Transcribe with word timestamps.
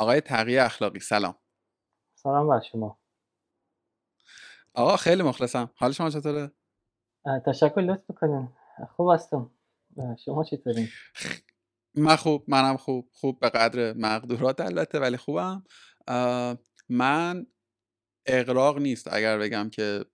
آقای 0.00 0.20
تقیه 0.20 0.62
اخلاقی 0.62 1.00
سلام. 1.00 1.38
سلام 2.14 2.48
بر 2.48 2.60
شما. 2.60 3.00
آقا 4.74 4.96
خیلی 4.96 5.22
مخلصم. 5.22 5.70
حال 5.76 5.92
شما 5.92 6.10
چطوره؟ 6.10 6.52
تشکر 7.46 7.80
لطف 7.80 8.10
بکنین 8.10 8.48
خوب 8.96 9.10
هستم. 9.10 9.50
شما 10.24 10.44
چطورین؟ 10.44 10.88
من 11.94 12.16
خوب 12.16 12.44
منم 12.48 12.76
خوب. 12.76 13.10
خوب 13.12 13.40
به 13.40 13.48
قدر 13.48 13.92
مقدورات 13.92 14.60
البته 14.60 14.98
ولی 14.98 15.16
خوبم. 15.16 15.64
من 16.88 17.46
اقراق 18.26 18.78
نیست. 18.78 19.08
اگر 19.12 19.38
بگم 19.38 19.70
که 19.70 20.04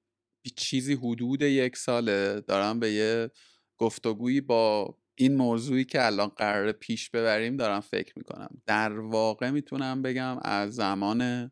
چیزی 0.57 0.95
حدود 0.95 1.43
یک 1.43 1.77
ساله 1.77 2.41
دارم 2.41 2.81
به 2.81 2.91
یه 2.91 3.31
گفتگویی 3.79 4.41
با 4.41 4.95
این 5.19 5.37
موضوعی 5.37 5.85
که 5.85 6.07
الان 6.07 6.29
قرار 6.29 6.73
پیش 6.73 7.11
ببریم 7.11 7.57
دارم 7.57 7.81
فکر 7.81 8.13
می‌کنم. 8.17 8.63
در 8.67 8.99
واقع 8.99 9.51
می‌تونم 9.51 10.03
بگم 10.03 10.39
از 10.43 10.75
زمان 10.75 11.51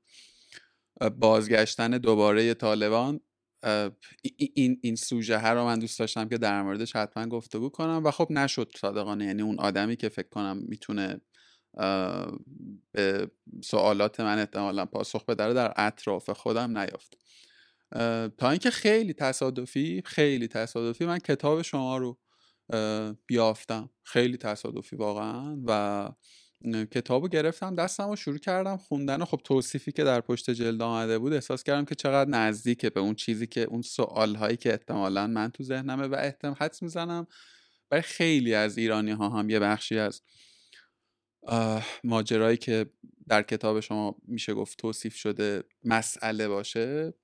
بازگشتن 1.18 1.90
دوباره 1.90 2.54
طالبان 2.54 3.20
این 4.56 4.78
این 4.82 4.96
سوژه 4.96 5.38
ها 5.38 5.52
رو 5.52 5.64
من 5.64 5.78
دوست 5.78 5.98
داشتم 5.98 6.28
که 6.28 6.38
در 6.38 6.62
موردش 6.62 6.96
حتما 6.96 7.26
گفتگو 7.26 7.68
کنم 7.68 8.02
و 8.04 8.10
خب 8.10 8.26
نشد 8.30 8.72
صادقانه. 8.76 9.24
یعنی 9.24 9.42
اون 9.42 9.60
آدمی 9.60 9.96
که 9.96 10.08
فکر 10.08 10.28
کنم 10.28 10.56
می‌تونه 10.68 11.20
به 12.92 13.30
سوالات 13.64 14.20
من 14.20 14.38
احتمالا 14.38 14.86
پاسخ 14.86 15.24
بده 15.24 15.52
در 15.52 15.72
اطراف 15.76 16.30
خودم 16.30 16.78
نیافت. 16.78 17.18
تا 18.38 18.50
اینکه 18.50 18.70
خیلی 18.70 19.12
تصادفی 19.12 20.02
خیلی 20.04 20.48
تصادفی 20.48 21.04
من 21.04 21.18
کتاب 21.18 21.62
شما 21.62 21.96
رو 21.96 22.18
بیافتم. 23.26 23.90
خیلی 24.02 24.36
تصادفی 24.36 24.96
واقعا 24.96 25.58
و 25.66 26.10
کتابو 26.90 27.28
گرفتم 27.28 27.74
دستم 27.74 28.10
و 28.10 28.16
شروع 28.16 28.38
کردم 28.38 28.76
خوندن 28.76 29.22
و 29.22 29.24
خب 29.24 29.40
توصیفی 29.44 29.92
که 29.92 30.04
در 30.04 30.20
پشت 30.20 30.50
جلد 30.50 30.82
آمده 30.82 31.18
بود 31.18 31.32
احساس 31.32 31.62
کردم 31.62 31.84
که 31.84 31.94
چقدر 31.94 32.30
نزدیکه 32.30 32.90
به 32.90 33.00
اون 33.00 33.14
چیزی 33.14 33.46
که 33.46 33.60
اون 33.60 33.82
سوال 33.82 34.34
هایی 34.34 34.56
که 34.56 34.70
احتمالا 34.70 35.26
من 35.26 35.50
تو 35.50 35.64
ذهنمه 35.64 36.06
و 36.06 36.14
احتمال 36.14 36.54
حدس 36.60 36.82
می‌زنم. 36.82 37.26
برای 37.90 38.02
خیلی 38.02 38.54
از 38.54 38.78
ایرانی 38.78 39.10
ها 39.10 39.28
هم 39.28 39.50
یه 39.50 39.58
بخشی 39.58 39.98
از 39.98 40.22
ماجرایی 42.04 42.56
که 42.56 42.86
در 43.28 43.42
کتاب 43.42 43.80
شما 43.80 44.16
میشه 44.28 44.54
گفت 44.54 44.78
توصیف 44.78 45.14
شده 45.16 45.64
مسئله 45.84 46.48
باشه. 46.48 47.14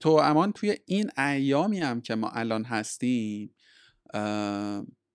تو 0.00 0.10
امان 0.10 0.52
توی 0.52 0.76
این 0.86 1.10
ایامی 1.18 1.78
هم 1.78 2.00
که 2.00 2.14
ما 2.14 2.30
الان 2.30 2.64
هستیم 2.64 3.54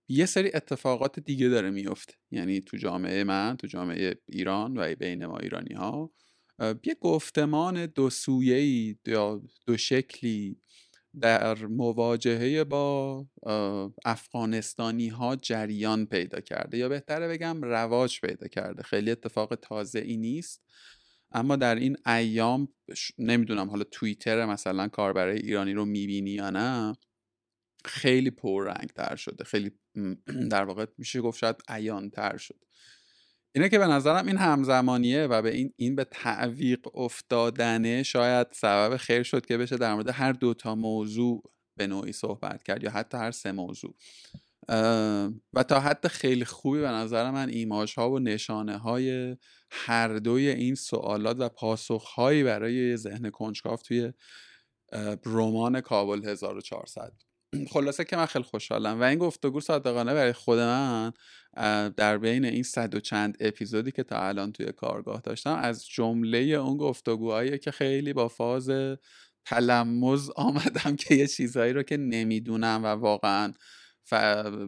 یه 0.08 0.26
سری 0.26 0.50
اتفاقات 0.54 1.20
دیگه 1.20 1.48
داره 1.48 1.70
میفته. 1.70 2.14
یعنی 2.30 2.60
تو 2.60 2.76
جامعه 2.76 3.24
من 3.24 3.56
تو 3.56 3.66
جامعه 3.66 4.14
ایران 4.28 4.76
و 4.76 4.94
بین 4.94 5.26
ما 5.26 5.38
ایرانی 5.38 5.74
ها 5.74 6.12
یه 6.60 6.94
گفتمان 7.00 7.86
دو 7.86 8.10
سویهی 8.10 8.98
یا 9.06 9.42
دو 9.66 9.76
شکلی 9.76 10.56
در 11.20 11.66
مواجهه 11.66 12.64
با 12.64 13.26
افغانستانی 14.04 15.08
ها 15.08 15.36
جریان 15.36 16.06
پیدا 16.06 16.40
کرده. 16.40 16.78
یا 16.78 16.88
بهتره 16.88 17.28
بگم 17.28 17.62
رواج 17.62 18.20
پیدا 18.20 18.48
کرده. 18.48 18.82
خیلی 18.82 19.10
اتفاق 19.10 19.54
تازه 19.54 19.98
ای 19.98 20.16
نیست. 20.16 20.62
اما 21.32 21.56
در 21.56 21.74
این 21.74 21.96
ایام 22.06 22.68
نمی‌دونم 23.18 23.70
حالا 23.70 23.84
توییتر 23.84 24.46
مثلا 24.46 24.88
کاربرای 24.88 25.38
ایرانی 25.38 25.72
رو 25.72 25.84
می‌بینی 25.84 26.30
یا 26.30 26.50
نه 26.50 26.94
خیلی 27.84 28.30
پررنگ 28.30 28.88
تر 28.88 29.16
شده 29.16 29.44
خیلی 29.44 29.72
در 30.50 30.64
واقع 30.64 30.86
میشه 30.98 31.20
گفت 31.20 31.38
شاید 31.38 31.56
عیان 31.68 32.10
تر 32.10 32.36
شد. 32.36 32.64
اینه 33.54 33.68
که 33.68 33.78
به 33.78 33.86
نظرم 33.86 34.26
این 34.26 34.36
همزمانیه 34.36 35.26
و 35.26 35.42
به 35.42 35.54
این 35.54 35.72
این 35.76 35.96
به 35.96 36.04
تعویق 36.04 36.96
افتادنه 36.96 38.02
شاید 38.02 38.46
سبب 38.52 38.96
خیر 38.96 39.22
شد 39.22 39.46
که 39.46 39.58
بشه 39.58 39.76
در 39.76 39.94
مورد 39.94 40.08
هر 40.08 40.32
دوتا 40.32 40.74
موضوع 40.74 41.42
به 41.76 41.86
نوعی 41.86 42.12
صحبت 42.12 42.62
کرد 42.62 42.82
یا 42.82 42.90
حتی 42.90 43.16
هر 43.16 43.30
سه 43.30 43.52
موضوع. 43.52 43.94
و 45.52 45.62
تا 45.68 45.80
حد 45.80 46.06
خیلی 46.06 46.44
خوبی 46.44 46.80
به 46.80 46.88
نظر 46.88 47.30
من 47.30 47.48
ایماش 47.48 47.94
ها 47.94 48.10
و 48.10 48.18
نشانه 48.18 48.78
های 48.78 49.36
هر 49.70 50.18
دوی 50.18 50.48
این 50.48 50.74
سوالات 50.74 51.36
و 51.40 51.48
پاسخ 51.48 52.04
هایی 52.04 52.42
برای 52.42 52.96
ذهن 52.96 53.30
کنجکاو 53.30 53.76
توی 53.76 54.12
رمان 55.26 55.80
کابل 55.80 56.28
1400 56.28 57.12
خلاصه 57.70 58.04
که 58.04 58.16
من 58.16 58.26
خیلی 58.26 58.44
خوشحالم. 58.44 59.00
و 59.00 59.02
این 59.02 59.18
گفتگو 59.18 59.60
صادقانه 59.60 60.14
برای 60.14 60.32
خود 60.32 60.58
من 60.58 61.12
در 61.96 62.18
بین 62.18 62.44
این 62.44 62.62
صد 62.62 62.94
و 62.94 63.00
چند 63.00 63.36
اپیزودی 63.40 63.90
که 63.92 64.02
تا 64.02 64.16
الان 64.28 64.52
توی 64.52 64.72
کارگاه 64.72 65.20
داشتم 65.20 65.54
از 65.54 65.86
جمله 65.86 66.38
اون 66.38 66.76
گفتگوهایی 66.76 67.58
که 67.58 67.70
خیلی 67.70 68.12
با 68.12 68.28
فاز 68.28 68.70
تلمز 69.44 70.30
آمدم 70.36 70.96
که 70.96 71.14
یه 71.14 71.26
چیزهایی 71.26 71.72
رو 71.72 71.82
که 71.82 71.96
نمی‌دونم 71.96 72.80
و 72.84 72.86
واقعا 72.86 73.52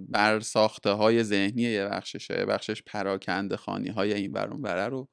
بر 0.08 0.40
ساخته 0.40 0.90
های 0.90 1.24
ذهنی 1.24 1.62
یه 1.62 1.84
بخششه 1.84 2.46
بخشش 2.46 2.82
پراکنده 2.82 3.56
خانی 3.56 3.88
های 3.88 4.14
این 4.14 4.32
برون 4.32 4.62
بره 4.62 4.88
رو 4.88 5.08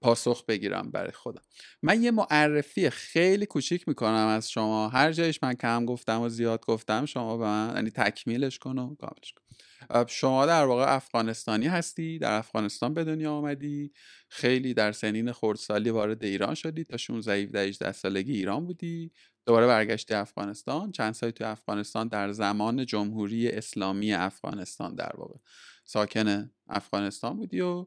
پاسخ 0.00 0.44
بگیرم 0.44 0.90
برای 0.90 1.12
خودم. 1.12 1.42
من 1.82 2.02
یه 2.02 2.10
معرفی 2.10 2.90
خیلی 2.90 3.46
کوچیک 3.46 3.88
می‌کنم 3.88 4.26
از 4.26 4.50
شما. 4.50 4.88
هر 4.88 5.12
جایش 5.12 5.38
من 5.42 5.54
کم 5.54 5.86
گفتم 5.86 6.20
و 6.20 6.28
زیاد 6.28 6.64
گفتم 6.66 7.06
شما 7.06 7.36
به 7.36 7.44
من 7.44 7.72
یعنی 7.74 7.90
تکمیلش 7.90 8.58
کن 8.58 8.78
و 8.78 8.94
کاملش 8.94 9.32
کن. 9.32 9.42
شما 10.06 10.46
در 10.46 10.64
واقع 10.64 10.94
افغانستانی 10.94 11.66
هستی 11.66 12.18
در 12.18 12.32
افغانستان 12.32 12.94
به 12.94 13.04
دنیا 13.04 13.32
آمدی 13.32 13.92
خیلی 14.28 14.74
در 14.74 14.92
سنین 14.92 15.32
خردسالی 15.32 15.90
وارد 15.90 16.24
ایران 16.24 16.54
شدی 16.54 16.84
تا 16.84 16.96
16 16.96 17.60
18 17.60 17.92
سالگی 17.92 18.32
ایران 18.32 18.66
بودی 18.66 19.12
دوباره 19.46 19.66
برگشتی 19.66 20.14
افغانستان. 20.14 20.92
چند 20.92 21.14
سالی 21.14 21.32
تو 21.32 21.44
افغانستان 21.44 22.08
در 22.08 22.32
زمان 22.32 22.86
جمهوری 22.86 23.48
اسلامی 23.48 24.12
افغانستان 24.12 24.94
در 24.94 25.12
واقع. 25.16 25.38
ساکن 25.84 26.50
افغانستان 26.68 27.36
بودی 27.36 27.60
و 27.60 27.86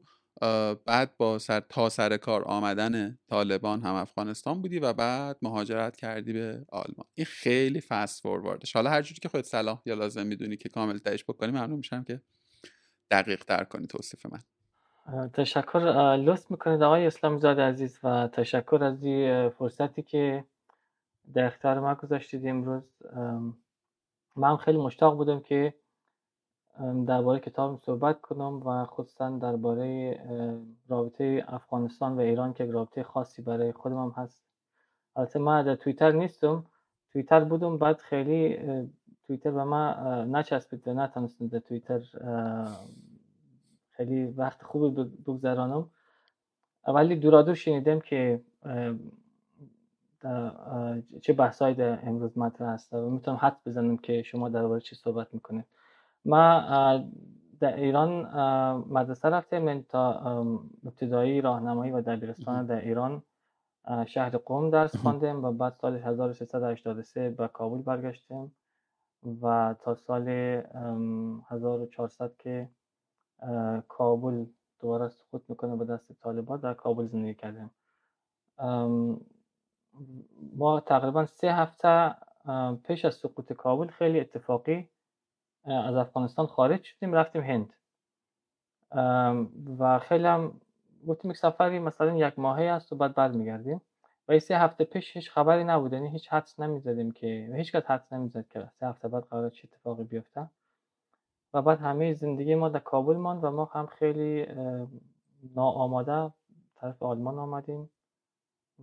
بعد 0.84 1.16
با 1.16 1.38
سر 1.38 1.60
تا 1.60 1.88
سر 1.88 2.16
کار 2.16 2.44
آمدن 2.44 3.18
طالبان 3.28 3.82
هم 3.82 3.94
افغانستان 3.94 4.62
بودی 4.62 4.78
و 4.78 4.92
بعد 4.92 5.38
مهاجرت 5.42 5.96
کردی 5.96 6.32
به 6.32 6.66
آلمان. 6.68 7.06
این 7.14 7.24
خیلی 7.24 7.80
فست 7.80 8.22
فورواردش 8.22 8.72
حالا 8.72 8.90
هر 8.90 9.02
جوری 9.02 9.20
که 9.20 9.28
خودت 9.28 9.44
صلاح 9.44 9.82
یا 9.86 9.94
لازم 9.94 10.26
می‌دونی 10.26 10.56
که 10.56 10.68
کامل 10.68 10.98
تایش 10.98 11.24
بکنی 11.24 11.50
ممنون 11.50 11.76
میشم 11.76 12.04
که 12.04 12.20
دقیق 13.10 13.44
تر 13.44 13.64
کنی 13.64 13.86
توصیف 13.86 14.26
من. 14.26 14.40
تشکر. 15.28 15.78
لطف 16.16 16.50
می‌کنید 16.50 16.82
آقای 16.82 17.06
اسلام 17.06 17.38
زاده 17.38 17.62
عزیز 17.62 17.98
و 18.02 18.28
تشکر 18.28 18.84
از 18.84 19.02
این 19.02 19.48
فرصتی 19.48 20.02
که 20.02 20.44
در 21.34 21.44
اختیار 21.44 21.80
ما 21.80 21.94
گذاشتید 21.94 22.46
امروز. 22.46 22.82
من 24.36 24.56
خیلی 24.56 24.78
مشتاق 24.78 25.16
بودم 25.16 25.40
که 25.40 25.74
درباره 27.06 27.40
کتاب 27.40 27.80
صحبت 27.86 28.20
کنم 28.20 28.62
و 28.66 28.84
خصوصا 28.84 29.30
درباره 29.30 30.20
رابطه 30.88 31.44
افغانستان 31.48 32.16
و 32.16 32.20
ایران 32.20 32.52
که 32.52 32.64
رابطه 32.64 33.02
خاصی 33.02 33.42
برای 33.42 33.72
خودم 33.72 33.96
هم 33.96 34.14
هست. 34.16 34.42
البته 35.16 35.38
من 35.38 35.62
در 35.62 35.74
تویتر 35.74 36.12
نیستم. 36.12 36.66
تویتر 37.12 37.44
بودم 37.44 37.78
بعد 37.78 37.96
خیلی 37.96 38.58
تویتر 39.26 39.50
به 39.50 39.64
من 39.64 39.94
نچسبید 40.30 40.88
و 40.88 40.94
نتونستم 40.94 41.46
در 41.46 41.58
تویتر 41.58 42.00
خیلی 43.90 44.26
وقت 44.26 44.62
خوبی 44.62 45.04
بگذرانم. 45.26 45.90
ولی 46.88 47.16
دورادور 47.16 47.54
شنیدم 47.54 48.00
که 48.00 48.40
چه 51.22 51.32
بحثایی 51.32 51.74
در 51.74 52.08
امروز 52.08 52.38
مطرح 52.38 52.68
هست 52.68 52.92
و 52.92 53.10
می‌تونم 53.10 53.38
حد 53.40 53.56
بزنم 53.66 53.96
که 53.96 54.22
شما 54.22 54.48
درباره 54.48 54.80
چی 54.80 54.96
صحبت 54.96 55.34
می‌کنید. 55.34 55.64
ما 56.26 56.60
در 57.60 57.76
ایران 57.76 58.10
مدرسه 58.88 59.28
رفتیم 59.28 59.62
من 59.62 59.82
تا 59.82 60.12
ابتدایی 60.84 61.40
راهنمایی 61.40 61.92
و 61.92 62.00
دبیرستان 62.00 62.66
در 62.66 62.80
ایران 62.80 63.22
شهر 64.06 64.36
قوم 64.36 64.70
درس 64.70 64.96
خواندیم 64.96 65.44
و 65.44 65.52
بعد 65.52 65.74
سال 65.80 65.96
1383 65.96 67.30
به 67.30 67.48
کابل 67.48 67.82
برگشتیم 67.82 68.56
و 69.42 69.74
تا 69.80 69.94
سال 69.94 70.28
1400 71.48 72.36
که 72.38 72.68
کابل 73.88 74.44
دوباره 74.80 75.08
سقوط 75.08 75.42
می‌کنه 75.48 75.76
به 75.76 75.84
دست 75.84 76.12
طالبان 76.12 76.60
در 76.60 76.74
کابل 76.74 77.06
زندگی 77.06 77.34
کردیم. 77.34 77.70
ما 80.56 80.80
تقریبا 80.80 81.26
سه 81.26 81.52
هفته 81.52 82.14
پیش 82.84 83.04
از 83.04 83.14
سقوط 83.14 83.52
کابل 83.52 83.86
خیلی 83.86 84.20
اتفاقی 84.20 84.88
از 85.66 85.94
افغانستان 85.96 86.46
خارج 86.46 86.82
شدیم 86.82 87.12
رفتیم 87.12 87.42
هند. 87.42 87.72
و 89.78 89.98
خیلی 89.98 90.26
هم 90.26 90.60
گفتیم 91.08 91.30
یک 91.30 91.36
سفری 91.36 91.78
مثلا 91.78 92.16
یک 92.16 92.38
ماهه 92.38 92.64
است 92.64 92.92
و 92.92 92.96
بعد 92.96 93.14
برمیگردیم. 93.14 93.80
و 94.28 94.38
سه 94.38 94.58
هفته 94.58 94.84
پیش 94.84 95.16
هیچ 95.16 95.30
خبری 95.30 95.64
نبود 95.64 95.92
یعنی 95.92 96.08
هیچ 96.08 96.32
حدس 96.32 96.60
نمی‌زدیم 96.60 97.10
که 97.10 97.52
هیچ 97.56 97.72
کس 97.72 97.84
حدس 97.84 98.12
نمی‌زد 98.12 98.48
که 98.48 98.70
سه 98.80 98.86
هفته 98.86 99.08
بعد 99.08 99.24
قرار 99.24 99.50
چه 99.50 99.68
اتفاقی 99.72 100.04
بیفته. 100.04 100.50
و 101.54 101.62
بعد 101.62 101.78
همه 101.80 102.14
زندگی 102.14 102.54
ما 102.54 102.68
در 102.68 102.78
کابل 102.78 103.16
ماند 103.16 103.44
و 103.44 103.50
ما 103.50 103.64
هم 103.64 103.86
خیلی 103.86 104.46
ناآماده 105.54 106.32
طرف 106.76 107.02
آلمان 107.02 107.38
آمدیم 107.38 107.90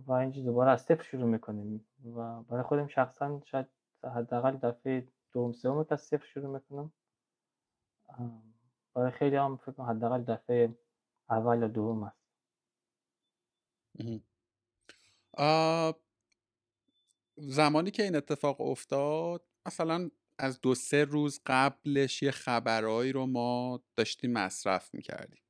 و 0.06 0.12
اینجا 0.12 0.42
دوباره 0.42 0.70
از 0.70 0.82
صفر 0.82 1.02
شروع 1.02 1.26
می‌کنیم. 1.26 1.86
و 2.16 2.42
برای 2.42 2.62
خودم 2.62 2.86
شخصا 2.86 3.40
شاید 3.44 3.66
حداقل 4.14 4.56
دفعه 4.56 5.06
دوم 5.34 5.52
سوم 5.52 5.86
از 5.90 6.00
صفر 6.00 6.26
شروع 6.26 6.54
می‌کنم. 6.54 6.92
برای 8.94 9.10
خیلی 9.10 9.36
هم 9.36 9.56
فکر 9.56 9.72
کنم 9.72 9.86
حداقل 9.86 10.22
دفعه 10.22 10.78
اول 11.30 11.60
یا 11.60 11.68
دوم 11.68 12.02
است. 12.02 12.24
زمانی 17.36 17.90
که 17.90 18.02
این 18.02 18.16
اتفاق 18.16 18.60
افتاد 18.60 19.44
مثلا 19.66 20.10
از 20.38 20.60
دو 20.60 20.74
سه 20.74 21.04
روز 21.04 21.40
قبلش 21.46 22.22
یه 22.22 22.30
خبرهایی 22.30 23.12
رو 23.12 23.26
ما 23.26 23.82
داشتیم 23.96 24.32
مصرف 24.32 24.94
می‌کردیم. 24.94 25.42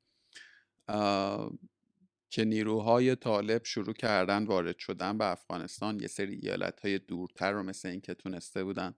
که 2.30 2.44
نیروهای 2.44 3.16
طالب 3.16 3.64
شروع 3.64 3.94
کردن 3.94 4.46
وارد 4.46 4.78
شدن 4.78 5.18
به 5.18 5.26
افغانستان 5.26 6.00
یه 6.00 6.06
سری 6.06 6.34
ایالت 6.34 6.80
های 6.80 6.98
دورتر 6.98 7.52
رو 7.52 7.62
مثل 7.62 7.88
این 7.88 8.00
که 8.00 8.14
تونسته 8.14 8.64
بودن 8.64 8.94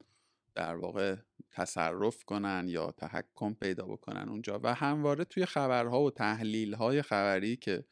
در 0.56 0.76
واقع 0.76 1.16
تصرف 1.50 2.24
کنن 2.24 2.64
یا 2.68 2.90
تحکم 2.90 3.54
پیدا 3.54 3.86
بکنن 3.86 4.28
اونجا 4.28 4.60
و 4.62 4.74
همواره 4.74 5.24
توی 5.24 5.46
خبرها 5.46 6.02
و 6.02 6.10
تحلیل 6.10 6.74
های 6.74 7.02
خبری 7.02 7.56
که 7.56 7.84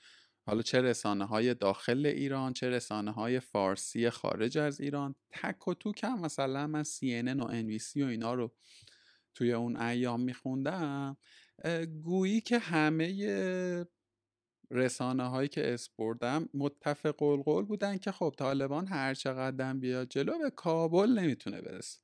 حالا 0.46 0.62
چه 0.62 0.80
رسانه 0.80 1.24
های 1.24 1.54
داخل 1.54 2.06
ایران 2.06 2.52
چه 2.52 2.70
رسانه 2.70 3.10
های 3.10 3.40
فارسی 3.40 4.10
خارج 4.10 4.58
از 4.58 4.80
ایران 4.80 5.14
تک 5.30 5.68
و 5.68 5.74
توک 5.74 6.04
هم 6.04 6.20
مثلا 6.20 6.66
من 6.66 6.84
CNN 6.84 7.42
و 7.42 7.62
NBC 7.62 7.96
و 7.96 8.04
اینا 8.04 8.34
رو 8.34 8.52
توی 9.34 9.52
اون 9.52 9.76
ایام 9.76 10.20
میخوندم 10.20 11.16
گویی 12.02 12.40
که 12.40 12.58
همه 12.58 13.86
رسانه 14.70 15.28
هایی 15.28 15.48
که 15.48 15.74
اسپردم 15.74 16.48
متفق 16.54 17.22
القول 17.22 17.64
بودن 17.64 17.98
که 17.98 18.12
خب 18.12 18.34
طالبان 18.38 18.86
هر 18.86 19.14
چقدر 19.14 19.74
بیاد 19.74 20.08
جلو 20.08 20.38
به 20.38 20.50
کابل 20.50 21.18
نمی‌تونه 21.18 21.60
برسه. 21.60 22.03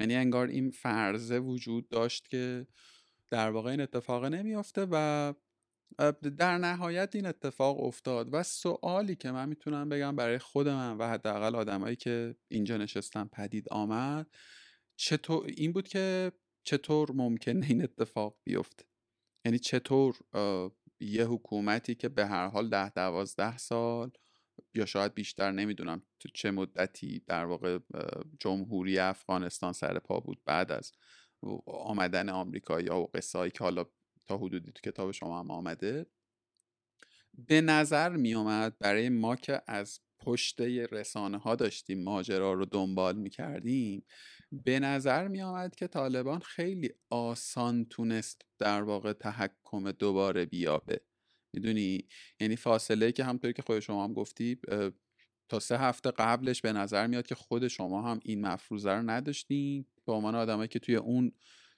یعنی 0.00 0.14
انگار 0.14 0.46
این 0.46 0.70
فرضه 0.70 1.38
وجود 1.38 1.88
داشت 1.88 2.28
که 2.28 2.66
در 3.30 3.50
واقع 3.50 3.70
این 3.70 3.80
اتفاق 3.80 4.24
نمیافته 4.24 4.86
و 4.90 5.34
در 6.38 6.58
نهایت 6.58 7.14
این 7.14 7.26
اتفاق 7.26 7.80
افتاد 7.84 8.28
و 8.32 8.42
سوالی 8.42 9.16
که 9.16 9.30
من 9.30 9.48
می‌تونم 9.48 9.88
بگم 9.88 10.16
برای 10.16 10.38
خود 10.38 10.68
من 10.68 10.96
و 10.98 11.08
حداقل 11.08 11.56
آدمایی 11.56 11.96
که 11.96 12.36
اینجا 12.48 12.76
نشستن 12.76 13.24
پدید 13.24 13.68
آمد 13.68 14.26
چطور 14.96 15.46
این 15.46 15.72
بود 15.72 15.88
که 15.88 16.32
چطور 16.64 17.12
ممکنه 17.12 17.66
این 17.66 17.82
اتفاق 17.82 18.36
بیفته؟ 18.44 18.84
یعنی 19.44 19.58
چطور 19.58 20.16
یه 21.00 21.24
حکومتی 21.24 21.94
که 21.94 22.08
به 22.08 22.26
هر 22.26 22.48
حال 22.48 22.68
ده 22.68 22.90
دوازده 22.90 23.58
سال 23.58 24.10
یا 24.74 24.86
شاید 24.86 25.14
بیشتر 25.14 25.50
نمی‌دونم 25.50 26.02
تو 26.20 26.28
چه 26.34 26.50
مدتی 26.50 27.22
در 27.26 27.44
واقع 27.44 27.78
جمهوری 28.40 28.98
افغانستان 28.98 29.72
سر 29.72 29.98
پا 29.98 30.20
بود 30.20 30.42
بعد 30.44 30.72
از 30.72 30.92
آمدن 31.66 32.28
آمریکایی 32.28 32.88
و 32.88 33.06
قصایی 33.14 33.50
که 33.50 33.64
حالا 33.64 33.84
تا 34.26 34.36
حدودی 34.36 34.72
تو 34.72 34.90
کتاب 34.90 35.10
شما 35.10 35.40
هم 35.40 35.50
آمده. 35.50 36.06
به 37.34 37.60
نظر 37.60 38.16
می 38.16 38.34
اومد 38.34 38.78
برای 38.78 39.08
ما 39.08 39.36
که 39.36 39.62
از 39.66 40.00
پشت 40.20 40.60
رسانه 40.60 41.38
ها 41.38 41.54
داشتیم 41.54 42.02
ماجرا 42.02 42.52
رو 42.52 42.64
دنبال 42.64 43.16
می 43.16 43.30
کردیم 43.30 44.04
به 44.52 44.80
نظر 44.80 45.28
می 45.28 45.42
آمد 45.42 45.74
که 45.74 45.86
طالبان 45.86 46.40
خیلی 46.40 46.90
آسان 47.10 47.84
تونست 47.84 48.42
در 48.58 48.82
واقع 48.82 49.12
تحکم 49.12 49.92
دوباره 49.92 50.46
بیابه. 50.46 51.00
می‌دونی؟ 51.54 52.08
یعنی 52.40 52.56
فاصله 52.56 53.12
که 53.12 53.24
همطوری 53.24 53.52
که 53.52 53.62
خود 53.62 53.80
شما 53.80 54.04
هم 54.04 54.12
گفتی 54.12 54.58
تا 55.48 55.60
سه 55.60 55.78
هفته 55.78 56.10
قبلش 56.10 56.62
به 56.62 56.72
نظر 56.72 57.06
میاد 57.06 57.26
که 57.26 57.34
خود 57.34 57.68
شما 57.68 58.02
هم 58.02 58.20
این 58.24 58.46
مفروضه 58.46 58.90
رو 58.90 59.10
نداشتین. 59.10 59.86
به 60.06 60.12
عنوان 60.12 60.34
آدمایی 60.34 60.68
که 60.68 60.78
توی 60.78 60.96
اون 60.96 61.32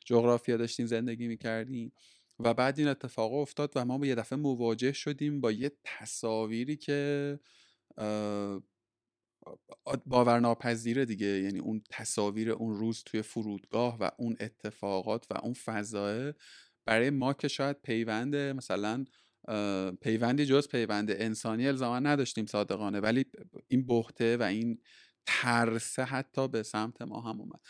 جغرافیا 0.05 0.57
داشتین 0.57 0.87
زندگی 0.87 1.29
می‌کردین. 1.29 1.93
و 2.39 2.55
بعد 2.55 2.79
این 2.79 2.89
اتفاق 2.89 3.35
افتاد 3.35 3.73
و 3.77 3.85
ما 3.85 3.99
به 3.99 4.09
یه 4.09 4.15
دفعه 4.15 4.39
مواجه 4.39 4.93
شدیم 4.93 5.41
با 5.41 5.53
یه 5.53 5.73
تصاویری 5.85 6.77
که 6.77 7.39
باورناپذیره 10.07 11.05
دیگه. 11.05 11.27
یعنی 11.27 11.59
اون 11.59 11.83
تصاویر 11.91 12.51
اون 12.51 12.75
روز 12.75 13.03
توی 13.03 13.23
فرودگاه 13.23 13.99
و 14.01 14.11
اون 14.19 14.37
اتفاقات 14.41 15.27
و 15.31 15.39
اون 15.43 15.53
فضایه 15.53 16.35
برای 16.87 17.11
ما 17.11 17.33
که 17.33 17.49
شاید 17.49 17.83
پیوند 17.83 18.37
مثلا 18.37 19.05
پیوندی 20.01 20.47
جز 20.47 20.69
پیوند 20.69 21.11
انسانی 21.11 21.69
الزاما 21.69 21.99
نداشتیم 21.99 22.47
صادقانه 22.47 23.01
ولی 23.01 23.25
این 23.69 23.87
بحته 23.87 24.37
و 24.37 24.43
این 24.43 24.79
ترسه 25.27 26.05
حتی 26.05 26.49
به 26.49 26.63
سمت 26.63 27.03
ما 27.03 27.21
هم 27.21 27.41
اومد. 27.41 27.61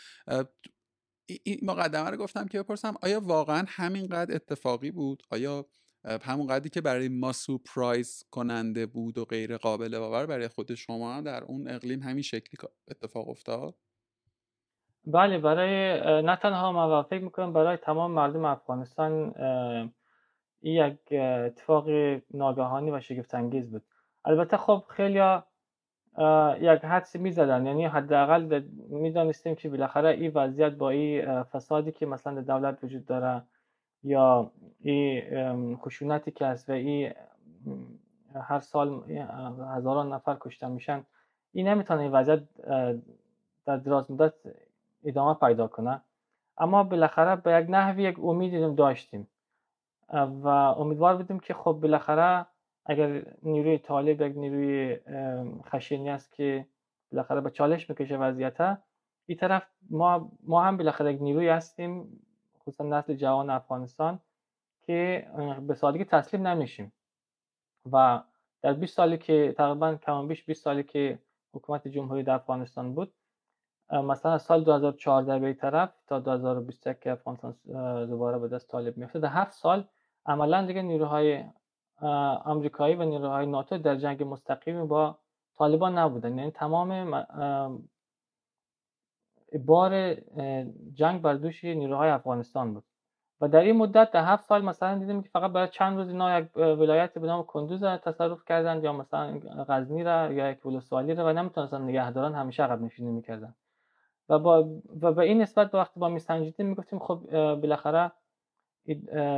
این 1.43 1.59
مقدمه 1.63 2.09
رو 2.09 2.17
گفتم 2.17 2.45
که 2.45 2.63
بپرسم 2.63 2.95
آیا 3.01 3.19
واقعا 3.19 3.63
همینقدر 3.67 4.35
اتفاقی 4.35 4.91
بود؟ 4.91 5.23
آیا 5.29 5.65
همون 6.05 6.47
قدری 6.47 6.69
که 6.69 6.81
برای 6.81 7.09
ما 7.09 7.31
سورپرایز 7.31 8.23
کننده 8.31 8.85
بود 8.85 9.17
و 9.17 9.25
غیر 9.25 9.57
قابل 9.57 9.99
باور 9.99 10.25
برای 10.25 10.47
خود 10.47 10.75
شما 10.75 11.21
در 11.21 11.43
اون 11.43 11.67
اقلیم 11.67 12.01
همین 12.01 12.23
شکلی 12.23 12.69
اتفاق 12.87 13.29
افتاد؟ 13.29 13.75
بله 15.05 15.37
برای 15.37 16.01
نه 16.21 16.35
تنها 16.35 16.71
ما 16.71 17.03
فکر 17.03 17.23
می‌کنم 17.23 17.53
برای 17.53 17.77
تمام 17.77 18.11
مردم 18.11 18.45
افغانستان 18.45 19.33
این 20.63 20.85
یک 20.85 21.13
اتفاق 21.45 21.89
ناگهانی 22.33 22.91
و 22.91 22.99
شگفت 22.99 23.35
انگیز 23.35 23.71
بود. 23.71 23.83
البته 24.25 24.57
خب 24.57 24.83
خیلی 24.87 25.19
یک 26.59 26.85
حدسی 26.85 27.19
می‌زدن. 27.19 27.65
یعنی 27.65 27.85
حداقل 27.85 28.61
می‌دانستیم 28.89 29.55
که 29.55 29.69
بالاخره 29.69 30.09
این 30.09 30.31
وضعیت 30.35 30.73
با 30.73 30.89
این 30.89 31.43
فسادی 31.43 31.91
که 31.91 32.05
مثلا 32.05 32.41
در 32.41 32.41
دولت 32.41 32.83
وجود 32.83 33.05
داره 33.05 33.41
یا 34.03 34.51
این 34.79 35.77
خشونتی 35.77 36.31
که 36.31 36.45
هست 36.45 36.69
و 36.69 36.73
این 36.73 37.13
هر 38.35 38.59
سال 38.59 39.03
هزاران 39.75 40.13
نفر 40.13 40.37
کشته 40.39 40.67
میشن 40.67 41.03
این 41.51 41.67
نمی‌تونه 41.67 42.01
این 42.01 42.11
وضعیت 42.11 42.43
در 43.65 43.77
دراز 43.77 44.11
مدت 44.11 44.33
ادامه 45.05 45.33
پیدا 45.33 45.67
کنه. 45.67 46.01
اما 46.57 46.83
بالاخره 46.83 47.35
به 47.35 47.59
یک 47.61 47.69
نحوی 47.69 48.03
یک 48.03 48.19
امید 48.19 48.75
داشتیم. 48.75 49.27
و 50.09 50.47
امیدوار 50.47 51.17
بودیم 51.17 51.39
که 51.39 51.53
خب 51.53 51.71
بالاخره 51.71 52.45
اگر 52.85 53.25
نیروی 53.43 53.77
طالب 53.77 54.21
یک 54.21 54.37
نیروی 54.37 54.99
خشینی 55.65 56.09
است 56.09 56.31
که 56.33 56.67
بالاخره 57.11 57.41
به 57.41 57.49
چالش 57.49 57.89
می‌کشه 57.89 58.17
وضعیت 58.17 58.77
این 59.25 59.37
طرف 59.37 59.67
ما 59.89 60.31
ما 60.43 60.63
هم 60.63 60.77
بالاخره 60.77 61.13
یک 61.13 61.21
نیروی 61.21 61.49
هستیم 61.49 62.21
خصوصا 62.59 62.83
نسل 62.83 63.13
جوان 63.13 63.49
افغانستان 63.49 64.19
که 64.81 65.27
به 65.67 65.73
سادگی 65.73 66.05
تسلیم 66.05 66.47
نمیشیم. 66.47 66.93
و 67.91 68.23
در 68.61 68.73
20 68.73 68.95
سالی 68.95 69.17
که 69.17 69.53
تقریبا 69.57 69.95
کم 69.95 70.27
بیش 70.27 70.43
20 70.43 70.63
سالی 70.63 70.83
که 70.83 71.19
حکومت 71.53 71.87
جمهوری 71.87 72.23
در 72.23 72.33
افغانستان 72.33 72.93
بود 72.93 73.13
مثلا 73.91 74.37
سال 74.37 74.63
2014 74.63 75.39
به 75.39 75.53
طرف 75.53 75.93
تا 76.07 76.19
2021 76.19 76.99
که 76.99 77.11
افغانستان 77.11 77.55
دوباره 78.05 78.39
به 78.39 78.47
دست 78.47 78.67
طالب 78.67 78.97
میفته 78.97 79.19
در 79.19 79.29
هفت 79.29 79.51
سال 79.51 79.85
عملا 80.25 80.65
دیگه 80.65 80.81
نیروهای 80.81 81.43
آمریکایی 82.45 82.95
و 82.95 83.03
نیروهای 83.03 83.45
ناتو 83.45 83.77
در 83.77 83.95
جنگ 83.95 84.23
مستقیم 84.23 84.87
با 84.87 85.17
طالبان 85.57 85.97
نبودن 85.97 86.37
یعنی 86.37 86.51
تمام 86.51 87.11
بار 89.65 90.13
جنگ 90.93 91.21
بر 91.21 91.33
دوش 91.33 91.63
نیروهای 91.63 92.09
افغانستان 92.09 92.73
بود. 92.73 92.83
و 93.41 93.47
در 93.47 93.59
این 93.59 93.77
مدت 93.77 94.11
در 94.11 94.25
هفت 94.25 94.43
سال 94.43 94.65
مثلا 94.65 94.97
دیدیم 94.97 95.23
که 95.23 95.29
فقط 95.29 95.51
برای 95.51 95.67
چند 95.67 95.97
روز 95.97 96.07
اینا 96.09 96.39
یک 96.39 96.57
ولایت 96.57 97.13
به 97.13 97.27
نام 97.27 97.43
کندوز 97.43 97.83
تصرف 97.83 98.45
کردند 98.45 98.83
یا 98.83 98.93
مثلا 98.93 99.39
غزنی 99.67 100.03
را 100.03 100.31
یا 100.31 100.51
یک 100.51 100.65
ولسوالی 100.65 101.13
را 101.13 101.25
و 101.25 101.33
نمی‌تونستن 101.33 101.81
نگهداران 101.81 102.35
همیشه 102.35 102.63
عقب 102.63 102.81
نشینی 102.81 103.11
می‌کردن. 103.11 103.55
و 104.29 104.39
با 104.39 104.69
و 105.01 105.11
به 105.11 105.21
این 105.21 105.41
نسبت 105.41 105.75
وقتی 105.75 105.99
با 105.99 106.09
میسنجیدیم 106.09 106.65
می‌گفتیم 106.65 106.99
خب 106.99 107.21
بالاخره 107.55 108.11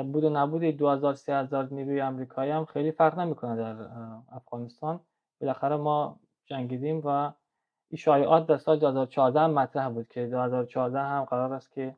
بود 0.04 0.24
و 0.24 0.30
نبود 0.30 0.64
2000 0.64 1.14
3000 1.14 1.74
نیروی 1.74 2.02
آمریکایی 2.02 2.52
هم 2.52 2.66
خیلی 2.66 2.92
فرق 2.92 3.20
نمی‌کنه 3.20 3.56
در 3.56 3.88
افغانستان. 4.32 5.00
بالاخره 5.42 5.76
ما 5.76 6.20
جنگیدیم 6.46 7.02
و 7.06 7.08
این 7.90 7.98
شایعات 7.98 8.48
در 8.48 8.58
سال 8.58 8.80
2014 8.80 9.40
هم 9.40 9.52
مطرح 9.52 9.90
بود 9.90 10.08
که 10.08 10.28
2014 10.28 11.00
هم 11.00 11.24
قرار 11.26 11.54
است 11.54 11.72
که 11.72 11.96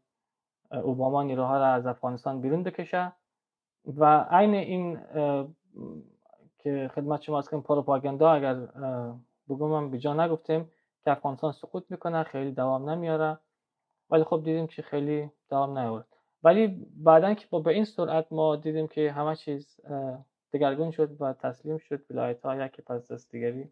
اوباما 0.84 1.24
نیروها 1.24 1.58
را 1.58 1.66
از 1.66 1.86
افغانستان 1.86 2.42
بیرون 2.42 2.64
بکشه 2.64 3.12
و 3.86 4.28
عین 4.30 4.54
این 4.54 5.00
که 6.58 6.92
خدمت 6.96 7.22
شما 7.22 7.38
از 7.38 7.50
کنیم 7.50 7.62
پروپاگاندا 7.62 8.32
اگر 8.32 8.56
بگم 9.50 9.74
هم 9.74 9.92
بیجا 9.92 10.14
نگفتیم. 10.26 10.72
که 11.08 11.12
افغانستان 11.12 11.52
سقوط 11.52 11.84
می‌کنه 11.90 12.24
خیلی 12.24 12.52
دوام 12.52 12.90
نمیاره. 12.90 13.40
ولی 14.10 14.24
خب 14.24 14.42
دیدیم 14.44 14.68
که 14.68 14.82
خیلی 14.82 15.32
دوام 15.50 15.78
نیاورد. 15.78 16.08
ولی 16.44 16.68
بعدا 16.96 17.34
که 17.34 17.48
با 17.50 17.60
به 17.60 17.72
این 17.72 17.86
سرعت 17.86 18.28
ما 18.32 18.56
دیدیم 18.56 18.88
که 18.88 19.12
همه 19.12 19.36
چیز 19.36 19.80
دگرگون 20.54 20.92
شد 20.92 21.22
و 21.22 21.34
تسلیم 21.34 21.78
شد 21.78 22.02
ولایت 22.10 22.46
ها 22.46 22.66
یکی 22.66 22.82
پس 22.82 23.12
دست 23.12 23.32
دیگری 23.32 23.72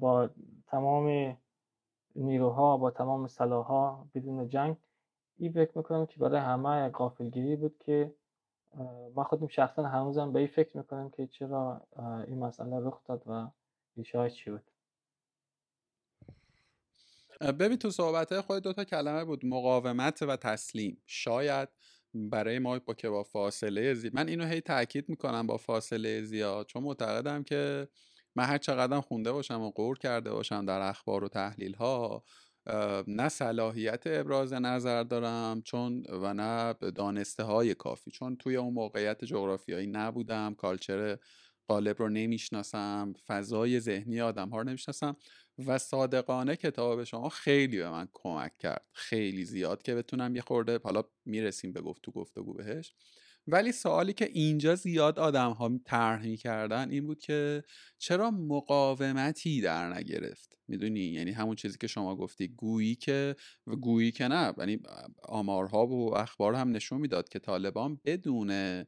با 0.00 0.28
تمام 0.66 1.36
نیروها 2.16 2.76
با 2.76 2.90
تمام 2.90 3.26
سلاحها 3.26 4.06
بدون 4.14 4.48
جنگ. 4.48 4.76
این 5.38 5.52
فکر 5.52 5.78
می‌کنم 5.78 6.06
که 6.06 6.18
برای 6.20 6.40
همه 6.40 6.88
غافلگیری 6.88 7.56
بود 7.56 7.78
که 7.78 8.14
ما 9.14 9.24
خودم 9.24 9.46
شخصا 9.46 9.82
هنوزم 9.82 10.32
به 10.32 10.38
این 10.38 10.48
فکر 10.48 10.76
می‌کنم 10.76 11.10
که 11.10 11.26
چرا 11.26 11.80
این 12.26 12.38
مسئله 12.38 12.86
رخ 12.86 13.00
داد 13.04 13.22
و 13.26 13.46
ریشه 13.96 14.30
چی 14.30 14.50
بود. 14.50 14.62
ببین 17.40 17.76
تو 17.76 17.90
صحبت 17.90 18.40
خود 18.40 18.62
دوتا 18.62 18.84
کلمه 18.84 19.24
بود 19.24 19.46
مقاومت 19.46 20.22
و 20.22 20.36
تسلیم. 20.36 21.02
شاید 21.06 21.68
برای 22.14 22.58
ما 22.58 22.78
با 22.78 22.94
که 22.94 23.08
با 23.08 23.22
فاصله 23.22 23.94
زیاد 23.94 24.14
من 24.14 24.28
اینو 24.28 24.44
هی 24.44 24.60
تاکید 24.60 25.08
می‌کنم 25.08 25.46
با 25.46 25.56
فاصله 25.56 26.22
زیاد 26.22 26.66
چون 26.66 26.82
معتقدم 26.82 27.42
که 27.42 27.88
من 28.36 28.44
هر 28.44 28.58
چقدر 28.58 29.00
خونده 29.00 29.32
باشم 29.32 29.60
و 29.60 29.70
قور 29.70 29.98
کرده 29.98 30.30
باشم 30.30 30.64
در 30.64 30.80
اخبار 30.80 31.24
و 31.24 31.28
تحلیل 31.28 31.74
ها 31.74 32.24
نه 33.06 33.28
صلاحیت 33.28 34.02
ابراز 34.06 34.52
نظر 34.52 35.02
دارم 35.02 35.62
چون 35.62 36.02
و 36.08 36.34
نه 36.34 36.72
دانسته 36.72 37.42
های 37.42 37.74
کافی. 37.74 38.10
چون 38.10 38.36
توی 38.36 38.56
اون 38.56 38.74
موقعیت 38.74 39.24
جغرافیایی 39.24 39.86
نبودم 39.86 40.54
کالچر 40.54 41.18
قالب 41.68 41.98
رو 41.98 42.08
نمی‌شناسم 42.08 43.12
فضای 43.26 43.80
ذهنی 43.80 44.20
آدم 44.20 44.48
ها 44.48 44.58
رو 44.58 44.64
نمی‌شناسم. 44.64 45.16
و 45.58 45.78
صادقانه 45.78 46.56
کتاب 46.56 47.04
شما 47.04 47.28
خیلی 47.28 47.76
به 47.78 47.90
من 47.90 48.08
کمک 48.12 48.58
کرد. 48.58 48.86
خیلی 48.92 49.44
زیاد 49.44 49.82
که 49.82 49.94
بتونم 49.94 50.36
یه 50.36 50.42
خورده 50.42 50.80
حالا 50.84 51.02
می‌رسیم 51.24 51.72
به 51.72 51.80
گفتو 51.80 52.12
گفتگو 52.12 52.54
بهش. 52.54 52.94
ولی 53.46 53.72
سوالی 53.72 54.12
که 54.12 54.24
اینجا 54.32 54.74
زیاد 54.74 55.18
آدم 55.18 55.50
ها 55.50 55.70
طرح 55.84 56.34
کردن 56.34 56.90
این 56.90 57.06
بود 57.06 57.18
که 57.20 57.62
چرا 57.98 58.30
مقاومتی 58.30 59.60
در 59.60 59.94
نگرفت؟ 59.94 60.58
می‌دونی؟ 60.68 61.00
یعنی 61.00 61.30
همون 61.30 61.56
چیزی 61.56 61.78
که 61.78 61.86
شما 61.86 62.16
گفتی. 62.16 62.48
گویی 62.48 62.94
که 62.94 63.36
و 63.66 63.76
گویی 63.76 64.12
که 64.12 64.28
نه. 64.28 64.54
یعنی 64.58 64.78
آمارها 65.22 65.86
و 65.86 66.16
اخبار 66.16 66.54
هم 66.54 66.70
نشون 66.76 67.00
می‌داد 67.00 67.28
که 67.28 67.38
طالبان 67.38 68.00
بدون 68.04 68.84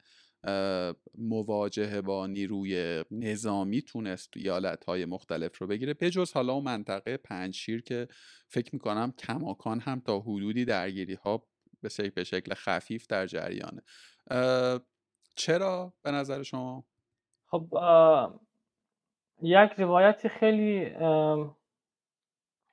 مواجهه 1.18 2.00
با 2.00 2.26
نیروی 2.26 3.04
نظامی 3.10 3.82
تونست 3.82 4.32
ایالت 4.36 4.84
های 4.84 5.04
مختلف 5.04 5.58
رو 5.58 5.66
بگیره. 5.66 5.94
بجز 5.94 6.32
حالا 6.32 6.52
اون 6.52 6.64
منطقه 6.64 7.16
پنجشیر 7.16 7.82
که 7.82 8.08
فکر 8.48 8.70
می‌کنم 8.72 9.12
کماکان 9.18 9.80
هم 9.80 10.00
تا 10.00 10.18
حدودی 10.18 10.64
درگیری 10.64 11.14
ها 11.14 11.46
به 12.14 12.24
شکل 12.24 12.54
خفیف 12.54 13.06
در 13.06 13.26
جریانه. 13.26 13.82
چرا 15.34 15.92
به 16.02 16.10
نظر 16.10 16.42
شما؟ 16.42 16.84
خب 17.46 17.68
یک 19.42 19.70
روایت 19.76 20.28
خیلی 20.28 20.90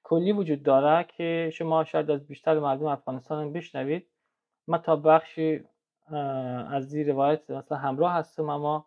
کلی 0.03 0.31
وجود 0.31 0.63
داره 0.63 1.07
که 1.17 1.51
شما 1.53 1.84
شاید 1.84 2.12
از 2.12 2.27
بیشتر 2.27 2.60
مردم 2.60 2.86
افغانستان 2.86 3.53
بشنوید. 3.53 4.07
من 4.67 4.77
تا 4.77 4.95
بخشی 4.95 5.63
از 6.67 6.93
این 6.93 7.07
روایت 7.07 7.50
مثلا 7.50 7.77
همراه 7.77 8.13
هستم 8.13 8.50
اما 8.50 8.85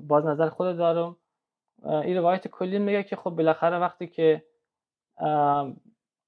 باز 0.00 0.26
نظر 0.26 0.48
خود 0.48 0.76
دارم. 0.76 1.16
این 1.84 2.16
روایت 2.16 2.48
کلی 2.48 2.78
میگه 2.78 3.02
که 3.02 3.16
خب 3.16 3.30
بالاخره 3.30 3.78
وقتی 3.78 4.06
که 4.06 4.44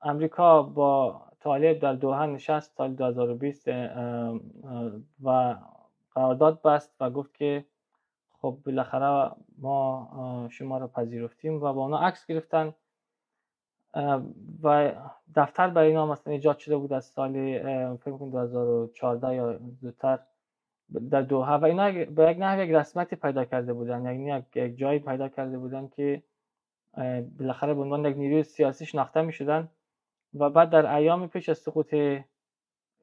امریکا 0.02 0.62
با 0.62 1.22
طالب 1.40 1.78
در 1.78 1.92
دوحه 1.92 2.26
نشست 2.26 2.76
سال 2.76 2.94
2020 2.94 3.68
و 5.22 5.56
قرارداد 6.14 6.62
بست 6.62 6.96
و 7.00 7.10
گفت 7.10 7.34
که 7.34 7.64
خب 8.30 8.58
بالاخره 8.66 9.30
ما 9.58 10.48
شما 10.50 10.78
رو 10.78 10.87
پذیرفتیم 10.87 11.56
و 11.56 11.72
با 11.72 11.82
اونا 11.82 11.98
عکس 11.98 12.26
گرفتن. 12.26 12.75
و 14.62 14.92
دفتر 15.37 15.68
برای 15.68 15.88
اینا 15.88 16.07
مثلا 16.07 16.33
ایجاد 16.33 16.59
شده 16.59 16.76
بود 16.76 16.92
از 16.92 17.04
سال 17.04 17.33
فکر 17.97 18.16
کنم 18.16 18.30
2014 18.30 19.35
یا 19.35 19.59
زودتر 19.80 20.18
در 21.11 21.23
دوحه 21.23 21.52
و 21.52 21.64
اینا 21.64 21.92
به 21.92 22.30
یک 22.30 22.38
نحو 22.38 22.61
یک 22.61 22.71
رسمتی 22.71 23.16
پیدا 23.16 23.45
کرده 23.45 23.73
بودن. 23.73 24.04
یعنی 24.04 24.45
یک 24.54 24.76
جایی 24.76 24.99
پیدا 24.99 25.28
کرده 25.28 25.59
بودن 25.59 25.88
که 25.88 26.23
بالاخره 27.38 27.75
به 27.75 27.80
عنوان 27.80 28.04
یک 28.04 28.16
نیروی 28.16 28.42
سیاسی 28.42 28.87
شناخته 28.87 29.23
می 29.23 29.33
شدن 29.33 29.68
و 30.35 30.50
بعد 30.50 30.71
در 30.71 30.95
ایام 30.95 31.28
پیش 31.28 31.49
از 31.49 31.59
سقوط 31.59 31.95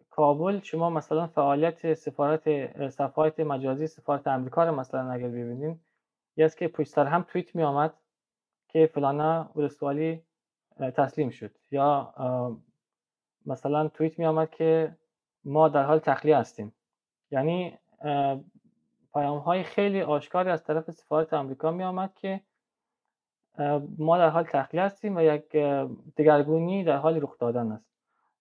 کابل 0.09 0.59
شما 0.59 0.89
مثلا 0.89 1.27
فعالیت 1.27 1.93
سفارت 1.93 2.89
صفحات 2.89 3.39
مجازی 3.39 3.87
سفارت 3.87 4.27
امریکا 4.27 4.65
رو 4.65 4.75
مثلا 4.75 5.11
اگر 5.11 5.27
ببینید 5.27 5.79
یه 6.37 6.49
که 6.49 6.67
پشت 6.67 6.97
هم 6.97 7.23
توییت 7.23 7.55
می 7.55 7.63
آمد 7.63 7.93
که 8.67 8.89
فلانا 8.93 9.51
ولسوالی 9.55 10.21
تسلیم 10.79 11.29
شد. 11.29 11.51
یا 11.71 12.13
مثلا 13.45 13.87
توییت 13.87 14.19
می 14.19 14.25
آمد 14.25 14.51
که 14.51 14.95
ما 15.43 15.69
در 15.69 15.83
حال 15.83 15.99
تخلیه 15.99 16.37
هستیم. 16.37 16.73
یعنی 17.31 17.77
پیام 19.13 19.37
های 19.37 19.63
خیلی 19.63 20.01
آشکاری 20.01 20.49
از 20.49 20.63
طرف 20.63 20.91
سفارت 20.91 21.33
آمریکا 21.33 21.71
می 21.71 21.83
آمد 21.83 22.13
که 22.15 22.41
ما 23.97 24.17
در 24.17 24.29
حال 24.29 24.43
تخلیه 24.43 24.83
هستیم 24.83 25.17
و 25.17 25.21
یک 25.21 25.49
دگرگونی 26.17 26.83
در 26.83 26.97
حال 26.97 27.21
رخ 27.21 27.37
دادن 27.39 27.71
است. 27.71 27.85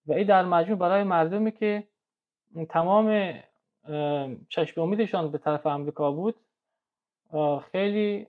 و 0.07 0.13
این 0.13 0.27
در 0.27 0.45
مجموع 0.45 0.79
برای 0.79 1.03
مردمی 1.03 1.53
که 1.53 1.85
تمام 2.69 3.35
چشم 4.49 4.81
امیدشان 4.81 5.31
به 5.31 5.39
طرف 5.39 5.67
آمریکا 5.67 6.13
بود 6.13 6.37
خیلی 7.73 8.27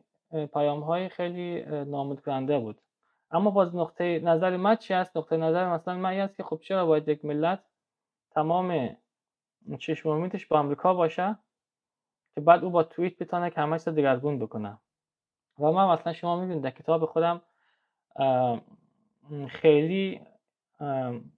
پیام 0.54 0.80
های 0.80 1.10
خیلی 1.10 1.62
نامود 1.66 2.22
کننده 2.22 2.60
بود. 2.60 2.82
اما 3.32 3.52
باز 3.52 3.76
نقطه 3.76 4.20
نظر 4.20 4.58
من 4.58 4.76
چی 4.76 4.94
هست؟ 4.94 5.18
نقطه 5.18 5.38
نظر 5.38 5.74
مثلا 5.74 5.98
من 5.98 6.20
است 6.20 6.36
که 6.36 6.44
خب 6.44 6.60
چرا 6.60 6.86
باید 6.86 7.08
یک 7.08 7.26
ملت 7.26 7.64
تمام 8.32 8.98
چشم 9.80 10.10
امیدش 10.10 10.46
با 10.46 10.60
آمریکا 10.60 10.94
باشه 10.94 11.38
که 12.36 12.42
بعد 12.42 12.64
او 12.64 12.70
با 12.70 12.84
توییت 12.84 13.18
بتونه 13.18 13.50
که 13.50 13.62
همه 13.62 13.78
دگرگون 13.78 14.40
بکنه. 14.40 14.78
و 15.60 15.72
من 15.72 15.88
مثلا 15.94 16.14
شما 16.14 16.40
می‌بینید 16.40 16.64
در 16.64 16.70
کتاب 16.70 17.06
خودم 17.06 17.42
خیلی 19.48 20.22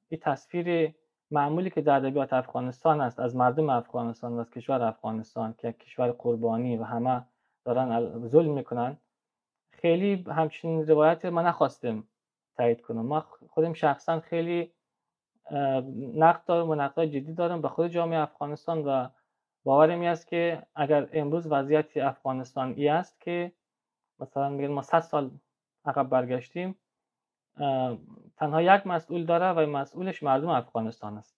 این 0.09 0.19
تصویر 0.21 0.95
معمولی 1.31 1.69
که 1.69 1.81
در 1.81 1.95
ادبیات 1.95 2.33
افغانستان 2.33 3.01
است 3.01 3.19
از 3.19 3.35
مردم 3.35 3.69
افغانستان 3.69 4.33
و 4.33 4.39
از 4.39 4.49
کشور 4.49 4.81
افغانستان 4.81 5.55
که 5.57 5.73
کشور 5.73 6.11
قربانی 6.11 6.77
و 6.77 6.83
همه 6.83 7.25
دارن 7.65 8.27
ظلم 8.27 8.53
می‌کنن. 8.53 8.97
خیلی 9.81 10.25
همچین 10.27 10.87
روایت 10.87 11.25
ما 11.25 11.41
نخواستم 11.41 12.03
تایید 12.55 12.81
کنم. 12.81 13.05
ما 13.05 13.25
خودم 13.49 13.73
شخصا 13.73 14.19
خیلی 14.19 14.71
نقد 16.15 16.45
دارم 16.45 16.69
و 16.69 16.75
نقد 16.75 17.05
جدی 17.05 17.33
دارم 17.33 17.61
به 17.61 17.69
خود 17.69 17.87
جامعه 17.87 18.19
افغانستان 18.19 18.83
و 18.85 19.09
باورم 19.63 20.01
است 20.01 20.27
که 20.27 20.63
اگر 20.75 21.09
امروز 21.13 21.47
وضعیت 21.47 21.97
افغانستان 21.97 22.73
ای 22.73 22.87
است 22.87 23.21
که 23.21 23.51
مثلا 24.19 24.49
میگن 24.49 24.71
ما 24.71 24.81
100 24.81 24.99
سال 24.99 25.31
عقب 25.85 26.09
برگشتیم 26.09 26.75
تنها 28.37 28.61
یک 28.61 28.87
مسئول 28.87 29.25
داره 29.25 29.51
و 29.51 29.69
مسئولش 29.69 30.23
مردم 30.23 30.49
افغانستان 30.49 31.17
است. 31.17 31.37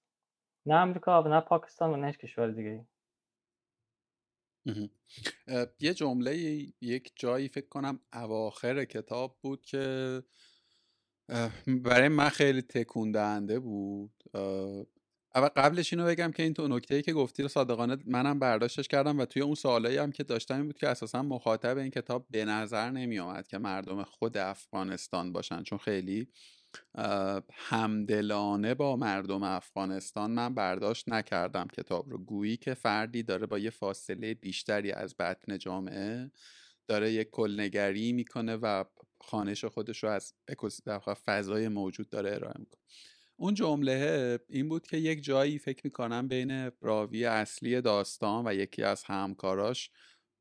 نه 0.65 0.75
امریکا 0.75 1.23
و 1.23 1.27
نه 1.27 1.39
پاکستان 1.39 1.93
و 1.93 1.95
نه 1.95 2.07
هیچ 2.07 2.17
کشور 2.17 2.47
دیگه 2.47 2.85
یه 5.79 5.93
جمله 5.93 6.37
یک 6.81 7.11
جایی 7.15 7.47
فکر 7.47 7.67
کنم 7.67 7.99
اواخر 8.13 8.85
کتاب 8.85 9.37
بود 9.41 9.65
که 9.65 10.23
برای 11.67 12.07
من 12.07 12.29
خیلی 12.29 12.61
تکون 12.61 13.11
دهنده 13.11 13.59
بود 13.59 14.23
اول 15.35 15.47
قبلش 15.47 15.93
اینو 15.93 16.05
بگم 16.05 16.31
که 16.31 16.43
این 16.43 16.53
تو 16.53 16.67
نکته 16.67 16.95
ای 16.95 17.01
که 17.01 17.13
گفتی 17.13 17.43
رو 17.43 17.49
صادقانه 17.49 17.97
منم 18.05 18.39
برداشتش 18.39 18.87
کردم 18.87 19.19
و 19.19 19.25
توی 19.25 19.41
اون 19.41 19.55
سوالایی 19.55 19.97
هم 19.97 20.11
که 20.11 20.23
داشتم 20.23 20.55
این 20.55 20.65
بود 20.65 20.77
که 20.77 20.87
اساسا 20.87 21.23
مخاطب 21.23 21.77
این 21.77 21.89
کتاب 21.89 22.27
به 22.29 22.45
نظر 22.45 22.89
نمی 22.89 23.43
که 23.49 23.57
مردم 23.57 24.03
خود 24.03 24.37
افغانستان 24.37 25.33
باشن. 25.33 25.63
چون 25.63 25.77
خیلی 25.77 26.27
همدلانه 27.53 28.73
با 28.73 28.95
مردم 28.95 29.43
افغانستان 29.43 30.31
من 30.31 30.55
برداشت 30.55 31.09
نکردم 31.09 31.67
کتاب 31.67 32.09
رو. 32.09 32.17
گویی 32.17 32.57
که 32.57 32.73
فردی 32.73 33.23
داره 33.23 33.45
با 33.45 33.59
یه 33.59 33.69
فاصله 33.69 34.33
بیشتری 34.33 34.91
از 34.91 35.15
بطن 35.17 35.57
جامعه 35.57 36.31
داره 36.87 37.11
یک 37.11 37.29
کلنگری 37.29 38.13
می‌کنه 38.13 38.55
و 38.55 38.83
خانش 39.21 39.65
خودش 39.65 40.03
رو 40.03 40.09
از 40.09 40.33
فضای 41.25 41.67
موجود 41.67 42.09
داره 42.09 42.35
ارائه 42.35 42.59
می‌کنه. 42.59 42.81
اون 43.35 43.53
جمله 43.53 44.39
این 44.49 44.69
بود 44.69 44.87
که 44.87 44.97
یک 44.97 45.23
جایی 45.23 45.59
فکر 45.59 45.81
می‌کنم 45.83 46.27
بین 46.27 46.71
راوی 46.81 47.25
اصلی 47.25 47.81
داستان 47.81 48.47
و 48.47 48.53
یکی 48.53 48.83
از 48.83 49.03
همکاراش 49.03 49.89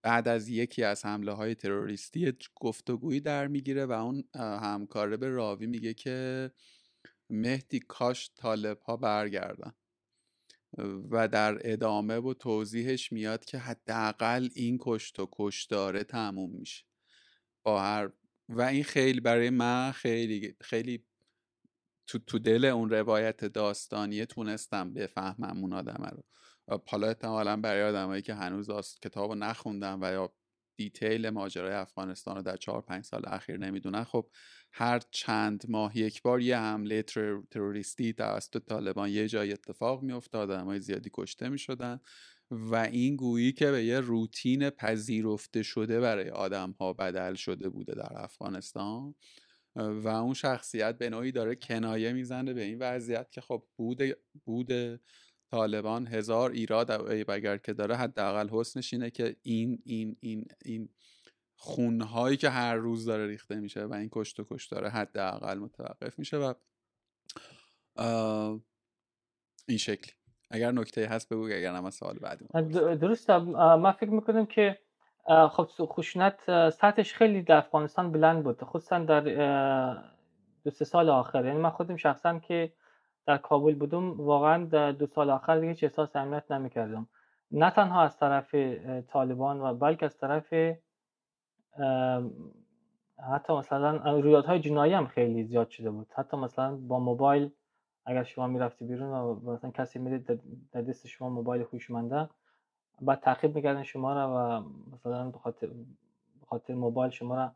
بعد 0.03 0.29
از 0.29 0.49
یکی 0.49 0.85
از 0.85 1.05
حمله 1.05 1.33
های 1.33 1.55
تروریستی 1.55 2.33
گفتگویی 2.55 3.21
در 3.21 3.47
می‌گیره 3.47 3.87
و 3.87 3.93
اون 3.93 4.25
همکاره 4.35 5.17
به 5.17 5.29
راوی 5.29 5.67
میگه 5.67 5.95
که 5.95 6.51
مهدی 7.31 7.81
کاش 7.81 8.31
طالب 8.37 8.81
ها 8.81 8.97
برگردن. 8.97 9.73
و 11.11 11.29
در 11.29 11.73
ادامه 11.73 12.17
و 12.17 12.35
توضیحش 12.35 13.13
میاد 13.13 13.45
که 13.45 13.59
حداقل 13.59 14.49
این 14.55 14.79
کشت 14.81 15.21
و 15.21 15.29
کشداره 15.33 16.05
تموم 16.05 16.51
میشه. 16.51 16.85
با 17.63 17.83
هر 17.83 18.11
و 18.49 18.63
این 18.63 18.85
خیلی 18.85 19.21
برای 19.21 19.51
من 19.51 19.93
خیلی 19.93 20.57
خیلی 20.61 21.05
تو, 22.07 22.19
تو 22.19 22.39
دل 22.39 22.65
اون 22.65 22.91
روایت 22.91 23.45
داستانیه 23.45 24.27
تونستم 24.27 24.95
بفهمم 24.95 25.59
اون 25.63 25.73
آدم 25.73 26.11
رو. 26.13 26.25
حالا 26.89 27.07
احتمالا 27.07 27.57
برای 27.57 27.83
آدمایی 27.83 28.23
که 28.23 28.35
هنوز 28.35 28.71
کتاب 29.03 29.31
رو 29.31 29.35
نخوندن 29.35 29.99
و 30.03 30.13
یا 30.13 30.33
دیتیل 30.77 31.31
ماجرای 31.31 31.73
افغانستان 31.73 32.37
رو 32.37 32.43
در 32.43 32.57
چهار 32.57 32.83
پنج 32.83 33.05
سال 33.05 33.23
اخیر 33.27 33.57
نمی‌دونن 33.57 34.05
خب 34.05 34.31
هر 34.73 35.01
چند 35.11 35.65
ماه 35.69 35.99
یک 35.99 36.23
بار 36.23 36.41
یه 36.41 36.59
حمله 36.59 37.03
تروریستی 37.51 38.13
توسط 38.13 38.59
طالبان 38.59 39.09
یه 39.11 39.29
جای 39.29 39.53
اتفاق 39.53 40.03
میافتاد 40.03 40.51
آدمای 40.51 40.81
زیادی 40.81 41.11
کشته 41.15 41.49
می‌شدن 41.49 42.01
و 42.51 42.75
این 42.77 43.17
گویی 43.17 43.53
که 43.53 43.71
به 43.71 43.85
یه 43.85 44.01
روتین 44.01 44.71
پذیرفته 44.71 45.63
شده 45.63 46.01
برای 46.01 46.31
آدم 46.31 46.71
ها 46.81 46.93
بدل 46.93 47.35
شده 47.35 47.69
بوده 47.69 47.95
در 47.95 48.13
افغانستان 48.23 49.15
و 49.77 50.09
اون 50.09 50.35
شخصیت 50.35 50.99
به 50.99 51.11
نوعی 51.11 51.33
داره 51.33 51.55
کنایه 51.55 52.13
می‌زنه 52.13 52.55
به 52.55 52.63
این 52.63 52.79
وضعیت 52.79 53.31
که 53.33 53.41
خب 53.41 53.65
بود 53.77 54.03
بود 54.45 55.01
طالبان 55.51 56.07
هزار 56.07 56.51
ایراد 56.51 56.91
اگر 57.31 57.57
که 57.57 57.73
داره 57.73 57.97
حداقل 57.97 58.49
حسنش 58.49 58.93
اینه 58.93 59.11
که 59.11 59.37
این 59.43 59.83
این 59.85 60.17
این 60.21 60.45
این 60.65 60.89
خونهایی 61.57 62.37
که 62.37 62.51
هر 62.51 62.75
روز 62.75 63.05
داره 63.05 63.27
ریخته 63.27 63.55
میشه 63.61 63.85
و 63.85 63.93
این 63.95 64.09
کشت 64.13 64.41
و 64.41 64.45
کش 64.51 64.67
داره 64.67 64.89
حداقل 64.89 65.59
متوقف 65.59 66.19
میشه 66.19 66.37
و 66.37 66.55
این 69.69 69.79
شکلی. 69.79 70.13
اگر 70.51 70.73
نکته 70.73 71.07
هست 71.07 71.29
بگو 71.29 71.45
اگر 71.45 71.75
هم 71.75 71.91
سوال 71.91 72.19
بعدی 72.19 72.47
درست 72.97 73.31
من 73.31 73.93
فکر 73.93 74.11
می‌کنم 74.11 74.47
که 74.47 74.79
خب 75.51 75.69
خشونت 75.81 76.71
سطحش 76.71 77.15
خیلی 77.15 77.43
در 77.43 77.57
افغانستان 77.57 78.13
بلند 78.13 78.45
بود 78.45 78.63
خصوصا 78.63 78.99
در 78.99 79.21
دو 80.65 80.71
سه 80.71 80.85
سال 80.85 81.11
آخر. 81.11 81.45
یعنی 81.45 81.59
من 81.59 81.71
خودم 81.71 81.97
شخصا 81.97 82.39
که 82.39 82.73
در 83.29 83.39
کابل 83.39 83.75
بودم 83.75 84.21
واقعا 84.21 84.65
در 84.65 84.93
دو 84.93 85.07
سال 85.07 85.31
آخر 85.31 85.61
دیگه 85.61 85.77
احساس 85.83 86.17
امنیت 86.17 86.51
نمی‌کردم. 86.51 87.09
نه 87.51 87.71
تنها 87.71 88.03
از 88.03 88.19
طرف 88.19 88.55
طالبان 89.09 89.61
و 89.61 89.75
بلکه 89.75 90.07
از 90.07 90.19
طرف 90.19 90.55
حتی 93.33 93.53
مثلا 93.53 94.21
رویدادهای 94.21 94.61
جنایی 94.61 94.93
هم 94.93 95.07
خیلی 95.07 95.45
زیاد 95.45 95.69
شده 95.69 95.91
بود. 95.91 96.07
حتی 96.15 96.37
مثلا 96.37 96.77
با 96.77 96.99
موبایل 96.99 97.51
اگر 98.07 98.23
شما 98.23 98.47
می‌رفتی 98.47 98.85
بیرون 98.85 99.09
و 99.11 99.53
مثلا 99.53 99.71
کسی 99.71 99.99
می‌دید 99.99 100.41
در 100.73 100.81
دست 100.81 101.07
شما 101.07 101.29
موبایل 101.29 101.63
هوشمنده 101.73 102.29
بعد 103.01 103.21
تعقیب 103.21 103.55
می‌کردن 103.55 103.83
شما 103.83 104.15
را 104.15 104.29
و 104.31 104.65
مثلا 104.95 105.31
به 105.31 105.39
خاطر 106.47 106.75
موبایل 106.75 107.11
شما 107.11 107.37
را 107.37 107.53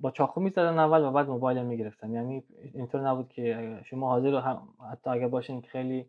با 0.00 0.10
چاقو 0.10 0.40
می‌زدن 0.40 0.78
اول 0.78 1.04
و 1.04 1.10
بعد 1.10 1.28
موبایل 1.28 1.62
می‌گرفتن. 1.62 2.12
یعنی 2.12 2.44
اینطور 2.74 3.08
نبود 3.08 3.28
که 3.28 3.80
شما 3.84 4.08
حاضر 4.08 4.34
هم 4.34 4.68
حتی 4.92 5.10
اگر 5.10 5.28
باشین 5.28 5.62
خیلی 5.62 6.06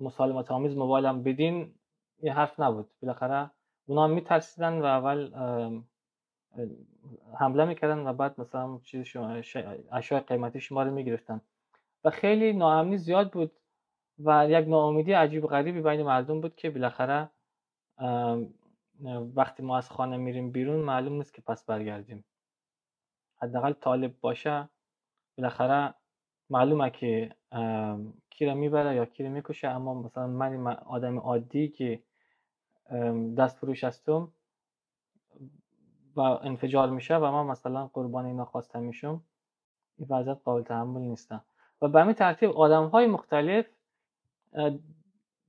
مسالمت 0.00 0.50
آمیز 0.50 0.76
موبایل 0.76 1.06
هم 1.06 1.22
بدین 1.22 1.74
یه 2.22 2.32
حرف 2.34 2.60
نبود. 2.60 2.90
بالاخره 3.02 3.50
اونا 3.86 4.04
هم 4.04 4.10
میترسیدن 4.10 4.80
و 4.80 4.84
اول 4.84 5.30
حمله 7.38 7.64
می‌کردن 7.64 8.06
و 8.06 8.12
بعد 8.12 8.40
مثلا 8.40 8.78
چیز 8.84 9.16
اشیاء 9.92 10.20
قیمتی 10.20 10.60
شما 10.60 10.82
رو 10.82 10.90
می‌گرفتن. 10.90 11.40
و 12.04 12.10
خیلی 12.10 12.52
ناامنی 12.52 12.98
زیاد 12.98 13.32
بود 13.32 13.52
و 14.24 14.46
یک 14.50 14.68
ناامیدی 14.68 15.12
عجیب 15.12 15.46
غریبی 15.46 15.80
بین 15.80 16.02
مردم 16.02 16.40
بود 16.40 16.56
که 16.56 16.70
بالاخره 16.70 17.30
وقتی 19.34 19.62
ما 19.62 19.78
از 19.78 19.90
خانه 19.90 20.16
میریم 20.16 20.50
بیرون 20.50 20.80
معلوم 20.80 21.12
نیست 21.12 21.34
که 21.34 21.42
پس 21.42 21.64
برگردیم. 21.64 22.24
حداقل 23.42 23.72
طالب 23.72 24.20
باشه 24.20 24.68
بالاخره 25.38 25.94
معلومه 26.50 26.90
که 26.90 27.36
کی 28.30 28.46
را 28.46 28.54
می‌بره 28.54 28.94
یا 28.96 29.04
کی 29.04 29.24
را 29.24 29.30
می‌کشه. 29.30 29.68
اما 29.68 29.94
مثلا 29.94 30.26
من 30.26 30.66
آدم 30.66 31.18
عادی 31.18 31.68
که 31.68 32.02
دست 33.38 33.58
فروش 33.58 33.84
هستم 33.84 34.32
و 36.16 36.20
انفجار 36.20 36.90
میشه 36.90 37.16
و 37.16 37.30
من 37.30 37.46
مثلا 37.46 37.86
قربان 37.86 38.24
اینا 38.26 38.44
خواسته 38.44 38.78
میشم 38.78 39.22
این 39.98 40.08
وضعیت 40.10 40.38
قابل 40.44 40.62
تحمل 40.62 41.00
نیستم 41.00 41.44
و 41.82 41.88
به 41.88 42.00
همین 42.00 42.14
ترتیب 42.14 42.50
آدم 42.50 42.86
های 42.86 43.06
مختلف 43.06 43.66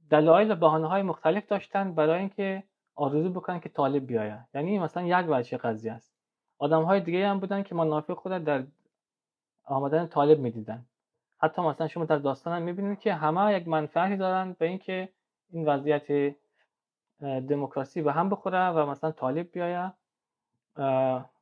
دلایل 0.09 0.51
و 0.51 0.55
بحانه 0.55 0.87
های 0.87 1.01
مختلف 1.01 1.47
داشتن 1.47 1.95
برای 1.95 2.19
اینکه 2.19 2.63
آرزو 2.95 3.29
بکنن 3.29 3.59
که 3.59 3.69
طالب 3.69 4.07
بیاید 4.07 4.39
یعنی 4.53 4.79
مثلا 4.79 5.03
یک 5.03 5.25
وجه 5.29 5.57
قضیه 5.57 5.93
است. 5.93 6.15
آدم 6.57 6.83
های 6.83 6.99
دیگه 6.99 7.27
هم 7.27 7.39
بودن 7.39 7.63
که 7.63 7.75
منافع 7.75 8.13
خود 8.13 8.31
در 8.31 8.63
آمدن 9.63 10.07
طالب 10.07 10.39
می‌دیدن. 10.39 10.85
حتی 11.37 11.61
مثلا 11.61 11.87
شما 11.87 12.05
در 12.05 12.17
داستان 12.17 12.53
هم 12.53 12.61
می‌بینید 12.61 12.99
که 12.99 13.13
همه 13.13 13.53
یک 13.53 13.67
منفعتی 13.67 14.17
دارن 14.17 14.55
به 14.59 14.65
اینکه 14.65 15.09
این 15.49 15.65
وضعیت 15.65 16.35
دموکراسی 17.21 18.01
به 18.01 18.13
هم 18.13 18.29
بخوره 18.29 18.69
و 18.69 18.85
مثلا 18.85 19.11
طالب 19.11 19.51
بیاید 19.51 19.93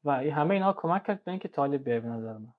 و 0.06 0.12
همه 0.12 0.54
اینها 0.54 0.74
کمک 0.74 1.04
کرد 1.04 1.24
به 1.24 1.32
اینکه 1.32 1.48
طالب 1.48 1.84
بیاید 1.84 2.04
به 2.04 2.10
نظر 2.10 2.38
من. 2.38 2.54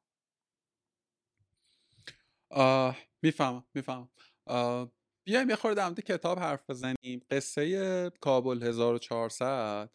می‌فهمم 3.22 3.64
می‌فهمم. 3.74 4.08
بیایم 5.24 5.50
یه 5.50 5.56
خورده 5.56 5.90
در 5.90 6.02
کتاب 6.02 6.38
حرف 6.38 6.70
بزنیم. 6.70 7.22
قصه 7.30 8.10
کابل 8.20 8.62
1400 8.62 9.90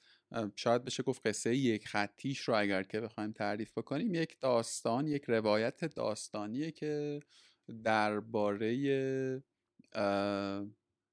شاید 0.56 0.84
بشه 0.84 1.04
گفت 1.04 1.28
قصه 1.28 1.56
یک 1.56 1.88
خطیش 1.88 2.40
رو 2.40 2.60
اگر 2.60 2.84
که 2.84 3.02
بخوایم 3.02 3.32
تعریف 3.32 3.78
بکنیم 3.78 4.16
یک 4.16 4.40
داستان 4.40 5.08
یک 5.08 5.24
روایت 5.28 5.86
داستانیه 5.86 6.72
که 6.72 7.20
درباره 7.84 9.44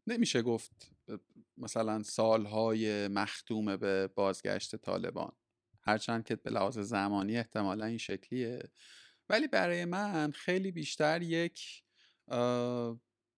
نمیشه 0.06 0.42
گفت 0.42 0.92
مثلا 1.56 2.02
سالهای 2.02 3.08
مختومه 3.08 3.76
به 3.76 4.06
بازگشت 4.06 4.76
طالبان. 4.76 5.32
هرچند 5.82 6.24
که 6.24 6.36
به 6.36 6.50
لحاظ 6.50 6.78
زمانی 6.78 7.36
احتمالا 7.36 7.84
این 7.84 7.98
شکلیه. 7.98 8.58
ولی 9.28 9.48
برای 9.48 9.84
من 9.84 10.30
خیلی 10.30 10.70
بیشتر 10.70 11.22
یک 11.22 11.82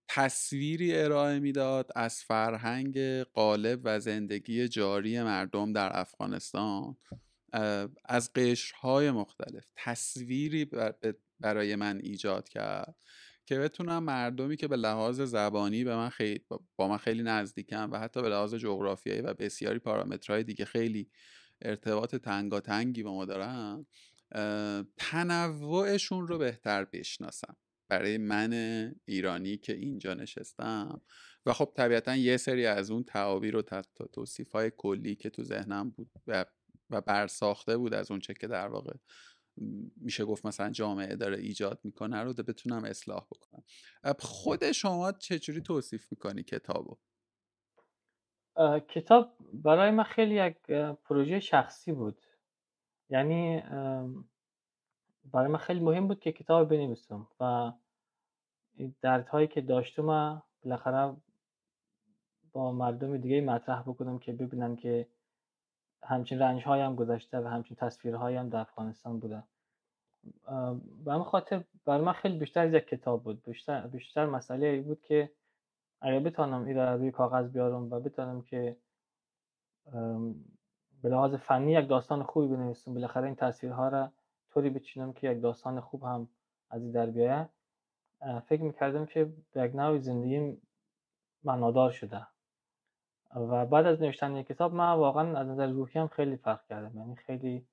تصویری 0.09 0.97
ارائه 0.97 1.39
می‌داد 1.39 1.91
از 1.97 2.23
فرهنگ 2.23 2.99
قالب 3.23 3.81
و 3.85 4.01
زندگی 4.01 4.69
جاری 4.69 5.23
مردم 5.23 5.73
در 5.73 6.01
افغانستان 6.01 6.97
از 8.05 8.33
قشرهای 8.33 9.11
مختلف. 9.11 9.65
تصویری 9.77 10.71
برای 11.41 11.77
من 11.77 12.01
ایجاد 12.03 12.49
کرد 12.49 12.97
که 13.47 13.59
بتونم 13.59 14.05
مردمی 14.05 14.57
که 14.57 14.69
به 14.69 14.77
لحاظ 14.77 15.21
زبانی 15.21 15.85
به 15.85 15.97
من 15.97 16.09
خیلی 16.09 16.45
با 16.77 16.89
من 16.89 16.97
خیلی 16.97 17.23
نزدیکم 17.23 17.93
و 17.93 17.99
حتی 17.99 18.23
به 18.23 18.29
لحاظ 18.29 18.55
جغرافیایی 18.55 19.21
و 19.21 19.35
بسیاری 19.35 19.79
پارامترهای 19.79 20.45
دیگه 20.45 20.65
خیلی 20.65 21.11
ارتباط 21.63 22.15
تنگاتنگی 22.15 23.03
با 23.03 23.15
ما 23.15 23.25
دارن 23.25 23.87
تنوعشون 24.97 26.29
رو 26.29 26.39
بهتر 26.39 26.85
بشناسم. 26.85 27.57
برای 27.89 28.19
من 28.19 28.53
ایرانی 29.05 29.57
که 29.57 29.73
اینجا 29.73 30.15
نشستم. 30.15 31.01
و 31.47 31.53
خب 31.53 31.73
طبیعتا 31.77 32.17
یه 32.17 32.37
سری 32.37 32.67
از 32.67 32.91
اون 32.91 33.05
تعابیر 33.05 33.57
و 33.57 33.63
توصیف 34.13 34.53
های 34.53 34.73
کلی 34.77 35.15
که 35.15 35.31
تو 35.31 35.43
ذهنم 35.43 35.91
بود 35.91 36.11
و, 36.27 36.45
و 36.91 37.01
برساخته 37.01 37.77
بود 37.77 37.95
از 37.95 38.11
اون 38.11 38.21
چه 38.21 38.35
که 38.35 38.47
در 38.47 38.69
واقع 38.69 38.93
میشه 39.97 40.25
گفت 40.25 40.47
مثلا 40.47 40.71
جامعه 40.71 41.17
داره 41.17 41.39
ایجاد 41.39 41.81
می‌کنه 41.85 42.23
رو 42.23 42.33
بتونم 42.33 42.85
اصلاح 42.85 43.27
بکنم. 43.27 43.65
خود 44.19 44.73
شما 44.73 45.13
چجوری 45.13 45.61
توصیف 45.61 46.13
می‌کنی 46.13 46.43
کتابو؟ 46.43 46.99
کتاب 48.89 49.37
برای 49.53 49.91
من 49.91 50.05
خیلی 50.05 50.47
یک 50.47 50.57
پروژه 51.05 51.41
شخصی 51.41 51.93
بود. 51.93 52.23
یعنی 53.11 53.63
برای 55.33 55.49
من 55.49 55.59
خیلی 55.59 55.81
مهم 55.81 56.09
بود 56.09 56.21
که 56.21 56.33
کتاب 56.33 56.69
بنویسم 56.69 57.29
و 57.41 57.73
دردهایی 59.01 59.47
که 59.47 59.61
داشتم 59.61 60.43
بالاخره 60.65 61.17
با 62.53 62.73
مردم 62.73 63.17
دیگه 63.17 63.41
مطرح 63.41 63.83
بکنم 63.83 64.19
که 64.19 64.33
ببینن 64.33 64.77
که 64.77 65.09
همچین 66.03 66.39
رنج 66.39 66.63
هم 66.63 66.95
گذشته 66.95 67.41
و 67.41 67.47
همچین 67.47 67.77
تصویرهایی 67.77 68.37
هم 68.37 68.49
در 68.49 68.61
افغانستان 68.61 69.21
بوده. 69.21 69.43
به 71.05 71.13
همین 71.13 71.25
خاطر 71.25 71.65
برای 71.85 72.05
من 72.05 72.13
خیلی 72.13 72.39
بیشتر 72.39 72.67
از 72.67 72.73
یک 72.73 72.89
کتاب 72.89 73.23
بود. 73.23 73.43
بیشتر, 73.43 73.87
بیشتر 73.87 74.27
مسئله 74.27 74.67
ای 74.67 74.81
بود 74.81 75.03
که 75.03 75.33
اگر 76.01 76.21
بتانم 76.21 76.65
این 76.65 76.79
روی 76.79 77.11
کاغذ 77.11 77.51
بیارم 77.51 77.93
و 77.93 78.01
بتانم 78.01 78.43
که 78.43 78.77
به 81.03 81.09
لحاظ 81.09 81.35
فنی 81.35 81.73
یک 81.73 81.89
داستان 81.89 82.23
خوبی 82.23 82.57
بنویسم 82.57 82.95
بالاخره 82.95 83.25
این 83.25 83.35
تصویرها 83.35 83.89
را 83.89 84.13
طوری 84.51 84.71
بچینم 84.71 85.13
که 85.13 85.31
یک 85.31 85.43
داستان 85.43 85.81
خوب 85.81 86.03
هم 86.03 86.29
از 86.71 86.83
این 86.83 86.91
در 86.91 87.07
بیایه 87.07 87.49
فکر 88.47 88.63
می‌کردم 88.63 89.07
که 89.07 89.33
به 89.53 89.63
یک 89.63 90.01
زندگیم 90.01 90.63
معنادار 91.45 91.91
شده. 91.91 92.27
و 93.35 93.67
بعد 93.67 93.87
از 93.87 94.03
نوشتن 94.03 94.37
یک 94.37 94.47
کتاب 94.47 94.75
من 94.75 94.93
واقعا 94.93 95.39
از 95.39 95.49
نظر 95.49 95.67
روحی 95.67 96.01
هم 96.01 96.09
خیلی 96.09 96.37
فرق 96.37 96.67
کردم 96.67 96.99
یعنی 96.99 97.17
خیلی 97.17 97.67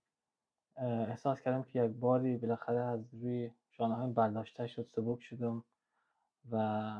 احساس 0.78 1.42
کردم 1.42 1.64
که 1.64 1.84
یک 1.84 1.92
باری 1.92 2.38
بالاخره 2.38 2.80
از 2.80 3.14
روی 3.14 3.52
شانه 3.72 4.14
برداشته 4.14 4.68
شد 4.68 4.88
سبک 4.96 5.22
شدم 5.22 5.64
و 6.52 6.94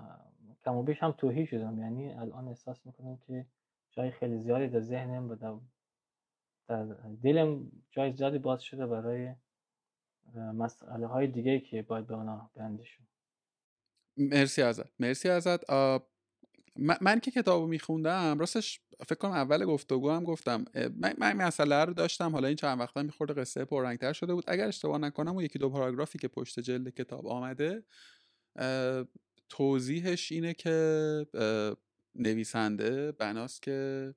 کم 0.66 0.76
و 0.76 0.84
بیش 0.84 1.04
هم 1.04 1.12
توهی 1.12 1.46
شدم. 1.46 1.80
یعنی 1.80 2.14
الان 2.14 2.48
احساس 2.48 2.86
می‌کنم 2.86 3.18
که 3.18 3.46
جای 3.92 4.12
خیلی 4.12 4.38
زیادی 4.38 4.68
در 4.68 4.80
ذهنم 4.80 5.30
و 5.30 5.36
در 6.68 6.84
دلم 7.24 7.72
جای 7.92 8.12
زیادی 8.12 8.38
باز 8.38 8.62
شده 8.62 8.88
برای 8.88 9.36
مسئله 10.36 11.08
های 11.08 11.28
دیگه 11.28 11.60
که 11.60 11.82
باید 11.82 12.08
به 12.08 12.14
اونا 12.14 12.52
بیندشون 12.56 13.06
مرسی 14.18 14.62
ازت 14.62 14.90
مرسی 15.00 15.30
ازت. 15.30 15.60
من, 17.02 17.20
که 17.20 17.32
کتاب 17.32 17.62
رو 17.62 17.68
میخوندم 17.68 18.40
راستش 18.40 18.82
فکر 19.08 19.16
کنم 19.16 19.32
اول 19.32 19.66
گفتگو 19.66 20.12
هم 20.12 20.24
گفتم. 20.24 20.66
من, 20.98 21.14
من 21.18 21.34
مسئله 21.34 21.86
رو 21.86 21.94
داشتم 21.94 22.32
حالا 22.32 22.48
این 22.48 22.58
چند 22.58 22.80
وقتا 22.80 23.04
میخورده 23.04 23.34
قصه 23.34 23.66
پررنگتر 23.66 24.14
شده 24.14 24.34
بود. 24.34 24.44
اگر 24.48 24.68
اشتباه 24.68 24.98
نکنم 24.98 25.36
و 25.36 25.42
یکی 25.42 25.60
دو 25.60 25.70
پاراگرافی 25.70 26.20
که 26.20 26.28
پشت 26.28 26.60
جلد 26.60 26.90
کتاب 26.90 27.28
آمده 27.28 27.84
توضیحش 29.50 30.32
اینه 30.32 30.54
که 30.54 31.26
نویسنده 32.16 33.12
بناست 33.12 33.62
که 33.62 34.14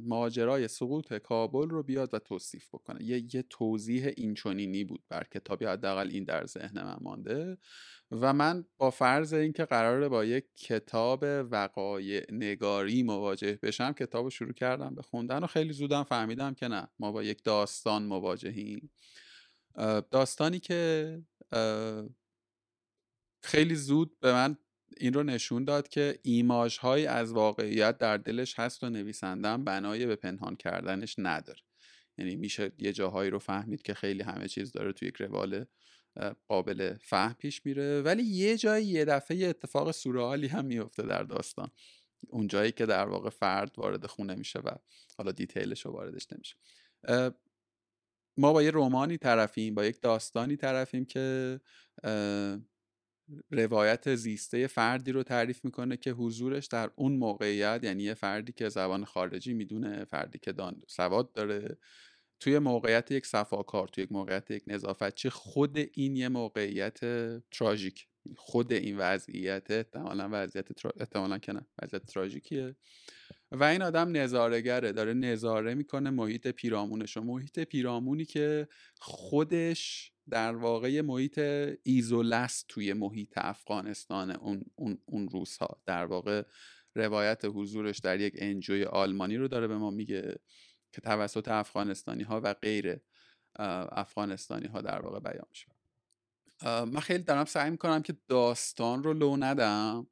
ماجرای 0.00 0.68
سقوط 0.68 1.12
کابل 1.12 1.68
رو 1.68 1.82
بیاد 1.82 2.14
و 2.14 2.18
توصیف 2.18 2.68
بکنه. 2.68 3.04
یه, 3.04 3.34
یه 3.34 3.42
توضیح 3.42 4.12
اینچنینی 4.16 4.84
بود 4.84 5.02
بر 5.08 5.24
کتابی 5.24 5.64
حداقل 5.64 6.08
این 6.10 6.24
در 6.24 6.46
ذهن 6.46 6.82
من 6.82 6.96
مانده 7.00 7.58
و 8.10 8.32
من 8.32 8.64
با 8.78 8.90
فرض 8.90 9.32
اینکه 9.32 9.64
قراره 9.64 10.08
با 10.08 10.24
یک 10.24 10.44
کتاب 10.56 11.24
وقایع 11.50 12.26
نگاری 12.32 13.02
مواجه 13.02 13.58
بشم 13.62 13.92
کتاب 13.92 14.24
رو 14.24 14.30
شروع 14.30 14.52
کردم 14.52 14.94
به 14.94 15.02
خوندن 15.02 15.44
و 15.44 15.46
خیلی 15.46 15.72
زودم 15.72 16.02
فهمیدم 16.02 16.54
که 16.54 16.68
نه 16.68 16.88
ما 16.98 17.12
با 17.12 17.22
یک 17.22 17.44
داستان 17.44 18.02
مواجهیم. 18.02 18.90
داستانی 20.10 20.60
که 20.60 21.22
خیلی 23.42 23.74
زود 23.74 24.20
به 24.20 24.32
من 24.32 24.56
این 25.00 25.12
رو 25.12 25.22
نشون 25.22 25.64
داد 25.64 25.88
که 25.88 26.18
ایماژ 26.22 26.78
های 26.78 27.06
از 27.06 27.32
واقعیت 27.32 27.98
در 27.98 28.16
دلش 28.16 28.58
هست 28.58 28.84
و 28.84 28.90
نویسندم 28.90 29.64
بنای 29.64 30.06
به 30.06 30.16
پنهان 30.16 30.56
کردنش 30.56 31.14
نداره. 31.18 31.60
یعنی 32.18 32.36
میشه 32.36 32.72
یه 32.78 32.92
جاهایی 32.92 33.30
رو 33.30 33.38
فهمید 33.38 33.82
که 33.82 33.94
خیلی 33.94 34.22
همه 34.22 34.48
چیز 34.48 34.72
داره 34.72 34.92
توی 34.92 35.08
یک 35.08 35.16
روال 35.16 35.64
قابل 36.48 36.94
فهم 37.00 37.34
پیش 37.38 37.66
میره. 37.66 38.02
ولی 38.02 38.22
یه 38.22 38.56
جایی 38.56 38.86
یه 38.86 39.04
دفعه 39.04 39.46
اتفاق 39.46 39.90
سورئالی 39.90 40.46
هم 40.46 40.64
میفته 40.64 41.02
در 41.02 41.22
داستان. 41.22 41.70
اون 42.28 42.46
جایی 42.46 42.72
که 42.72 42.86
در 42.86 43.08
واقع 43.08 43.30
فرد 43.30 43.74
وارد 43.78 44.06
خونه 44.06 44.34
میشه 44.34 44.58
و 44.58 44.70
حالا 45.18 45.32
دیتیلش 45.32 45.86
رو 45.86 45.92
واردش 45.92 46.26
نمیشه. 46.32 46.56
ما 48.36 48.52
با 48.52 48.62
یه 48.62 48.70
رومانی 48.70 49.18
طرفیم 49.18 49.74
با 49.74 49.84
یک 49.84 50.00
داستانی 50.00 50.56
طرفیم 50.56 51.04
که 51.04 51.60
روایت 53.50 54.14
زیسته 54.14 54.66
فردی 54.66 55.12
رو 55.12 55.22
تعریف 55.22 55.64
می‌کنه 55.64 55.96
که 55.96 56.10
حضورش 56.10 56.66
در 56.66 56.90
اون 56.96 57.12
موقعیت 57.16 57.80
یعنی 57.82 58.02
یه 58.02 58.14
فردی 58.14 58.52
که 58.52 58.68
زبان 58.68 59.04
خارجی 59.04 59.54
می‌دونه 59.54 60.04
فردی 60.04 60.38
که 60.38 60.52
دان 60.52 60.82
سواد 60.88 61.32
داره 61.32 61.78
توی 62.40 62.58
موقعیت 62.58 63.10
یک 63.10 63.26
صفاکار 63.26 63.88
توی 63.88 64.04
یک 64.04 64.12
موقعیت 64.12 64.50
یک 64.50 64.62
نظافتچی 64.66 65.30
خود 65.30 65.78
این 65.94 66.16
یه 66.16 66.28
موقعیت 66.28 67.00
تراژیک. 67.50 68.08
خود 68.36 68.72
این 68.72 68.98
وضعیت 68.98 69.70
احتمالا 69.70 70.28
وضعیت 70.32 70.72
ترا... 70.72 70.92
احتمالا 71.00 71.38
وضعیت 71.82 72.06
تراژیکیه. 72.06 72.76
و 73.50 73.64
این 73.64 73.82
آدم 73.82 74.16
نظارهگره 74.16 74.92
داره 74.92 75.14
نظاره 75.14 75.74
می‌کنه 75.74 76.10
محیط 76.10 76.48
پیرامونش. 76.48 77.16
و 77.16 77.20
محیط 77.20 77.58
پیرامونی 77.58 78.24
که 78.24 78.68
خودش 79.00 80.12
در 80.30 80.56
واقع 80.56 81.00
محیط 81.00 81.38
ایزولست 81.82 82.64
توی 82.68 82.92
محیط 82.92 83.32
افغانستان 83.36 84.30
اون, 84.30 84.62
اون, 84.74 84.98
اون 85.04 85.28
روزها. 85.28 85.82
در 85.86 86.04
واقع 86.04 86.42
روایت 86.94 87.44
حضورش 87.44 87.98
در 87.98 88.20
یک 88.20 88.34
انجوی 88.36 88.84
آلمانی 88.84 89.36
رو 89.36 89.48
داره 89.48 89.66
به 89.66 89.76
ما 89.76 89.90
میگه 89.90 90.38
که 90.92 91.00
توسط 91.00 91.48
افغانستانی 91.48 92.22
ها 92.22 92.40
و 92.44 92.54
غیر 92.54 93.00
افغانستانی 93.92 94.66
ها 94.66 94.80
در 94.80 95.00
واقع 95.00 95.20
بیان 95.20 95.46
میشه. 95.50 95.66
من 96.64 97.00
خیلی 97.00 97.24
دارم 97.24 97.44
سعی 97.44 97.70
می‌کنم 97.70 98.02
که 98.02 98.16
داستان 98.28 99.02
رو 99.02 99.12
لو 99.12 99.36
ندم. 99.36 100.06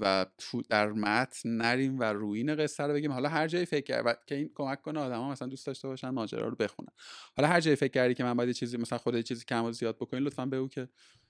و 0.00 0.26
تو 0.38 0.62
در 0.62 0.92
متن 0.92 1.48
نریم 1.48 1.98
و 1.98 2.02
روین 2.02 2.56
قصه 2.56 2.84
رو 2.84 2.92
بگیم. 2.92 3.12
حالا 3.12 3.28
هر 3.28 3.48
جایی 3.48 3.66
فکر 3.66 3.84
کرد 3.84 4.24
که 4.26 4.34
این 4.34 4.50
کمک 4.54 4.82
کنه 4.82 5.00
آدم 5.00 5.18
ها 5.18 5.30
مثلا 5.30 5.48
دوست 5.48 5.66
داشته 5.66 5.88
باشن 5.88 6.08
ماجرا 6.08 6.48
رو 6.48 6.56
بخونن. 6.56 6.92
حالا 7.36 7.48
هر 7.48 7.60
جایی 7.60 7.76
فکر 7.76 7.92
کردی 7.92 8.14
که 8.14 8.24
من 8.24 8.34
باید 8.34 8.50
چیزی 8.50 8.76
مثلا 8.76 8.98
خود 8.98 9.20
چیزی 9.20 9.44
کم 9.44 9.64
و 9.64 9.72
زیاد 9.72 9.96
بکنین 9.96 10.22
لطفا 10.22 10.46
بگو 10.46 10.68
که 10.68 10.88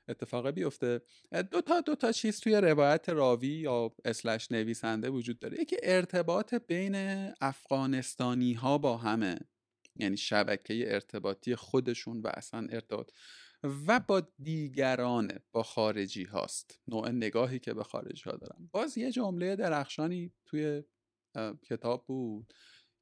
اتفاق 0.08 0.50
بیفته. 0.50 1.02
دو 1.50 1.60
تا 1.60 1.80
دو 1.80 1.94
تا 1.94 2.12
چیز 2.12 2.40
توی 2.40 2.54
روایت 2.54 3.08
راوی 3.08 3.48
یا 3.48 3.92
اسلش 4.04 4.52
نویسنده 4.52 5.10
وجود 5.10 5.38
داره. 5.38 5.60
یکی 5.60 5.76
ارتباط 5.82 6.54
بین 6.54 6.94
افغانستانی 7.40 8.52
ها 8.52 8.78
با 8.78 8.96
همه. 8.96 9.38
یعنی 9.96 10.16
شبکه 10.16 10.94
ارتباطی 10.94 11.54
خودشون 11.54 12.20
و 12.20 12.30
اصلا 12.34 12.66
ارتباط 12.70 13.10
و 13.62 14.00
با 14.00 14.22
دیگران 14.38 15.30
با 15.52 15.62
خارجی 15.62 16.24
هاست. 16.24 16.80
نوع 16.88 17.08
نگاهی 17.08 17.58
که 17.58 17.74
به 17.74 17.84
خارجی 17.84 18.30
ها 18.30 18.36
دارن. 18.36 18.68
باز 18.72 18.98
یه 18.98 19.12
جمله 19.12 19.56
درخشانی 19.56 20.32
توی 20.46 20.82
کتاب 21.62 22.06
بود 22.06 22.54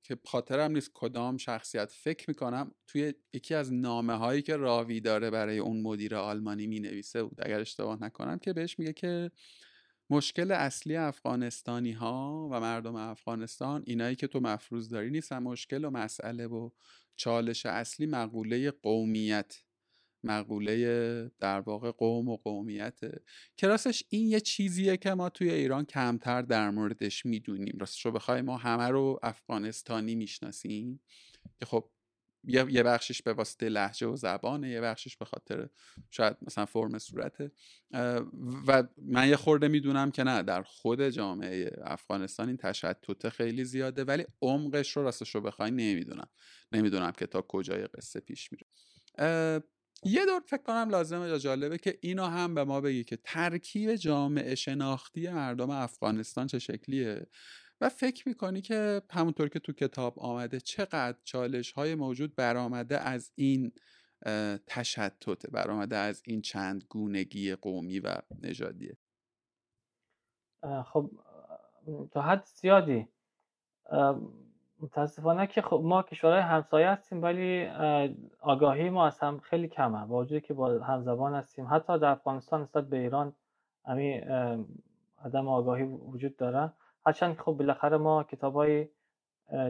که 0.03 0.19
خاطرم 0.25 0.73
نیست 0.73 0.91
کدام 0.95 1.37
شخصیت. 1.37 1.93
فکر 1.93 2.25
می‌کنم 2.31 2.75
توی 2.87 3.15
یکی 3.33 3.55
از 3.55 3.73
نامه 3.73 4.13
هایی 4.13 4.43
که 4.43 4.57
راوی 4.57 5.01
داره 5.01 5.31
برای 5.31 5.59
اون 5.59 5.81
مدیر 5.81 6.17
آلمانی 6.17 6.67
می 6.67 6.81
نویسه 6.81 7.23
بود. 7.23 7.39
اگر 7.43 7.61
اشتباه 7.61 8.03
نکنم 8.03 8.39
که 8.39 8.53
بهش 8.53 8.79
میگه 8.79 8.93
که 8.93 9.31
مشکل 10.11 10.53
اصلی 10.53 10.97
افغانستانی 10.97 11.93
ها 11.93 12.49
و 12.53 12.61
مردم 12.61 12.97
افغانستان 12.97 13.85
اینایی 13.87 14.17
که 14.17 14.27
تو 14.27 14.41
مفروض 14.41 14.89
داری 14.89 15.11
نیستن. 15.11 15.39
مشکل 15.39 15.85
و 15.85 15.91
مسئله 15.91 16.47
و 16.47 16.71
چالش 17.17 17.67
اصلی 17.67 18.07
مقوله 18.07 18.71
قومیت. 18.71 19.63
مقوله 20.29 21.31
در 21.41 21.61
واقع 21.61 21.91
قوم 21.91 22.29
و 22.29 22.37
قومیت. 22.37 23.01
که 23.57 23.77
این 24.09 24.29
یه 24.29 24.41
چیزیه 24.41 24.97
که 24.97 25.15
ما 25.15 25.29
توی 25.29 25.51
ایران 25.51 25.85
کمتر 25.85 26.43
در 26.43 26.71
موردش 26.71 27.27
می‌دونیم. 27.27 27.79
راستش 27.81 28.07
رو 28.07 28.13
بخوای 28.13 28.43
ما 28.43 28.57
همه 28.57 28.89
رو 28.89 29.21
افغانستانی 29.23 30.15
می‌شناسیم؟ 30.15 31.01
که 31.59 31.67
خب 31.67 31.91
یه 32.45 32.83
بخشش 32.83 33.23
به 33.23 33.33
واسطه 33.33 33.69
لحجه 33.69 34.07
و 34.07 34.17
زبانه 34.17 34.71
یه 34.71 34.81
بخشش 34.81 35.17
به 35.17 35.25
خاطر 35.25 35.69
شاید 36.11 36.37
مثلا 36.43 36.67
فرم 36.67 36.99
صورته. 36.99 37.51
و 38.67 38.85
من 39.03 39.29
یه 39.29 39.37
خورده 39.37 39.69
می‌دونم 39.69 40.11
که 40.11 40.23
نه 40.23 40.43
در 40.43 40.63
خود 40.63 41.09
جامعه 41.09 41.71
افغانستان 41.83 42.49
این 42.49 42.57
تشتت 42.57 43.29
خیلی 43.29 43.65
زیاده 43.65 44.05
ولی 44.05 44.25
عمقش 44.43 44.97
رو 44.97 45.03
راستش 45.03 45.35
رو 45.35 45.41
بخوای 45.41 45.71
نمی‌دونم. 45.71 46.29
نمی‌دونم 46.73 47.11
که 47.11 47.27
تا 47.27 47.43
کجای 47.43 47.87
قصه 47.87 48.21
پیش 48.21 48.51
میره. 48.53 48.67
یه 50.05 50.27
دور 50.27 50.41
فکر 50.47 50.63
کنم 50.63 50.91
لازمه 50.91 51.29
یا 51.29 51.39
جالبه 51.39 51.79
که 51.79 51.99
اینو 52.01 52.25
هم 52.25 52.55
به 52.55 52.65
ما 52.65 52.81
بگی 52.81 53.05
که 53.05 53.17
ترکیب 53.17 53.95
جامعه 53.95 54.55
شناختی 54.55 55.29
مردم 55.29 55.71
افغانستان 55.71 56.47
چه 56.47 56.59
شکلیه 56.59 57.27
و 57.81 57.89
فکر 57.89 58.29
می‌کنی 58.29 58.61
که 58.61 59.03
همونطور 59.11 59.49
که 59.49 59.59
تو 59.59 59.73
کتاب 59.73 60.19
آمده 60.19 60.61
چقدر 60.61 61.19
چالش 61.25 61.73
های 61.73 61.95
موجود 61.95 62.35
برآمده 62.35 62.99
از 62.99 63.33
این 63.35 63.73
تشتت 64.67 65.47
برآمده 65.51 65.97
از 65.97 66.23
این 66.27 66.43
چند 66.43 66.85
گونگی 66.89 67.55
قومی 67.55 68.01
و 68.01 68.17
نژادیه؟ 68.43 68.97
خب 70.85 71.11
تا 72.13 72.23
حد 72.23 72.45
زیادی 72.45 73.09
متاسفانه 74.81 75.47
که 75.47 75.63
خب 75.63 75.81
ما 75.85 76.03
کشورهای 76.03 76.41
همسایه 76.41 76.89
هستیم 76.89 77.23
ولی 77.23 77.67
آگاهی 78.41 78.91
ما 78.91 79.07
از 79.07 79.19
هم 79.19 79.39
خیلی 79.39 79.69
کمه 79.69 80.07
با 80.07 80.19
وجودی 80.19 80.41
که 80.41 80.55
با 80.55 80.79
همزبان 80.79 81.35
هستیم. 81.35 81.67
حتی 81.71 81.99
در 81.99 82.11
افغانستان 82.11 82.63
نسبت 82.63 82.85
به 82.85 82.97
ایران 82.97 83.33
همین 83.87 84.21
عدم 85.25 85.49
آگاهی 85.49 85.83
وجود 85.85 86.37
داره. 86.37 86.73
هرچند 87.07 87.37
خب 87.39 87.53
بالاخره 87.53 87.97
ما 87.97 88.25
کتاب 88.25 88.55
های 88.55 88.89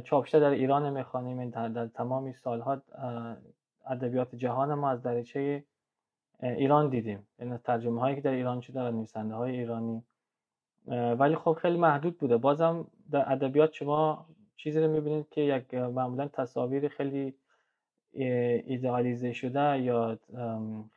چاپشته 0.04 0.40
در 0.40 0.50
ایران 0.50 0.90
می‌خوانیم. 0.90 1.50
در, 1.50 1.68
در 1.68 1.86
تمامی 1.86 2.32
سالها 2.32 2.82
ادبیات 3.86 4.34
جهان 4.34 4.74
ما 4.74 4.90
از 4.90 5.02
دریچه 5.02 5.64
ایران 6.42 6.88
دیدیم. 6.88 7.26
یعنی 7.38 7.58
ترجمه 7.58 8.00
هایی 8.00 8.16
که 8.16 8.22
در 8.22 8.30
ایران 8.30 8.60
شده 8.60 8.80
و 8.80 8.90
نویسنده 8.90 9.34
های 9.34 9.56
ایرانی 9.56 10.02
ولی 11.18 11.36
خب 11.36 11.52
خیلی 11.52 11.76
محدود 11.76 12.18
بوده. 12.18 12.36
بازم 12.36 12.86
در 13.10 13.32
ادبیات 13.32 13.72
شما 13.72 14.26
چیزی 14.58 14.80
رو 14.80 14.90
می‌بینید 14.90 15.28
که 15.28 15.40
یک 15.40 15.74
معمولا 15.74 16.28
تصاویر 16.28 16.88
خیلی 16.88 17.34
ایدئالیزه 18.12 19.32
شده 19.32 19.80
یا 19.80 20.18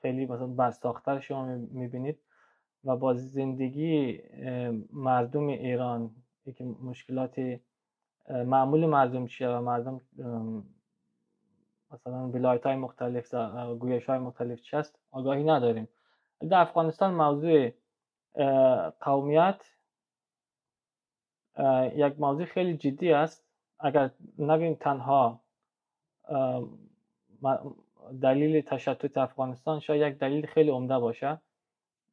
خیلی 0.01 0.25
مثلا 0.25 0.47
برساختر 0.47 1.19
شما 1.19 1.45
می‌بینید 1.55 2.19
و 2.85 2.95
با 2.95 3.13
زندگی 3.13 4.19
مردم 4.93 5.47
ایران 5.47 6.11
که 6.57 6.63
مشکلات 6.63 7.59
معمول 8.29 8.85
مردم 8.85 9.27
چیه 9.27 9.49
و 9.49 9.61
مردم 9.61 10.01
مثلا 11.91 12.29
ولایت 12.29 12.65
های 12.65 12.75
مختلف 12.75 13.35
گویش 13.79 14.05
های 14.05 14.19
مختلف 14.19 14.61
چی 14.61 14.77
هست 14.77 14.99
آگاهی 15.11 15.43
نداریم. 15.43 15.87
در 16.49 16.61
افغانستان 16.61 17.13
موضوع 17.13 17.71
قومیت 18.99 19.65
یک 21.95 22.19
موضوع 22.19 22.45
خیلی 22.45 22.77
جدی 22.77 23.13
است. 23.13 23.50
اگر 23.81 24.09
نگیم 24.37 24.73
تنها 24.73 25.39
دلیل 28.21 28.61
تشتت 28.61 29.17
افغانستان 29.17 29.79
شاید 29.79 30.13
یک 30.13 30.19
دلیل 30.19 30.45
خیلی 30.45 30.69
عمده 30.69 30.99
باشه. 30.99 31.41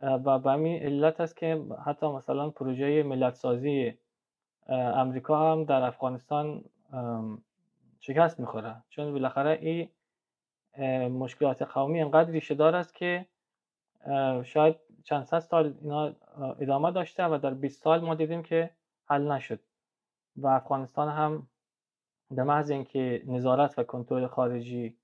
و 0.01 0.39
به 0.39 0.51
همین 0.51 0.83
علت 0.83 1.21
است 1.21 1.37
که 1.37 1.65
حتی 1.85 2.07
مثلا 2.07 2.51
پروژه 2.51 3.03
ملت 3.03 3.35
سازی 3.35 3.95
امریکا 4.69 5.53
هم 5.53 5.65
در 5.65 5.83
افغانستان 5.83 6.65
شکست 8.01 8.41
می‌خوره. 8.41 8.77
چون 8.89 9.13
بالاخره 9.13 9.59
این 9.63 9.89
مشکلات 11.09 11.63
قومی 11.63 12.01
انقدر 12.01 12.31
ریشه 12.31 12.55
دار 12.55 12.77
است 12.77 12.95
که 12.95 13.27
شاید 14.45 14.77
چند 15.05 15.25
صد 15.25 15.39
سال 15.39 15.75
اینا 15.83 16.13
ادامه 16.61 16.93
داشته 16.93 17.25
و 17.25 17.39
در 17.43 17.55
20 17.55 17.83
سال 17.83 18.01
ما 18.01 18.15
دیدیم 18.15 18.43
که 18.43 18.71
حل 19.05 19.33
نشد. 19.33 19.61
و 20.37 20.47
افغانستان 20.47 21.09
هم 21.09 21.47
به 22.31 22.45
محض 22.45 22.71
اینکه 22.71 23.23
نظارت 23.27 23.79
و 23.79 23.83
کنترل 23.83 24.27
خارجی 24.27 24.97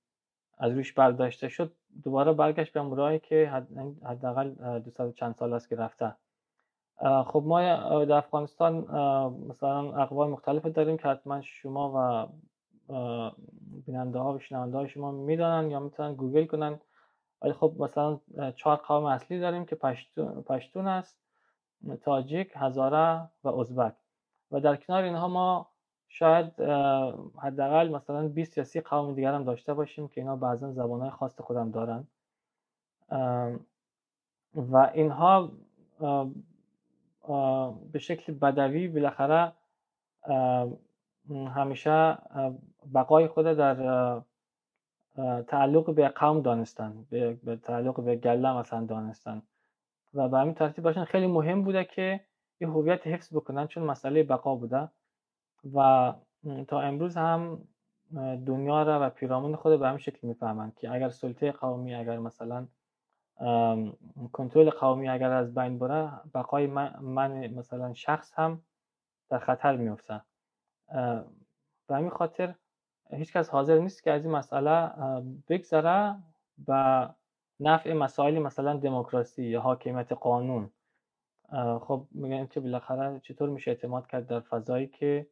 از 0.57 0.71
روش 0.71 0.93
برداشته 0.93 1.49
شد 1.49 1.75
دوباره 2.03 2.33
برگشت 2.33 2.73
به 2.73 2.79
امورایی 2.79 3.19
که 3.19 3.63
حداقل 4.05 4.79
دو 4.79 5.11
چند 5.11 5.35
سال 5.35 5.53
است 5.53 5.69
که 5.69 5.75
رفته. 5.75 6.15
خب 7.25 7.43
ما 7.45 7.61
در 8.05 8.15
افغانستان 8.15 8.73
مثلا 9.49 10.01
اقوال 10.01 10.29
مختلف 10.29 10.65
داریم 10.65 10.97
که 10.97 11.07
حتما 11.07 11.41
شما 11.41 11.93
و 11.95 12.27
بیننده 13.85 14.19
ها 14.19 14.33
و 14.33 14.39
شنونده 14.39 14.77
های 14.77 14.89
شما 14.89 15.11
می‌دانن 15.11 15.71
یا 15.71 15.79
می‌تونن 15.79 16.13
گوگل 16.13 16.45
کنن. 16.45 16.79
ولی 17.41 17.53
خب 17.53 17.73
مثلا 17.79 18.19
چهار 18.55 18.77
قوم 18.77 19.05
اصلی 19.05 19.39
داریم 19.39 19.65
که 19.65 19.75
پشتون, 19.75 20.41
پشتون 20.41 20.87
است 20.87 21.19
تاجیک، 22.01 22.51
هزاره 22.55 23.29
و 23.43 23.47
ازبک. 23.47 23.93
و 24.51 24.59
در 24.59 24.75
کنار 24.75 25.03
اینها 25.03 25.27
ما 25.27 25.69
شاید 26.07 26.61
حداقل 27.37 27.89
مثلا 27.89 28.27
20 28.27 28.57
یا 28.57 28.63
30 28.63 28.81
قوم 28.81 29.15
دیگر 29.15 29.33
هم 29.33 29.43
داشته 29.43 29.73
باشیم 29.73 30.07
که 30.07 30.21
اینا 30.21 30.35
بعضا 30.35 30.71
زبانهای 30.71 31.09
خاص 31.09 31.41
خودم 31.41 31.71
دارن. 31.71 32.07
و 34.55 34.91
اینها 34.93 35.51
به 37.91 37.99
شکل 37.99 38.33
بدوی 38.33 38.87
بالاخره 38.87 39.51
همیشه 41.29 42.17
بقای 42.93 43.27
خود 43.27 43.45
در 43.45 44.21
تعلق 45.47 45.93
به 45.95 46.07
قوم 46.07 46.41
دانستن 46.41 47.05
به 47.09 47.59
تعلق 47.63 48.03
به 48.03 48.15
گله 48.15 48.57
مثلا 48.57 48.85
دانستن. 48.85 49.41
و 50.13 50.29
به 50.29 50.37
همین 50.37 50.53
ترتیب 50.53 50.83
باشن. 50.83 51.03
خیلی 51.03 51.27
مهم 51.27 51.63
بوده 51.63 51.83
که 51.83 52.19
یه 52.59 52.67
هویت 52.67 53.07
حفظ 53.07 53.35
بکنن 53.35 53.67
چون 53.67 53.83
مسئله 53.83 54.23
بقا 54.23 54.55
بوده. 54.55 54.89
و 55.73 56.13
تا 56.67 56.81
امروز 56.81 57.17
هم 57.17 57.67
دنیا 58.45 58.83
را 58.83 58.99
و 59.01 59.09
پیرامون 59.09 59.55
خود 59.55 59.79
به 59.79 59.87
همین 59.87 59.97
شکل 59.97 60.27
می‌فهمند 60.27 60.75
که 60.75 60.91
اگر 60.91 61.09
سلطه 61.09 61.51
قومی 61.51 61.95
اگر 61.95 62.17
مثلا 62.17 62.67
کنترل 64.33 64.69
قومی 64.69 65.09
اگر 65.09 65.31
از 65.31 65.53
بین 65.55 65.79
بره 65.79 66.11
بقای 66.33 66.67
من, 66.67 67.47
مثلا 67.47 67.93
شخص 67.93 68.33
هم 68.33 68.61
در 69.29 69.39
خطر 69.39 69.75
میفته 69.75 70.21
به 71.87 71.95
همین 71.95 72.09
خاطر 72.09 72.55
هیچ 73.09 73.33
کس 73.33 73.49
حاضر 73.49 73.79
نیست 73.79 74.03
که 74.03 74.11
از 74.11 74.25
این 74.25 74.35
مسئله 74.35 74.91
بگذره 75.49 76.15
و 76.67 77.09
نفع 77.59 77.93
مسائل 77.93 78.39
مثلا 78.39 78.77
دموکراسی 78.77 79.43
یا 79.43 79.61
حاکمیت 79.61 80.11
قانون. 80.11 80.71
خب 81.81 82.07
میگن 82.11 82.45
که 82.45 82.59
بالاخره 82.59 83.19
چطور 83.19 83.49
میشه 83.49 83.71
اعتماد 83.71 84.07
کرد 84.07 84.27
در 84.27 84.39
فضایی 84.39 84.87
که 84.87 85.27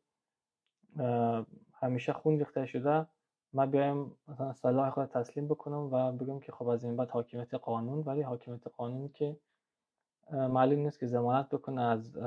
همیشه 1.74 2.14
خون 2.14 2.40
ریخته 2.40 2.66
شده. 2.66 3.06
ما 3.54 3.66
بیایم 3.66 4.18
مثلا 4.28 4.54
صلاح 4.54 4.90
خود 4.90 5.06
تسلیم 5.06 5.48
بکنم 5.48 5.94
و 5.94 6.12
بگم 6.12 6.40
که 6.40 6.52
خب 6.52 6.68
از 6.68 6.84
این 6.84 6.96
بعد 6.96 7.10
حاکمیت 7.10 7.54
قانون 7.54 8.00
ولی 8.00 8.22
حاکمیت 8.22 8.68
قانون 8.68 9.10
که 9.10 9.38
معلوم 10.32 10.80
نیست 10.80 11.00
که 11.00 11.08
زمانت 11.08 11.50
بکنه 11.50 11.82
از 11.82 12.18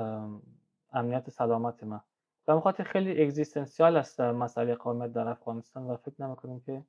امنیت 0.93 1.29
سلامت 1.29 1.83
ما 1.83 2.03
به 2.45 2.59
خاطر 2.59 2.83
خیلی 2.83 3.23
اگزیستنسیال 3.23 3.97
است 3.97 4.21
مسئله 4.21 4.75
قومیت 4.75 5.13
در 5.13 5.27
افغانستان 5.27 5.83
و 5.83 5.97
فکر 5.97 6.15
نمی‌کنم 6.19 6.59
که 6.59 6.83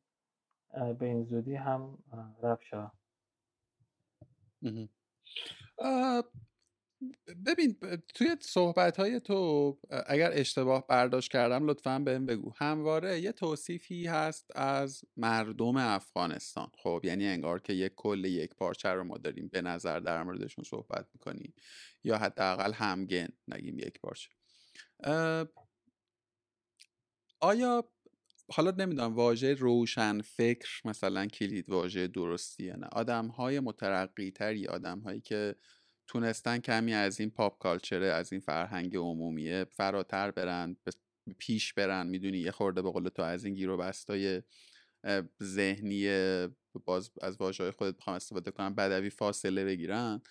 به 0.99 1.07
این 1.07 1.25
زودی 1.25 1.55
هم 1.55 1.99
رفت 2.43 2.63
شود. 2.63 2.93
ببین 7.47 7.77
توی 8.15 8.37
صحبت 8.41 8.97
های 8.97 9.21
تو 9.21 9.79
اگر 10.07 10.31
اشتباه 10.35 10.87
برداشت 10.87 11.31
کردم 11.31 11.71
لطفا 11.71 11.99
بهم 11.99 12.27
بگو. 12.27 12.53
همواره 12.57 13.21
یه 13.21 13.33
توصیفی 13.33 14.07
هست 14.07 14.57
از 14.57 15.05
مردم 15.17 15.77
افغانستان. 15.77 16.71
خب 16.83 17.01
یعنی 17.05 17.27
انگار 17.27 17.61
که 17.61 17.73
یک 17.73 17.93
کل 17.97 18.25
یک 18.25 18.55
پارچه 18.55 18.89
رو 18.89 19.05
ما 19.05 19.19
داریم 19.19 19.49
به 19.49 19.63
نظر 19.63 20.01
در 20.01 20.23
موردشون 20.23 20.65
صحبت 20.65 21.07
می‌کنیم. 21.15 21.55
یا 22.05 22.19
حداقل 22.19 22.73
همگن 22.73 23.29
نگیم 23.49 23.79
یک 23.79 24.01
پارچه. 24.01 24.29
آیا 27.41 27.89
حالا 28.53 28.71
نمی‌دونم 28.71 29.15
واژه 29.15 29.55
روشن 29.55 30.21
فکر 30.21 30.83
مثلا 30.85 31.27
کلید 31.27 31.71
واژه 31.71 32.07
درستیه 32.07 32.77
نه؟ 32.77 32.87
آدم 32.93 33.27
های 33.27 33.61
مترقی 33.61 34.31
تری 34.31 34.67
آدم 34.67 35.01
هایی 35.01 35.21
که 35.21 35.55
تونستن 36.09 36.59
کمی 36.59 36.95
از 36.95 37.21
این 37.21 37.31
پاپ 37.31 37.59
کالچره 37.59 38.07
از 38.07 38.33
این 38.33 38.41
فرهنگ 38.41 38.97
عمومیه 38.97 39.65
فراتر 39.65 40.31
برن 40.31 40.77
پیش 41.39 41.75
برن. 41.75 42.07
می‌دونی 42.07 42.39
یه 42.39 42.51
خورده 42.51 42.83
به 42.83 42.91
قول 42.91 43.09
تو 43.09 43.23
از 43.23 43.45
این 43.45 43.55
گیر 43.55 43.71
و 43.71 43.77
بستای 43.77 44.43
ذهنی 45.43 46.09
باز 46.85 47.11
از 47.23 47.37
واژه 47.37 47.73
خودت 47.73 47.97
بخوام 47.97 48.17
استفاده 48.17 48.51
کنم 48.51 48.75
بدوی 48.75 49.11
فاصله 49.11 49.65
بگیرن. 49.65 50.23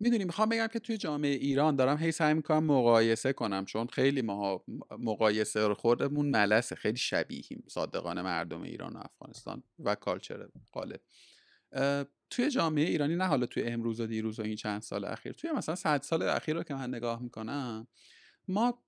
می‌دونی 0.00 0.24
می‌خوام 0.24 0.48
بگم 0.48 0.66
که 0.66 0.78
توی 0.78 0.96
جامعه 0.96 1.30
ایران 1.30 1.76
دارم 1.76 1.96
هی 1.96 2.12
سعی 2.12 2.34
می‌کنم 2.34 2.64
مقایسه 2.64 3.32
کنم 3.32 3.64
چون 3.64 3.86
خیلی 3.86 4.22
ما 4.22 4.64
مقایسه 4.90 5.66
رو 5.66 5.74
خوردمون 5.74 6.30
ملسه 6.30 6.74
خیلی 6.74 6.96
شبیهیم 6.96 7.64
صادقانه 7.68 8.22
مردم 8.22 8.62
ایران 8.62 8.92
و 8.92 8.98
افغانستان 8.98 9.62
و 9.78 9.94
کالچر 9.94 10.48
غالب. 10.72 11.00
توی 12.34 12.50
جامعه 12.50 12.84
ایرانی 12.84 13.16
نه 13.16 13.26
حالا 13.26 13.46
توی 13.46 13.62
امروز 13.62 14.00
و 14.00 14.06
دیروز 14.06 14.40
و 14.40 14.42
این 14.42 14.56
چند 14.56 14.82
سال 14.82 15.04
اخیر 15.04 15.32
توی 15.32 15.52
مثلا 15.52 15.74
صد 15.74 16.02
سال 16.02 16.22
اخیر 16.22 16.56
رو 16.56 16.62
که 16.62 16.74
من 16.74 16.94
نگاه 16.94 17.22
می‌کنم 17.22 17.86
ما 18.48 18.84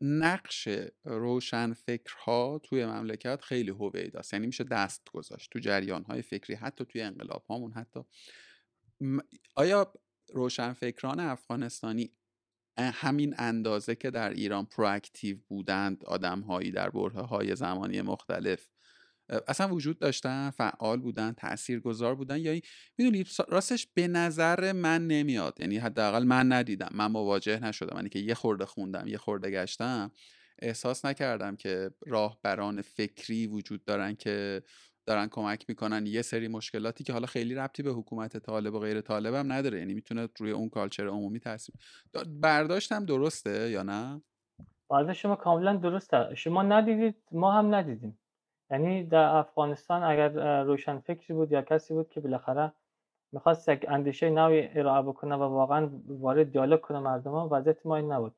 نقش 0.00 0.68
روشن 1.04 1.72
فکرها 1.72 2.60
توی 2.64 2.86
مملکت 2.86 3.40
خیلی 3.42 3.70
هویدا 3.70 4.18
است 4.18 4.32
یعنی 4.32 4.46
میشه 4.46 4.64
دست 4.64 5.10
گذاشت 5.12 5.50
تو 5.52 5.58
جریان 5.58 6.04
های 6.04 6.22
فکری 6.22 6.56
حتی 6.56 6.84
توی 6.84 7.02
انقلاب 7.02 7.44
هامون 7.48 7.72
حتی 7.72 8.00
آیا 9.54 9.92
روشنفکران 10.34 11.20
افغانستانی 11.20 12.12
همین 12.78 13.34
اندازه 13.38 13.94
که 13.94 14.10
در 14.10 14.30
ایران 14.30 14.66
پرواکتیو 14.66 15.38
بودند 15.48 16.04
آدم 16.04 16.40
هایی 16.40 16.70
در 16.70 16.90
بره 16.90 17.22
های 17.22 17.56
زمانی 17.56 18.02
مختلف 18.02 18.68
اصلا 19.48 19.68
وجود 19.68 19.98
داشتن 19.98 20.50
فعال 20.50 21.00
بودن 21.00 21.32
تاثیرگذار 21.32 22.14
بودن 22.14 22.38
یا 22.38 22.60
می‌دونی 22.98 23.24
راستش 23.48 23.86
به 23.94 24.08
نظر 24.08 24.72
من 24.72 25.06
نمیاد. 25.06 25.60
یعنی 25.60 25.78
حداقل 25.78 26.24
من 26.24 26.52
ندیدم. 26.52 26.88
من 26.92 27.06
مواجه 27.06 27.60
نشدم. 27.60 27.96
یعنی 27.96 28.08
که 28.08 28.18
یه 28.18 28.34
خورده 28.34 28.66
خوندم 28.66 29.06
یه 29.06 29.18
خورده 29.18 29.50
گشتم. 29.50 30.10
احساس 30.62 31.04
نکردم 31.04 31.56
که 31.56 31.90
راهبران 32.06 32.82
فکری 32.82 33.46
وجود 33.46 33.84
دارن 33.84 34.14
که 34.14 34.62
دارن 35.06 35.28
کمک 35.30 35.64
می‌کنن. 35.68 36.06
یه 36.06 36.22
سری 36.22 36.48
مشکلاتی 36.48 37.04
که 37.04 37.12
حالا 37.12 37.26
خیلی 37.26 37.54
ربطی 37.54 37.82
به 37.82 37.90
حکومت 37.90 38.36
طالب 38.36 38.74
و 38.74 38.78
غیر 38.78 39.00
طالب 39.00 39.34
هم 39.34 39.52
نداره. 39.52 39.78
یعنی 39.78 39.94
می‌تونه 39.94 40.28
روی 40.38 40.50
اون 40.50 40.68
کالچر 40.68 41.08
عمومی 41.08 41.40
تاثیر 41.40 41.74
برداشتم 42.26 43.04
درسته 43.04 43.70
یا 43.70 43.82
نه؟ 43.82 44.22
برداشت 44.90 45.20
شما 45.20 45.36
کاملا 45.36 45.76
درسته. 45.76 46.34
شما 46.34 46.62
ندیدید 46.62 47.14
ما 47.32 47.52
هم 47.52 47.74
ندیدیم. 47.74 48.18
یعنی 48.70 49.04
در 49.04 49.36
افغانستان 49.36 50.02
اگر 50.02 50.62
روشن 50.62 50.98
فکری 50.98 51.34
بود 51.34 51.52
یا 51.52 51.62
کسی 51.62 51.94
بود 51.94 52.10
که 52.10 52.20
بالاخره 52.20 52.72
می‌خواست 53.32 53.68
یک 53.68 53.86
اندیشه 53.88 54.30
نوی 54.30 54.68
ارائه 54.74 55.02
بکنه 55.02 55.34
و 55.34 55.42
واقعا 55.42 55.90
وارد 56.08 56.52
دیالوگ 56.52 56.80
کنه 56.80 56.98
مردم 56.98 57.30
ها 57.30 57.48
وضعیت 57.50 57.86
ما 57.86 57.96
این 57.96 58.12
نبود. 58.12 58.34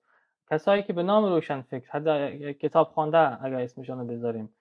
کسایی 0.51 0.83
که 0.83 0.93
به 0.93 1.03
نام 1.03 1.25
روشن 1.25 1.61
فکر 1.61 1.91
حتی 1.91 2.55
کتاب 2.55 2.89
خوانده 2.89 3.45
اگر 3.45 3.61
اسمشون 3.61 3.99
رو 3.99 4.07
بذاریم 4.07 4.55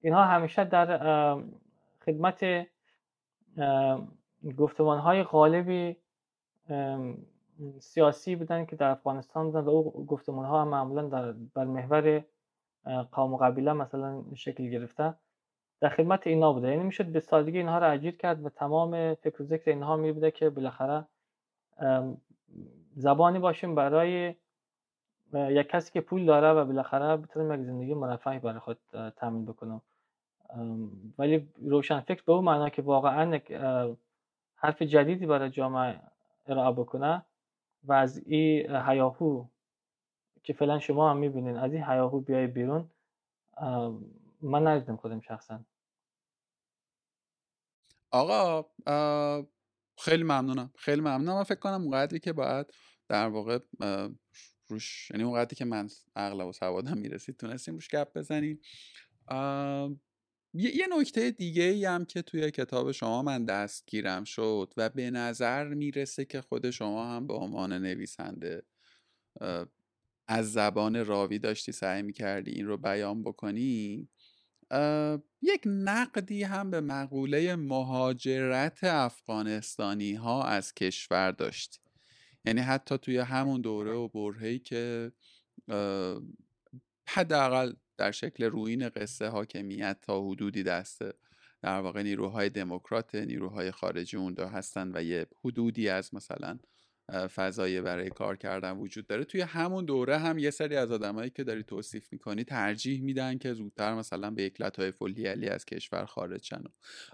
اینها 0.00 0.24
همیشه 0.24 0.64
در 0.64 0.86
خدمت 2.06 2.66
گفتمان 4.58 4.98
های 4.98 5.22
غالبی 5.22 5.96
سیاسی 7.80 8.36
بودن 8.36 8.64
که 8.64 8.76
در 8.76 8.90
افغانستان 8.90 9.46
بودن 9.46 9.60
و 9.60 9.68
او 9.70 10.06
گفتمان 10.06 10.44
ها 10.44 10.64
معمولا 10.64 11.02
در 11.02 11.32
بر 11.32 11.64
محور 11.64 12.24
قوم 13.12 13.34
و 13.34 13.36
قبیله 13.36 13.72
مثلا 13.72 14.24
شکل 14.34 14.70
گرفته 14.70 15.14
در 15.80 15.88
خدمت 15.88 16.26
اینا 16.26 16.52
بوده 16.52 16.68
یعنی 16.68 16.82
می‌شد 16.82 17.06
به 17.06 17.20
سادگی 17.20 17.58
اینها 17.58 17.78
را 17.78 17.90
اجیر 17.90 18.16
کرد 18.16 18.46
و 18.46 18.48
تمام 18.48 19.14
فکر 19.14 19.42
و 19.42 19.44
ذکر 19.44 19.70
اینها 19.70 19.96
می 19.96 20.12
بوده 20.12 20.30
که 20.30 20.50
بالاخره 20.50 21.04
زبانی 22.96 23.38
باشیم 23.38 23.74
برای 23.74 24.34
یک 25.34 25.68
کسی 25.68 25.92
که 25.92 26.00
پول 26.00 26.26
داره 26.26 26.48
و 26.48 26.64
بالاخره 26.64 27.16
بتونه 27.16 27.58
یک 27.58 27.64
زندگی 27.64 27.94
مرفهی 27.94 28.38
برای 28.38 28.58
خود 28.58 28.78
تامین 29.16 29.44
بکنه 29.44 29.80
ولی 31.18 31.48
روشن 31.62 32.00
فکر 32.00 32.22
به 32.26 32.32
اون 32.32 32.44
معنا 32.44 32.68
که 32.68 32.82
واقعا 32.82 33.40
حرف 34.54 34.82
جدیدی 34.82 35.26
برای 35.26 35.50
جامعه 35.50 36.00
ارائه 36.46 36.72
بکنه 36.72 37.22
و 37.84 37.92
از 37.92 38.18
این 38.26 38.76
هیاهو 38.76 39.44
که 40.42 40.52
فعلا 40.52 40.78
شما 40.78 41.10
هم 41.10 41.16
می‌بینین. 41.16 41.56
از 41.56 41.72
این 41.72 41.84
هیاهو 41.84 42.20
بیای 42.20 42.46
بیرون 42.46 42.90
من 44.42 44.66
ندیدم 44.66 44.96
خودم 44.96 45.20
شخصا. 45.20 45.64
آقا 48.10 48.62
خیلی 49.98 50.22
ممنونم. 50.22 50.72
خیلی 50.76 51.00
ممنونم. 51.00 51.34
من 51.34 51.42
فکر 51.42 51.58
کنم 51.58 51.82
اونقدری 51.82 52.20
که 52.20 52.32
باید 52.32 52.66
در 53.08 53.28
واقع 53.28 53.58
روش 54.68 55.10
یعنی 55.10 55.22
اونقدری 55.22 55.56
که 55.56 55.64
من 55.64 55.88
اغلب 56.16 56.46
و 56.46 56.52
سوادم 56.52 56.98
می‌رسید 56.98 57.36
تونستیم 57.36 57.74
روش 57.74 57.88
گپ 57.88 58.18
بزنیم. 58.18 58.60
یه 60.54 60.86
نکته 60.98 61.30
دیگه 61.30 61.62
ای 61.62 61.84
هم 61.84 62.04
که 62.04 62.22
توی 62.22 62.50
کتاب 62.50 62.92
شما 62.92 63.22
من 63.22 63.44
دستگیرم 63.44 64.24
شد 64.24 64.72
و 64.76 64.88
به 64.88 65.10
نظر 65.10 65.68
می‌رسه 65.68 66.24
که 66.24 66.40
خود 66.40 66.70
شما 66.70 67.04
هم 67.04 67.26
به 67.26 67.34
عنوان 67.34 67.72
نویسنده 67.72 68.62
از 70.28 70.52
زبان 70.52 71.06
راوی 71.06 71.38
داشتی 71.38 71.72
سعی 71.72 72.02
می‌کردی 72.02 72.50
این 72.50 72.66
رو 72.66 72.76
بیان 72.76 73.22
بکنی؟ 73.22 74.08
یک 75.42 75.62
نقدی 75.64 76.42
هم 76.42 76.70
به 76.70 76.80
مقوله 76.80 77.56
مهاجرت 77.56 78.84
افغانستانی 78.84 80.14
ها 80.14 80.44
از 80.44 80.74
کشور 80.74 81.30
داشتی. 81.30 81.78
یعنی 82.44 82.60
حتی 82.60 82.98
توی 82.98 83.18
همون 83.18 83.60
دوره 83.60 83.92
و 83.92 84.08
برهی 84.08 84.58
که 84.58 85.12
حداقل 87.08 87.72
در 87.96 88.10
شکل 88.10 88.44
روین 88.44 88.88
قصه 88.88 89.28
حاکمیت 89.28 89.98
تا 90.02 90.22
حدودی 90.22 90.62
دسته 90.62 91.12
در 91.62 91.80
واقع 91.80 92.02
نیروهای 92.02 92.50
دموکرات 92.50 93.14
نیروهای 93.14 93.70
خارجی 93.70 94.16
اونجا 94.16 94.48
هستن 94.48 94.90
و 94.94 95.02
یه 95.02 95.26
حدودی 95.44 95.88
از 95.88 96.14
مثلا 96.14 96.58
فضایی 97.10 97.80
برای 97.80 98.10
کار 98.10 98.36
کردن 98.36 98.76
وجود 98.76 99.06
داره. 99.06 99.24
توی 99.24 99.40
همون 99.40 99.84
دوره 99.84 100.18
هم 100.18 100.38
یه 100.38 100.50
سری 100.50 100.76
از 100.76 100.92
آدمایی 100.92 101.30
که 101.30 101.44
داری 101.44 101.62
توصیف 101.62 102.12
می‌کنی 102.12 102.44
ترجیح 102.44 103.02
میدن 103.02 103.38
که 103.38 103.54
زودتر 103.54 103.94
مثلا 103.94 104.30
به 104.30 104.42
یک 104.42 104.60
لطای 104.60 104.90
فلیلی 104.90 105.48
از 105.48 105.64
کشور 105.64 106.04
خارج 106.04 106.44
شن. 106.44 106.64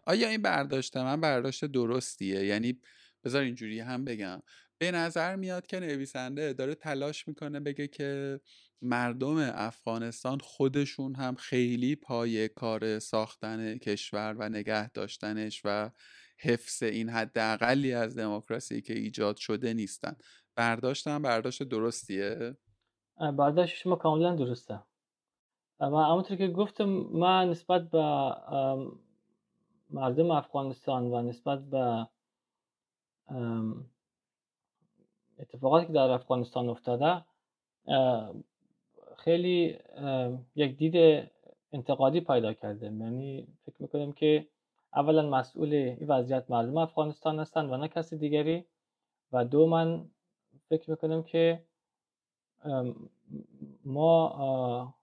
آیا 0.06 0.28
این 0.28 0.42
برداشت 0.42 0.96
من 0.96 1.20
برداشت 1.20 1.64
درستیه؟ 1.64 2.44
یعنی 2.44 2.80
بذار 3.24 3.42
اینجوری 3.42 3.80
هم 3.80 4.04
بگم. 4.04 4.42
به 4.78 4.90
نظر 4.90 5.36
میاد 5.36 5.66
که 5.66 5.80
نویسنده 5.80 6.52
داره 6.52 6.74
تلاش 6.74 7.28
می‌کنه 7.28 7.60
بگه 7.60 7.88
که 7.88 8.40
مردم 8.82 9.36
افغانستان 9.54 10.38
خودشون 10.38 11.14
هم 11.14 11.34
خیلی 11.34 11.96
پای 11.96 12.48
کار 12.48 12.98
ساختن 12.98 13.78
کشور 13.78 14.34
و 14.38 14.48
نگه 14.48 14.90
داشتنش 14.90 15.62
و 15.64 15.90
حفظ 16.36 16.82
این 16.82 17.08
حداقلی 17.08 17.92
از 17.92 18.18
دموکراسی 18.18 18.80
که 18.80 18.94
ایجاد 18.94 19.36
شده 19.36 19.74
نیستن. 19.74 20.16
برداشتم 20.56 21.22
برداشت 21.22 21.62
درستیه؟ 21.62 22.56
برداشت 23.16 23.76
شما 23.76 23.96
کاملا 23.96 24.34
درسته. 24.36 24.80
اما 25.80 26.04
همونطور 26.04 26.36
که 26.36 26.48
گفتم 26.48 26.88
من 27.12 27.50
نسبت 27.50 27.90
به 27.90 28.34
مردم 29.90 30.30
افغانستان 30.30 31.04
و 31.04 31.22
نسبت 31.22 31.64
به 31.64 32.08
اتفاقاتی 35.38 35.86
که 35.86 35.92
در 35.92 36.10
افغانستان 36.10 36.68
افتاده 36.68 37.24
خیلی 39.16 39.78
یک 40.54 40.76
دید 40.76 41.28
انتقادی 41.72 42.20
پیدا 42.20 42.52
کرده 42.52 42.86
یعنی 42.86 43.48
فکر 43.66 43.82
می‌کنم 43.82 44.12
که 44.12 44.48
اولا 44.96 45.22
مسئول 45.30 45.74
این 45.74 46.06
وضعیت 46.08 46.50
مردم 46.50 46.76
افغانستان 46.76 47.38
هستند 47.38 47.72
و 47.72 47.76
نه 47.76 47.88
کسی 47.88 48.18
دیگری. 48.18 48.64
و 49.32 49.44
دو 49.44 49.66
من 49.66 50.10
فکر 50.68 50.90
می‌کنم 50.90 51.22
که 51.22 51.64
ما 53.84 54.94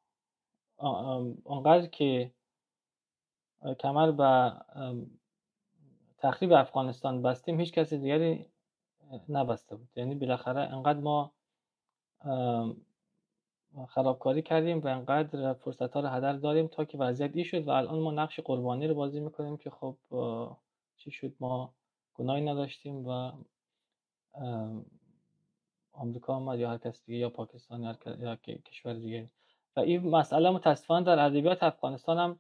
آنقدر 1.45 1.85
که 1.87 2.31
کمر 3.79 4.11
به 4.11 4.53
تخریب 6.17 6.51
افغانستان 6.51 7.21
بستیم 7.21 7.59
هیچ 7.59 7.73
کسی 7.73 7.97
دیگری 7.97 8.45
نبسته 9.29 9.75
بود. 9.75 9.89
یعنی 9.95 10.15
بالاخره 10.15 10.59
انقدر 10.59 10.99
ما 10.99 11.31
خرابکاری 13.89 14.41
کردیم 14.41 14.79
و 14.79 14.87
انقدر 14.87 15.53
فرصت 15.53 15.93
ها 15.93 15.99
رو 15.99 16.07
هدر 16.07 16.33
داریم 16.33 16.67
تا 16.67 16.85
که 16.85 16.97
وضعیت 16.97 17.35
ای 17.35 17.43
شد 17.43 17.67
و 17.67 17.71
الان 17.71 17.99
ما 17.99 18.11
نقش 18.11 18.39
قربانی 18.39 18.87
رو 18.87 18.95
بازی 18.95 19.19
می‌کنیم 19.19 19.57
که 19.57 19.69
خب 19.69 19.97
چی 20.97 21.11
شد؟ 21.11 21.33
ما 21.39 21.73
گناهی 22.13 22.41
نداشتیم 22.41 23.07
و 23.07 23.31
آمریکا 25.93 26.33
آمد 26.33 26.59
یا 26.59 26.69
هر 26.69 26.77
کس 26.77 27.05
دیگه 27.05 27.19
یا 27.19 27.29
پاکستان 27.29 27.97
یا, 28.19 28.35
کشور 28.65 28.93
دیگه. 28.93 29.29
و 29.75 29.79
این 29.79 30.09
مسئله 30.09 30.49
متاسفانه 30.49 31.05
در 31.05 31.19
ادبیات 31.19 31.63
افغانستان 31.63 32.17
هم 32.17 32.39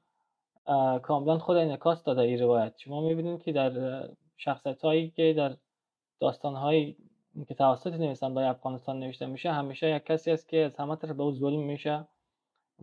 کاملا 0.99 1.37
خود 1.39 1.57
انعکاس 1.57 2.03
داده 2.03 2.21
این 2.21 2.39
روایت. 2.39 2.73
شما 2.77 3.01
می‌بینید 3.01 3.43
که 3.43 3.51
در 3.51 4.03
شخصیت 4.37 4.81
هایی 4.81 5.09
که 5.09 5.33
در 5.37 5.57
داستان 6.19 6.55
های 6.55 6.95
که 7.47 7.53
توسط 7.53 7.93
نویسنده‌های 7.93 8.49
افغانستان 8.49 8.99
نوشته 8.99 9.25
میشه 9.25 9.51
همیشه 9.51 9.95
یک 9.95 10.05
کسی 10.05 10.31
است 10.31 10.49
که 10.49 10.57
از 10.57 10.75
همه 10.75 10.95
طرف 10.95 11.11
به 11.11 11.23
او 11.23 11.31
ظلم 11.31 11.63
میشه 11.63 12.07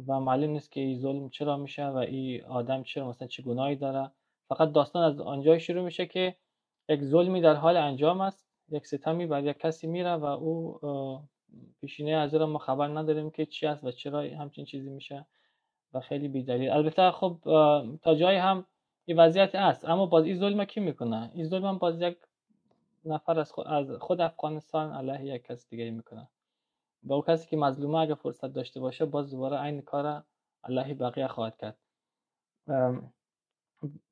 و 0.06 0.20
معلوم 0.20 0.50
نیست 0.50 0.72
که 0.72 0.80
این 0.80 0.98
ظلم 0.98 1.28
چرا 1.28 1.56
میشه 1.56 1.87
و 1.87 1.96
این 1.96 2.44
آدم 2.44 2.82
چرا 2.82 3.08
مثلا 3.08 3.28
چه 3.28 3.42
گناهی 3.42 3.76
داره. 3.76 4.11
فقط 4.48 4.72
داستان 4.72 5.04
از 5.04 5.20
آنجای 5.20 5.61
شروع 5.61 5.84
میشه 5.84 6.06
که 6.06 6.37
یک 6.88 7.02
ظلمی 7.02 7.40
در 7.40 7.54
حال 7.54 7.76
انجام 7.76 8.20
است 8.20 8.48
یک 8.68 8.87
ستمی 8.87 9.26
بر 9.26 9.44
یک 9.44 9.58
کسی 9.58 9.87
میره 9.87 10.12
و 10.12 10.24
او 10.24 10.80
پیشینه 11.80 12.11
از 12.11 12.34
ما 12.34 12.58
خبر 12.58 12.88
نداریم 12.88 13.30
که 13.30 13.46
چی 13.46 13.66
است 13.66 13.84
و 13.84 13.90
چرا 13.90 14.20
همچین 14.20 14.64
چیزی 14.64 14.90
میشه 14.90 15.26
و 15.94 16.00
خیلی 16.00 16.28
بیدلیل 16.28 16.70
البته 16.70 17.11
خب 17.11 17.38
تا 18.02 18.14
جایی 18.14 18.38
هم 18.38 18.66
این 19.04 19.16
وضعیت 19.16 19.54
است 19.54 19.84
اما 19.84 20.06
باز 20.06 20.24
این 20.24 20.37
ظلم 20.37 20.64
کی 20.64 20.80
می‌کنه؟ 20.80 21.30
این 21.34 21.44
ظلم 21.44 21.64
هم 21.64 21.78
باز 21.78 22.02
یک 22.02 22.18
نفر 23.09 23.40
از 23.40 23.53
خود, 23.53 23.66
از 23.66 23.90
خود 23.90 24.21
افغانستان 24.21 24.92
علیه 24.92 25.35
یک 25.35 25.42
کس 25.42 25.68
دیگه 25.68 25.90
می‌کنه. 25.90 26.29
با 27.03 27.14
اون 27.14 27.25
کسی 27.25 27.49
که 27.49 27.57
مظلومه 27.57 27.99
اگه 27.99 28.14
فرصت 28.14 28.47
داشته 28.47 28.81
باشه 28.81 29.05
باز 29.05 29.31
دوباره 29.31 29.62
این 29.62 29.81
کار 29.81 30.25
علیه 30.64 30.94
بقیه 30.94 31.27
خواهد 31.27 31.57
کرد. 31.57 31.79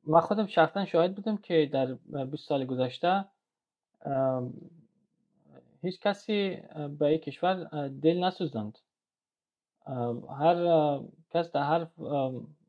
من 0.07 0.21
خودم 0.21 0.47
شخصا 0.47 0.85
شاهد 0.85 1.15
بودم 1.15 1.37
که 1.37 1.71
در 1.73 1.95
20 2.25 2.49
سال 2.49 2.65
گذشته 2.65 3.25
هیچ 5.83 6.01
کسی 6.01 6.63
به 6.99 7.13
یک 7.13 7.23
کشور 7.23 7.89
دل 7.89 8.25
نسوزند 8.25 8.79
هر 10.39 10.57
کس 11.31 11.53
در 11.53 11.63
هر 11.63 11.87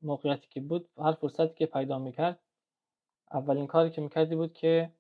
موقعیتی 0.02 0.48
که 0.50 0.62
بود 0.62 0.90
هر 0.98 1.12
فرصتی 1.12 1.54
که 1.56 1.66
پیدا 1.66 2.00
می‌کرد 2.00 2.40
اولین 3.32 3.68
کاری 3.68 3.90
که 3.90 4.02
می‌کردی 4.02 4.36
بود 4.36 4.54
که 4.54 4.92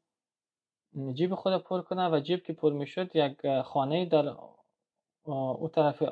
جیب 1.13 1.35
خود 1.35 1.57
پر 1.57 1.81
کنه 1.81 2.09
و 2.09 2.19
جیب 2.19 2.43
که 2.43 2.53
پر 2.53 2.73
می‌شد 2.73 3.15
یک 3.15 3.61
خانه 3.61 4.05
در 4.05 4.35
او 5.25 5.69
طرف 5.73 6.03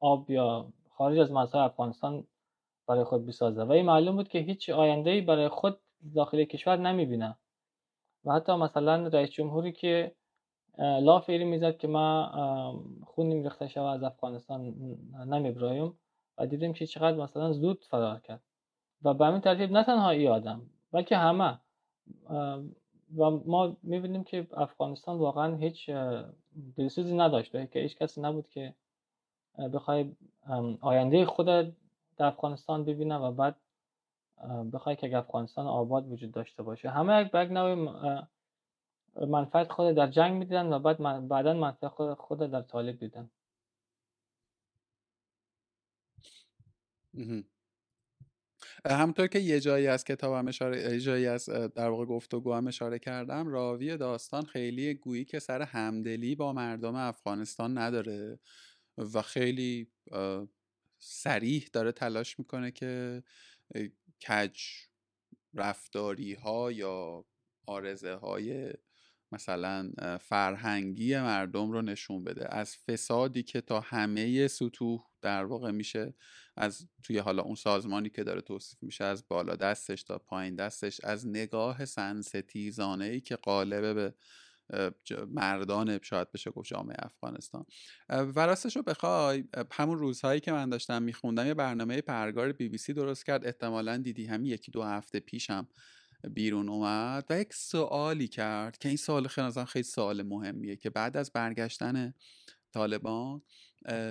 آب 0.00 0.30
یا 0.30 0.72
خارج 0.90 1.18
از 1.18 1.32
مرزهای 1.32 1.64
افغانستان 1.64 2.24
برای 2.88 3.04
خود 3.04 3.26
بسازه. 3.26 3.62
و 3.62 3.72
این 3.72 3.86
معلوم 3.86 4.16
بود 4.16 4.28
که 4.28 4.38
هیچ 4.38 4.70
آینده 4.70 5.20
برای 5.20 5.48
خود 5.48 5.78
داخل 6.14 6.44
کشور 6.44 6.76
نمی‌بینه. 6.76 7.36
و 8.24 8.32
حتی 8.32 8.52
مثلا 8.52 9.06
رئیس 9.06 9.30
جمهوری 9.30 9.72
که 9.72 10.14
لاف 10.78 11.30
ایری 11.30 11.44
می‌زد 11.44 11.76
که 11.76 11.88
ما 11.88 12.32
خونیم 13.06 13.42
ریخته 13.42 13.68
شوه 13.68 13.90
از 13.90 14.02
افغانستان 14.02 14.74
نمیبرایم 15.26 15.98
و 16.38 16.46
دیدیم 16.46 16.72
که 16.72 16.86
چقدر 16.86 17.16
مثلا 17.16 17.52
زود 17.52 17.84
فرار 17.84 18.20
کرد. 18.20 18.42
و 19.02 19.14
به 19.14 19.26
همین 19.26 19.40
ترتیب 19.40 19.72
نه 19.72 19.84
تنها 19.84 20.10
ای 20.10 20.28
آدم 20.28 20.62
بلکه 20.92 21.16
همه 21.16 21.58
و 23.16 23.30
ما 23.30 23.76
می‌بینیم 23.82 24.24
که 24.24 24.46
افغانستان 24.52 25.18
واقعا 25.18 25.56
هیچ 25.56 25.90
دلسوزی 26.76 27.16
نداشت 27.16 27.52
که 27.70 27.80
هیچ 27.80 27.96
کسی 27.96 28.20
نبود 28.20 28.48
که 28.48 28.74
بخوای 29.72 30.12
آینده 30.80 31.24
خود 31.24 31.46
در 32.16 32.26
افغانستان 32.26 32.84
ببینه 32.84 33.16
و 33.16 33.32
بعد 33.32 33.56
بخوای 34.72 34.96
که 34.96 35.18
افغانستان 35.18 35.66
آباد 35.66 36.12
وجود 36.12 36.32
داشته 36.32 36.62
باشه. 36.62 36.90
همه 36.90 37.22
یک 37.22 37.30
بگ 37.32 37.52
نوع 37.52 37.74
منفعت 39.26 39.72
خود 39.72 39.94
در 39.94 40.06
جنگ 40.06 40.32
می‌دیدن 40.38 40.72
و 40.72 40.78
بعد 40.78 41.28
بعدا 41.28 41.54
منفعت 41.54 42.14
خود 42.14 42.38
در 42.38 42.62
طالب 42.62 42.98
دیدن. 42.98 43.30
همونطور 48.90 49.26
که 49.26 49.38
یه 49.38 49.60
جایی 49.60 49.86
از 49.86 50.04
کتاب 50.04 50.34
هم 50.34 50.48
اشاره 50.48 51.00
جایی 51.00 51.26
از 51.26 51.48
در 51.48 51.88
واقع 51.88 52.04
گفتگو 52.04 52.54
هم 52.54 52.66
اشاره 52.66 52.98
کردم 52.98 53.48
راوی 53.48 53.96
داستان 53.96 54.44
خیلی 54.44 54.94
گویی 54.94 55.24
که 55.24 55.38
سر 55.38 55.62
همدلی 55.62 56.34
با 56.34 56.52
مردم 56.52 56.94
افغانستان 56.94 57.78
نداره 57.78 58.38
و 58.98 59.22
خیلی 59.22 59.90
سریح 60.98 61.68
داره 61.72 61.92
تلاش 61.92 62.38
می‌کنه 62.38 62.70
که 62.70 63.22
کج 64.28 64.60
رفتاری 65.54 66.34
ها 66.34 66.72
یا 66.72 67.24
آرزه 67.66 68.14
های 68.14 68.72
مثلا 69.32 69.90
فرهنگی 70.20 71.16
مردم 71.16 71.70
رو 71.70 71.82
نشون 71.82 72.24
بده. 72.24 72.54
از 72.54 72.76
فسادی 72.76 73.42
که 73.42 73.60
تا 73.60 73.80
همه 73.80 74.48
سطوح 74.48 75.00
در 75.22 75.44
واقع 75.44 75.70
میشه 75.70 76.14
از 76.56 76.88
توی 77.02 77.18
حالا 77.18 77.42
اون 77.42 77.54
سازمانی 77.54 78.10
که 78.10 78.24
داره 78.24 78.40
توصیف 78.40 78.82
میشه 78.82 79.04
از 79.04 79.28
بالا 79.28 79.56
دستش 79.56 80.02
تا 80.02 80.18
پایین 80.18 80.54
دستش 80.54 81.00
از 81.04 81.26
نگاه 81.26 81.84
سنستیزانه 81.84 83.04
ای 83.04 83.20
که 83.20 83.36
قالبه 83.36 83.94
به 83.94 84.14
مردان 85.28 85.98
شاید 86.02 86.32
بشه 86.32 86.50
گفت 86.50 86.68
جامعه 86.68 86.96
افغانستان. 86.98 87.66
و 88.08 88.46
راستش 88.46 88.76
رو 88.76 88.82
بخوای 88.82 89.44
همون 89.72 89.98
روزهایی 89.98 90.40
که 90.40 90.52
من 90.52 90.68
داشتم 90.68 91.02
میخوندم 91.02 91.46
یه 91.46 91.54
برنامه 91.54 92.00
پرگار 92.00 92.52
بی 92.52 92.68
بی 92.68 92.78
سی 92.78 92.92
درست 92.92 93.26
کرد. 93.26 93.46
احتمالا 93.46 93.96
دیدی 93.96 94.26
همین 94.26 94.52
یکی 94.52 94.70
دو 94.70 94.82
هفته 94.82 95.20
پیشم 95.20 95.68
بیرون 96.30 96.68
اومد 96.68 97.24
و 97.30 97.40
یک 97.40 97.54
سوالی 97.54 98.28
کرد 98.28 98.78
که 98.78 98.88
این 98.88 98.96
سوال 98.96 99.28
خیلی 99.28 99.64
خیلی 99.64 99.82
سوال 99.82 100.22
مهمیه 100.22 100.76
که 100.76 100.90
بعد 100.90 101.16
از 101.16 101.32
برگشتن 101.32 102.14
طالبان 102.72 103.42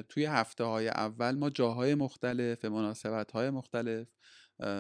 توی 0.10 0.26
هفته 0.26 0.64
های 0.64 0.88
اول 0.88 1.32
ما 1.36 1.50
جاهای 1.50 1.96
مختلف 1.96 2.66
مناسبت 2.66 3.32
های 3.32 3.50
مختلف 3.50 4.08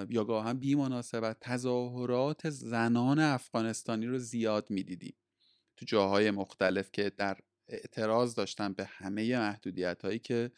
یا 0.09 0.23
گاهن 0.23 0.59
بی 0.59 0.75
مناسبت 0.75 1.38
تظاهرات 1.41 2.49
زنان 2.49 3.19
افغانستانی 3.19 4.05
رو 4.05 4.17
زیاد 4.17 4.69
می‌دیدیم. 4.69 5.15
تو 5.77 5.86
جاهای 5.86 6.32
مختلف 6.32 6.91
که 6.91 7.09
در 7.17 7.38
اعتراض 7.67 8.36
داشتن 8.36 8.73
به 8.73 8.86
همه 8.86 9.39
محدودیت 9.39 10.05
هایی 10.05 10.19
که 10.19 10.51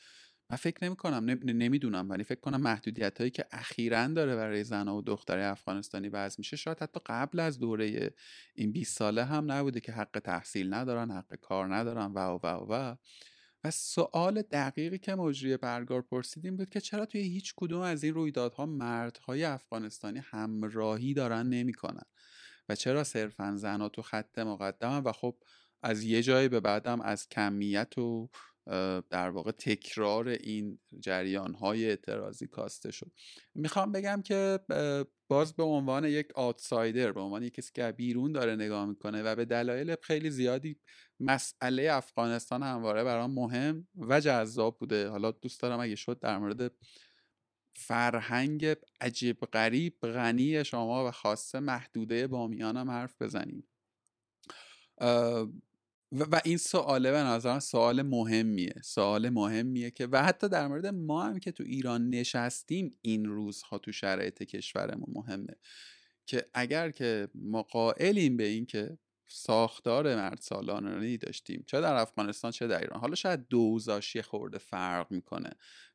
من 0.50 0.58
فکر 0.58 0.86
نمی 0.86 0.96
کنم 0.96 1.40
نمی‌دونم 1.44 2.10
ولی 2.10 2.24
فکر 2.24 2.40
کنم 2.40 2.62
محدودیت 2.62 3.18
هایی 3.18 3.32
که 3.32 3.46
اخیرا 3.52 4.08
داره 4.08 4.36
برای 4.36 4.64
زن 4.64 4.88
و 4.88 5.02
دختر 5.02 5.40
افغانستانی 5.40 6.10
وضع 6.10 6.36
میشه 6.38 6.58
شاید 6.58 6.80
حتی 6.80 7.00
قبل 7.06 7.40
از 7.40 7.60
دوره 7.60 8.14
این 8.56 8.72
20 8.72 8.98
ساله 8.98 9.24
هم 9.24 9.52
نبوده 9.52 9.80
که 9.80 9.92
حق 9.92 10.22
تحصیل 10.24 10.74
ندارن 10.74 11.12
حق 11.12 11.36
کار 11.36 11.76
ندارن 11.76 12.12
و 12.12 12.20
و 12.20 12.40
و 12.44 12.66
و. 12.70 12.96
سوال 13.72 14.42
دقیقی 14.42 14.98
که 14.98 15.16
مجری 15.16 15.58
برگار 15.58 16.02
پرسیدیم 16.02 16.58
بود 16.58 16.70
که 16.70 16.82
چرا 16.82 17.06
توی 17.06 17.22
هیچ 17.22 17.54
کدوم 17.58 17.82
از 17.82 18.04
این 18.04 18.14
رویدادها 18.14 18.66
مردهای 18.66 19.44
افغانستانی 19.44 20.22
همراهی 20.24 21.14
دارن 21.14 21.48
نمی‌کنن؟ 21.48 22.06
و 22.70 22.76
چرا 22.76 23.04
صرفا 23.04 23.56
زنها 23.56 23.90
تو 23.90 24.02
خط 24.02 24.40
مقدم؟ 24.40 25.04
و 25.06 25.12
خب 25.12 25.36
از 25.84 26.04
یه 26.04 26.24
جایی 26.24 26.48
به 26.48 26.60
بعدم 26.60 27.02
از 27.02 27.30
کمیت 27.30 27.98
و 27.98 28.30
در 29.10 29.30
واقع 29.30 29.52
تکرار 29.52 30.28
این 30.28 30.80
جریان 31.00 31.54
های 31.54 31.86
اعتراضی 31.86 32.48
کاسته 32.48 32.92
شد. 32.92 33.12
می‌خوام 33.56 33.92
بگم 33.92 34.22
که 34.22 34.60
باز 35.28 35.54
به 35.54 35.64
عنوان 35.64 36.06
یک 36.06 36.32
آتسایدر 36.36 37.12
به 37.12 37.22
عنوان 37.22 37.44
یک 37.44 37.54
کسی 37.54 37.72
که 37.74 37.92
بیرون 37.92 38.32
داره 38.32 38.56
نگاه 38.56 38.86
می‌کنه 38.86 39.24
و 39.24 39.36
به 39.36 39.46
دلایل 39.46 39.96
خیلی 40.02 40.30
زیادی 40.30 40.80
مسئله 41.20 41.92
افغانستان 41.92 42.64
همواره 42.64 43.04
برام 43.04 43.34
مهم 43.34 43.88
و 43.96 44.20
جذاب 44.20 44.80
بوده. 44.80 45.10
حالا 45.10 45.32
دوست 45.32 45.62
دارم 45.62 45.80
اگه 45.80 45.96
شد 45.96 46.20
در 46.20 46.38
مورد 46.38 46.72
فرهنگ 47.76 48.76
عجیب 49.02 49.40
غریب 49.40 49.98
غنی 50.02 50.66
شما 50.66 51.08
و 51.08 51.12
خاصه 51.12 51.60
محدوده 51.60 52.28
بامیانم 52.28 52.92
حرف 52.92 53.22
بزنیم. 53.22 53.68
و 56.20 56.42
این 56.46 56.58
سواله 56.58 57.12
به 57.12 57.18
نظرم 57.18 57.60
سوال 57.60 58.02
مهمیه 58.02 58.74
سوال 58.84 59.30
مهمیه 59.30 59.92
که 59.92 60.08
و 60.08 60.24
حتی 60.24 60.50
در 60.50 60.68
مورد 60.68 60.86
ما 60.86 61.24
هم 61.24 61.40
که 61.40 61.52
تو 61.52 61.64
ایران 61.64 62.10
نشستیم 62.10 62.92
این 63.02 63.26
روزها 63.26 63.78
تو 63.78 63.92
شرایط 63.92 64.44
کشورمون 64.44 65.14
مهمه 65.16 65.56
که 66.26 66.46
اگر 66.54 66.92
که 66.92 67.28
ما 67.36 67.64
قائلیم 67.64 68.38
به 68.38 68.48
این 68.48 68.66
که 68.66 68.98
ساختار 69.28 70.16
مرد 70.16 70.40
سالانه 70.42 71.18
داشتیم 71.18 71.64
چه 71.68 71.82
در 71.82 71.94
افغانستان 71.94 72.52
چه 72.52 72.68
در 72.68 72.80
ایران 72.80 73.00
حالا 73.00 73.16
شاید 73.16 73.48
دوزاش 73.50 74.18
خورده 74.18 74.58
فرق 74.58 75.12
می‌کنه 75.12 75.50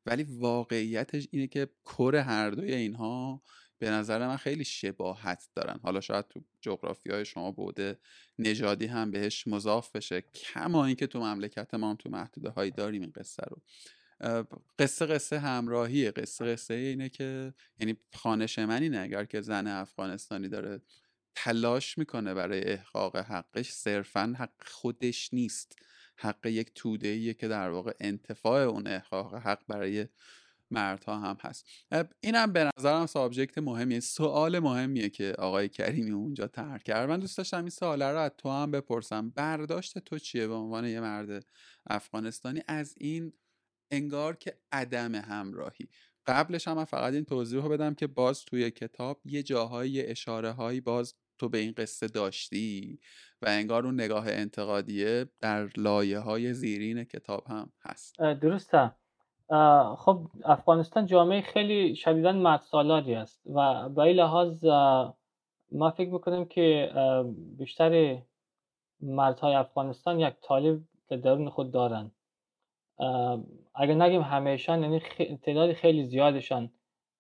ولی 0.07 0.23
واقعیتش 0.23 1.29
اینه 1.31 1.47
که 1.47 1.69
کر 1.85 2.15
هر 2.15 2.51
دوی 2.51 2.75
اینها 2.75 3.43
به 3.79 3.91
نظر 3.91 4.27
من 4.27 4.37
خیلی 4.37 4.65
شباهت 4.65 5.49
دارن. 5.55 5.81
حالا 5.83 6.01
شاید 6.01 6.29
تو 6.29 6.41
جغرافی 6.61 7.11
های 7.11 7.25
شما 7.25 7.53
بوده 7.53 7.99
نژادی 8.39 8.87
هم 8.87 9.11
بهش 9.11 9.47
مضاف 9.47 9.97
بشه. 9.97 10.21
کما 10.21 10.87
اینکه 10.87 11.07
تو 11.07 11.21
مملکت 11.21 11.75
ما 11.75 11.91
هم 11.91 11.97
تو 11.97 12.11
محدوده 12.11 12.51
هایی 12.51 12.71
داریم 12.71 13.03
این 13.03 13.13
قصه 13.17 13.43
رو. 13.47 13.63
قصه 14.79 15.07
قصه 15.07 15.39
همراهیه. 15.39 16.11
قصه 16.11 16.53
قصه 16.53 16.75
اینه 16.75 17.09
که 17.09 17.55
یعنی 17.81 17.97
خانش 18.15 18.59
من 18.59 18.83
اینه 18.83 18.99
اگر 18.99 19.25
که 19.25 19.41
زن 19.41 19.67
افغانستانی 19.67 20.49
داره 20.49 20.81
تلاش 21.35 21.99
می‌کنه 21.99 22.35
برای 22.35 22.65
احقاق 22.65 23.17
حقش 23.17 23.71
صرفا 23.71 24.35
حق 24.39 24.65
خودش 24.67 25.35
نیست. 25.35 25.77
حق 26.17 26.47
یک 26.47 26.71
توده 26.75 27.35
که 27.35 27.49
در 27.49 27.71
واقع 27.71 27.93
انتفاع 28.01 28.63
اون 28.63 28.87
احقاق 28.87 29.35
حق 29.35 29.63
برای 29.69 30.07
مردها 30.71 31.19
هم 31.19 31.37
هست. 31.41 31.69
اینم 32.21 32.53
به 32.53 32.71
نظرم 32.79 33.07
سابجکت 33.07 33.59
مهمیه. 33.59 34.01
سوال 34.01 34.59
مهمیه 34.59 35.09
که 35.09 35.35
آقای 35.39 35.69
کریمی 35.69 36.11
اونجا 36.11 36.47
ترک 36.47 36.83
کرد. 36.83 37.09
من 37.09 37.21
دوست 37.21 37.39
داشتم 37.39 37.59
این 37.59 37.71
سوال 37.71 38.03
رو 38.03 38.19
از 38.19 38.31
تو 38.39 38.51
هم 38.51 38.71
بپرسم. 38.71 39.31
برداشت 39.31 39.99
تو 39.99 40.19
چیه 40.19 40.47
به 40.47 40.55
عنوان 40.55 40.87
یه 40.87 41.01
مرد 41.01 41.47
افغانستانی؟ 41.87 42.63
از 42.69 42.95
این 42.99 43.33
انگار 43.91 44.37
که 44.37 44.59
عدم 44.73 45.15
همراهی. 45.15 45.89
قبلش 46.27 46.69
هم 46.69 46.77
من 46.77 46.85
فقط 46.85 47.15
این 47.15 47.25
توضیح 47.25 47.63
رو 47.63 47.69
بدم 47.69 47.95
که 47.95 48.07
باز 48.07 48.45
توی 48.45 48.71
کتاب 48.71 49.21
یه 49.25 49.43
جاهایی 49.43 50.03
اشاره 50.03 50.51
هایی 50.51 50.81
باز 50.81 51.15
تو 51.39 51.49
به 51.49 51.59
این 51.59 51.73
قصه 51.73 52.07
داشتی 52.07 53.01
و 53.43 53.47
انگار 53.49 53.87
اون 53.87 53.95
نگاه 53.95 54.29
انتقادیه 54.29 55.27
در 55.41 55.69
لایه 55.77 56.19
های 56.19 56.55
زیرین 56.55 57.05
کتاب 57.05 57.47
هم 57.47 57.73
هست. 57.81 58.19
درسته. 58.19 58.95
خب 59.97 60.21
افغانستان 60.45 61.07
جامعه 61.07 61.41
خیلی 61.41 61.97
شدیدا 61.97 62.33
مرد 62.33 62.61
سالاری 62.61 63.15
است 63.15 63.43
و 63.47 63.89
به 63.89 64.03
این 64.03 64.17
لحاظ 64.17 64.65
ما 65.73 65.91
فکر 65.91 66.11
می‌کنیم 66.11 66.45
که 66.45 66.91
بیشتر 67.59 68.19
مردهای 69.01 69.55
افغانستان 69.55 70.21
یک 70.21 70.35
طالب 70.43 70.81
در 71.09 71.17
درون 71.17 71.49
خود 71.49 71.73
دارن. 71.73 72.11
اگر 73.75 73.95
نگیم 73.95 74.23
همهشان 74.23 74.83
یعنی 74.83 75.01
تعداد 75.43 75.73
خیلی 75.73 76.05
زیادشان 76.05 76.71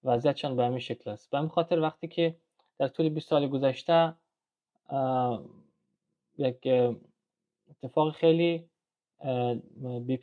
وضعیتشان 0.04 0.56
به 0.56 0.64
همین 0.64 0.78
شکل 0.78 1.10
است. 1.10 1.30
به 1.30 1.48
خاطر 1.48 1.80
وقتی 1.80 2.08
که 2.08 2.36
در 2.78 2.88
طول 2.88 3.08
20 3.08 3.28
سال 3.28 3.48
گذشته 3.48 4.14
یک 6.38 6.68
اتفاق 7.70 8.12
خیلی 8.12 8.68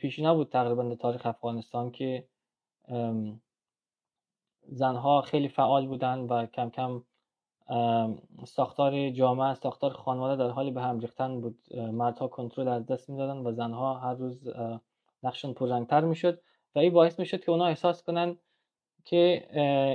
پیشی 0.00 0.22
نبود 0.22 0.48
تقریبا 0.48 0.82
در 0.82 0.94
تاریخ 0.94 1.26
افغانستان 1.26 1.90
که 1.90 2.28
زنها 4.68 5.20
خیلی 5.20 5.48
فعال 5.48 5.86
بودن 5.86 6.18
و 6.18 6.46
کم 6.46 6.70
کم 6.70 7.02
ساختار 8.44 9.10
جامعه 9.10 9.54
ساختار 9.54 9.92
خانواده 9.92 10.44
در 10.44 10.50
حالی 10.50 10.70
به 10.70 10.82
هم 10.82 11.00
ریختن 11.00 11.40
بود. 11.40 11.58
مردها 11.74 12.28
کنترل 12.28 12.68
از 12.68 12.86
دست 12.86 13.10
می‌دادن 13.10 13.46
و 13.46 13.52
زنها 13.52 13.94
هر 13.94 14.14
روز 14.14 14.48
نقششون 15.22 15.54
پررنگتر 15.54 16.00
می‌شد 16.00 16.40
و 16.74 16.78
این 16.78 16.92
باعث 16.92 17.18
می‌شد 17.18 17.40
که 17.40 17.50
اونا 17.50 17.66
احساس 17.66 18.02
کنن 18.02 18.36
که 19.04 19.48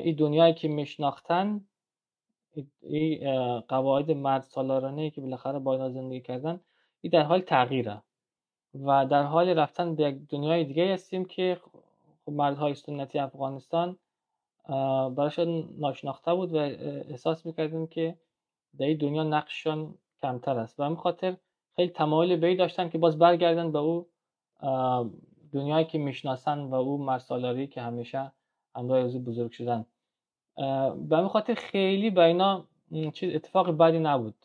این 0.04 0.16
دنیایی 0.16 0.54
که 0.54 0.68
میشناختن 0.68 1.66
این 2.82 3.60
قواعد 3.60 4.12
مرد 4.12 4.42
سالارانه 4.42 5.10
که 5.10 5.22
بالاخره 5.22 5.60
با 5.60 5.90
زندگی 5.90 6.22
کردن 6.22 6.62
این 7.02 7.12
در 7.12 7.24
حال 7.24 7.42
تغییره. 7.42 8.02
و 8.74 9.06
در 9.06 9.24
حال 9.24 9.50
رفتن 9.50 9.96
به 9.96 10.04
یک 10.04 10.16
دنیای 10.30 10.64
دیگه 10.64 10.94
هستیم 10.94 11.26
که 11.26 11.58
خب 12.26 12.32
مردهای 12.32 12.76
سنتی 12.76 13.20
افغانستان 13.20 13.98
برایشان 15.16 15.70
ناشناخته 15.78 16.34
بود 16.34 16.54
و 16.54 16.58
احساس 16.58 17.46
می‌کردیم 17.46 17.88
که 17.88 18.16
در 18.78 18.86
این 18.86 18.98
دنیا 18.98 19.24
نقششان 19.24 19.94
کمتر 20.22 20.60
است. 20.60 20.80
و 20.80 20.96
خاطر 20.96 21.38
خیلی 21.76 21.90
تمایل 21.90 22.40
به 22.40 22.56
داشتن 22.56 22.90
که 22.90 22.98
باز 22.98 23.20
برگردن 23.20 23.72
به 23.72 23.80
او 23.80 24.08
دنیایی 25.54 25.86
که 25.86 25.98
می‌شناسن 25.98 26.60
و 26.60 26.76
او 26.76 26.98
مرسالاری 26.98 27.68
که 27.68 27.82
همیشه 27.82 28.32
همراه 28.76 29.00
از 29.00 29.24
بزرگ 29.24 29.52
شدن. 29.52 29.86
به 31.10 31.18
همین 31.18 31.28
خاطر 31.28 31.54
خیلی 31.54 32.10
با 32.10 32.24
اینا 32.24 32.66
چیز 33.14 33.36
اتفاق 33.36 33.78
بدی 33.78 34.00
نبود 34.00 34.36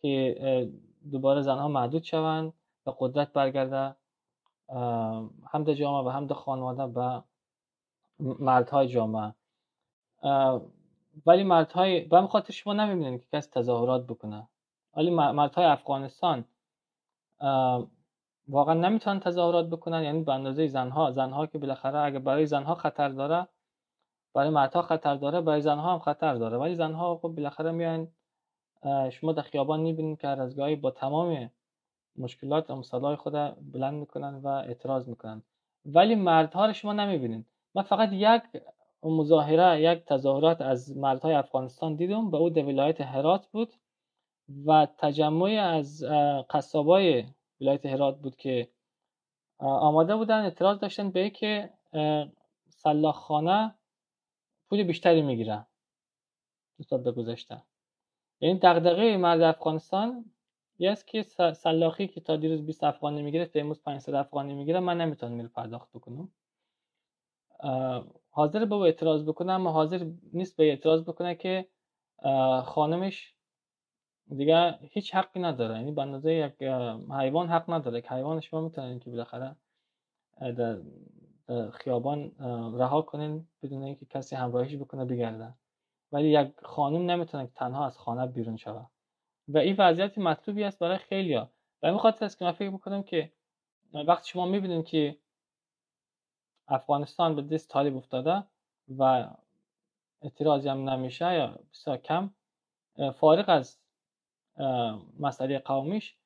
که 0.00 0.70
دوباره 1.12 1.42
زنها 1.42 1.68
محدود 1.68 2.02
شوند. 2.02 2.52
و 2.86 2.90
قدرت 2.98 3.32
برگرده 3.32 3.96
هم 5.52 5.64
در 5.66 5.74
جامعه 5.74 6.06
و 6.06 6.08
هم 6.08 6.26
در 6.26 6.34
خانواده 6.34 6.82
و 6.82 7.20
مردهای 8.20 8.88
جامعه. 8.88 9.34
ولی 11.26 11.44
مردهای 11.44 12.00
به 12.00 12.16
همین 12.16 12.28
خاطر 12.28 12.52
شما 12.52 12.72
نمی‌بینید 12.72 13.20
که 13.20 13.26
کسی 13.32 13.50
تظاهرات 13.50 14.06
بکنه. 14.06 14.48
ولی 14.96 15.10
مردهای 15.10 15.64
افغانستان 15.64 16.44
واقعا 18.48 18.74
نمی‌تونن 18.74 19.20
تظاهرات 19.20 19.66
بکنن. 19.66 20.02
یعنی 20.02 20.22
به 20.22 20.32
اندازه 20.32 20.66
زنها 20.66 21.10
زنها 21.10 21.46
که 21.46 21.58
بالاخره 21.58 21.98
اگه 21.98 22.18
برای 22.18 22.46
زنها 22.46 22.74
خطر 22.74 23.08
داره 23.08 23.48
برای 24.34 24.50
مردها 24.50 24.82
خطر 24.82 25.14
داره 25.14 25.40
برای 25.40 25.60
زنها 25.60 25.92
هم 25.92 25.98
خطر 25.98 26.34
داره. 26.34 26.58
ولی 26.58 26.74
زنها 26.74 27.16
خب 27.16 27.28
بالاخره 27.28 27.72
میان 27.72 28.08
شما 29.10 29.32
در 29.32 29.42
خیابان 29.42 29.80
می‌بینید 29.80 30.20
که 30.20 30.28
از 30.28 30.56
با 30.56 30.90
تمام 30.90 31.50
مشکلات 32.16 32.70
و 32.70 32.76
مسائل 32.76 33.16
خود 33.16 33.32
بلند 33.72 33.94
می‌کنن 33.94 34.34
و 34.34 34.46
اعتراض 34.46 35.08
می‌کنن 35.08 35.42
ولی 35.84 36.14
مردها 36.14 36.66
رو 36.66 36.72
شما 36.72 36.92
نمی‌بینید. 36.92 37.46
من 37.74 37.82
فقط 37.82 38.08
یک 38.12 38.42
مظاهره 39.02 39.82
یک 39.82 40.04
تظاهرات 40.04 40.60
از 40.60 40.96
مردهای 40.96 41.34
افغانستان 41.34 41.96
دیدم. 41.96 42.30
به 42.30 42.36
او 42.36 42.50
در 42.50 42.64
ولایت 42.64 43.00
هرات 43.00 43.46
بود 43.46 43.72
و 44.66 44.86
تجمعی 44.98 45.56
از 45.56 46.04
قصابای 46.50 47.24
ولایت 47.60 47.86
هرات 47.86 48.18
بود 48.18 48.36
که 48.36 48.68
آماده 49.58 50.16
بودن 50.16 50.42
اعتراض 50.42 50.78
داشتن 50.78 51.10
به 51.10 51.30
که 51.30 51.70
سلاخانه 52.68 53.74
پول 54.68 54.82
بیشتری 54.82 55.22
می‌گیرن 55.22 55.66
دو 56.78 56.84
سال 56.84 57.12
گذشته. 57.12 57.62
یعنی 58.40 58.58
دغدغه 58.58 59.16
مرد 59.16 59.40
افغانستان 59.40 60.24
یه 60.82 60.96
که 61.06 61.22
سلاخی 61.52 62.06
که 62.06 62.20
تا 62.20 62.36
دیروز 62.36 62.66
20 62.66 62.84
افغانی 62.84 63.22
می‌گیره 63.22 63.50
امروز 63.54 63.82
500 63.82 64.14
افغانی 64.14 64.54
می‌گیره 64.54 64.80
من 64.80 65.00
نمی‌تونم 65.00 65.32
میل 65.32 65.48
پرداخت 65.48 65.90
بکنم. 65.92 66.28
حاضر 68.30 68.64
به 68.64 68.74
اعتراض 68.74 69.24
بکنه 69.24 69.52
اما 69.52 69.72
حاضر 69.72 70.10
نیست 70.32 70.56
به 70.56 70.64
اعتراض 70.64 71.02
بکنه 71.02 71.34
که 71.34 71.68
خانمش 72.64 73.34
دیگه 74.36 74.78
هیچ 74.82 75.14
حقی 75.14 75.40
نداره. 75.40 75.74
یعنی 75.74 75.92
به 75.92 76.02
اندازه 76.02 76.32
یک 76.34 76.62
حیوان 77.10 77.48
حق 77.48 77.70
نداره. 77.70 78.00
که 78.00 78.08
حیوان 78.08 78.40
شما 78.40 78.60
می‌تونین 78.60 78.98
که 79.00 79.10
بالاخره 79.10 79.56
در 80.40 80.80
خیابان 81.72 82.32
رها 82.78 83.02
کنین 83.02 83.48
بدون 83.62 83.82
اینکه 83.82 84.06
کسی 84.06 84.36
همراهیش 84.36 84.76
بکنه 84.76 85.04
بگردن 85.04 85.54
ولی 86.12 86.28
یک 86.28 86.52
خانم 86.62 87.10
نمی‌تونه 87.10 87.46
تنها 87.54 87.86
از 87.86 87.98
خانه 87.98 88.26
بیرون 88.26 88.56
شود. 88.56 88.86
و 89.48 89.58
این 89.58 89.76
وضعیت 89.78 90.18
مطلوبی 90.18 90.64
است 90.64 90.78
برای 90.78 90.98
خیلیا. 90.98 91.50
و 91.82 91.86
این 91.86 91.98
خاطر 91.98 92.24
است 92.24 92.38
که 92.38 92.44
من 92.44 92.52
فکر 92.52 92.70
می‌کنم 92.70 93.02
که 93.02 93.32
وقتی 93.92 94.30
شما 94.30 94.46
می‌بینید 94.46 94.86
که 94.86 95.18
افغانستان 96.68 97.36
به 97.36 97.42
دست 97.42 97.68
طالب 97.68 97.96
افتاده 97.96 98.44
و 98.98 99.28
اعتراضی 100.22 100.68
هم 100.68 100.90
نمیشه 100.90 101.34
یا 101.34 101.58
بسیار 101.72 101.96
کم 101.96 102.30
فارغ 103.14 103.48
از 103.48 103.78
مسئله 105.20 105.58
قومیش 105.58 106.16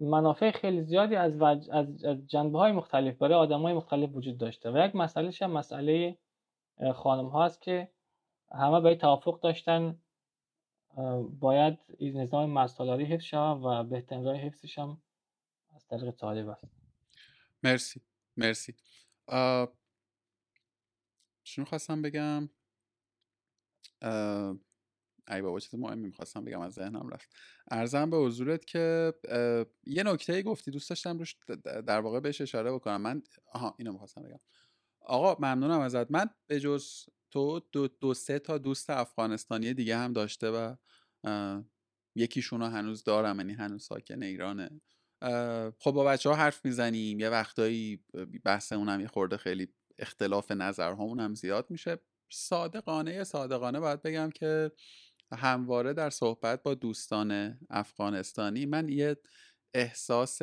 منافع 0.00 0.50
خیلی 0.50 0.82
زیادی 0.82 1.16
از, 1.16 1.42
از, 1.42 1.70
از 2.04 2.26
جنبه 2.26 2.58
های 2.58 2.72
مختلف 2.72 3.16
برای 3.16 3.34
آدم 3.34 3.62
های 3.62 3.74
مختلف 3.74 4.10
وجود 4.14 4.38
داشته 4.38 4.70
و 4.70 4.86
یک 4.86 4.96
مسئله 4.96 5.32
هم 5.40 5.50
مسئله 5.50 6.18
خانم 6.94 7.28
هاست 7.28 7.62
که 7.62 7.88
همه 8.52 8.80
به 8.80 8.94
توافق 8.94 9.40
داشتن. 9.40 9.98
باید 11.40 11.78
این 11.98 12.20
نظام 12.20 12.50
مرسالاری 12.50 13.04
حفظ 13.04 13.24
شود 13.24 13.60
و 13.64 13.84
بهترین 13.90 14.24
راه 14.24 14.36
حفظش 14.36 14.78
هم 14.78 15.02
از 15.74 15.86
طریق 15.86 16.10
طالب 16.10 16.48
است. 16.48 16.64
مرسی 17.62 18.00
مرسی. 18.36 18.74
چون 21.44 21.64
خواستم 21.64 22.02
بگم؟ 22.02 22.50
ای 25.28 25.42
بابا 25.42 25.60
چیز 25.60 25.74
مهمی 25.74 26.06
می‌خواستم 26.06 26.44
بگم 26.44 26.60
از 26.60 26.72
ذهنم 26.72 27.08
رفت. 27.08 27.36
ارزم 27.70 28.10
به 28.10 28.16
حضورت 28.16 28.64
که 28.64 29.14
یه 29.84 30.02
نکته 30.02 30.42
گفتی 30.42 30.70
دوست 30.70 30.90
داشتم 30.90 31.18
روش 31.18 31.36
در 31.64 32.00
واقع 32.00 32.20
بهش 32.20 32.40
اشاره 32.40 32.72
بکنم. 32.72 33.00
من 33.00 33.22
آها 33.46 33.74
اینو 33.78 33.92
می‌خواستم 33.92 34.22
بگم. 34.22 34.40
آقا 35.00 35.34
ممنونم 35.34 35.80
ازت. 35.80 36.10
من 36.10 36.30
به 36.46 36.60
جز 36.60 37.04
تو 37.32 37.60
دو, 37.72 37.88
دو 37.88 38.14
سه 38.14 38.38
تا 38.38 38.58
دوست 38.58 38.90
افغانستانی 38.90 39.74
دیگه 39.74 39.96
هم 39.96 40.12
داشته 40.12 40.50
و 40.50 40.74
یکیشون 42.16 42.60
رو 42.60 42.66
هنوز 42.66 43.04
دارم 43.04 43.36
یعنی 43.38 43.52
هنوز 43.52 43.84
ساکن 43.84 44.22
ایرانه. 44.22 44.80
خب 45.78 45.90
با 45.90 46.04
بچه 46.04 46.28
ها 46.28 46.34
حرف 46.34 46.64
می‌زنیم 46.64 47.20
یه 47.20 47.28
وقتایی 47.28 48.04
بحث 48.44 48.72
اونم 48.72 49.00
یه 49.00 49.08
خورده 49.08 49.36
خیلی 49.36 49.68
اختلاف 49.98 50.50
نظرهامون 50.50 51.20
هم 51.20 51.34
زیاد 51.34 51.66
میشه. 51.70 51.98
صادقانه 52.32 53.24
صادقانه 53.24 53.80
باید 53.80 54.02
بگم 54.02 54.30
که 54.30 54.72
همواره 55.32 55.92
در 55.92 56.10
صحبت 56.10 56.62
با 56.62 56.74
دوستان 56.74 57.58
افغانستانی 57.70 58.66
من 58.66 58.88
یه 58.88 59.16
احساس 59.74 60.42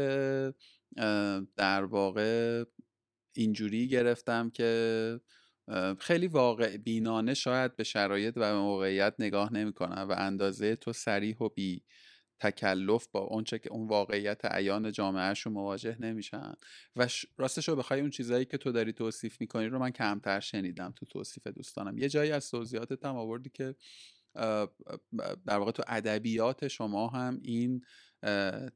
در 1.56 1.84
واقع 1.84 2.64
اینجوری 3.36 3.88
گرفتم 3.88 4.50
که 4.50 5.22
خیلی 6.00 6.28
واقع 6.28 6.78
بینانه 6.78 7.34
شاید 7.34 7.76
به 7.76 7.84
شرایط 7.84 8.34
و 8.38 8.56
موقعیت 8.56 9.16
نگاه 9.20 9.54
نمی‌کنن 9.54 10.02
و 10.02 10.16
اندازه 10.18 10.76
تو 10.76 10.94
سریح 10.94 11.38
و 11.38 11.50
بی 11.50 11.84
تکلف 12.40 13.08
با 13.08 13.20
اونچه 13.20 13.60
که 13.60 13.72
اون 13.72 13.88
واقعیت 13.88 14.46
عیان 14.46 14.92
جامعهشون 14.92 15.54
مواجه 15.54 15.98
نمیشن. 16.00 16.54
و 16.96 17.08
راستش 17.38 17.70
رو 17.70 17.76
بخوای 17.76 18.02
اون 18.02 18.10
چیزایی 18.10 18.46
که 18.46 18.58
تو 18.58 18.72
داری 18.72 18.94
توصیف 18.94 19.42
می‌کنی 19.42 19.66
رو 19.66 19.80
من 19.80 19.90
کمتر 19.90 20.40
شنیدم 20.40 20.94
تو 20.96 21.06
توصیف 21.06 21.48
دوستانم. 21.48 21.98
یه 21.98 22.10
جایی 22.10 22.32
از 22.32 22.52
توضیحاتت 22.52 23.06
هم 23.06 23.16
آوردی 23.16 23.50
که 23.50 23.76
در 25.46 25.58
واقع 25.58 25.72
تو 25.72 25.84
ادبیات 25.88 26.68
شما 26.68 27.08
هم 27.08 27.40
این 27.44 27.82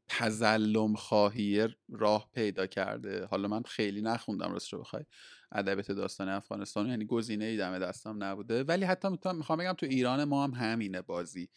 تزلم 0.08 0.96
خواهی 0.96 1.68
راه 1.90 2.30
پیدا 2.34 2.68
کرده. 2.68 3.26
حالا 3.26 3.48
من 3.48 3.64
خیلی 3.64 4.02
نخوندم 4.02 4.52
راستش 4.52 4.74
رو 4.74 4.80
بخوای 4.80 5.04
ادبیات 5.52 5.92
داستان 5.92 6.30
افغانستان 6.30 6.90
یعنی 6.90 7.06
گزینه 7.06 7.46
ای 7.46 7.58
دم 7.58 7.80
دستم 7.80 8.24
نبوده. 8.24 8.64
ولی 8.64 8.86
حتی 8.86 9.08
می‌خوام 9.10 9.60
بگم 9.60 9.74
تو 9.74 9.86
ایران 9.86 10.24
ما 10.24 10.44
هم 10.44 10.52
همینه 10.52 11.02
بازی. 11.02 11.50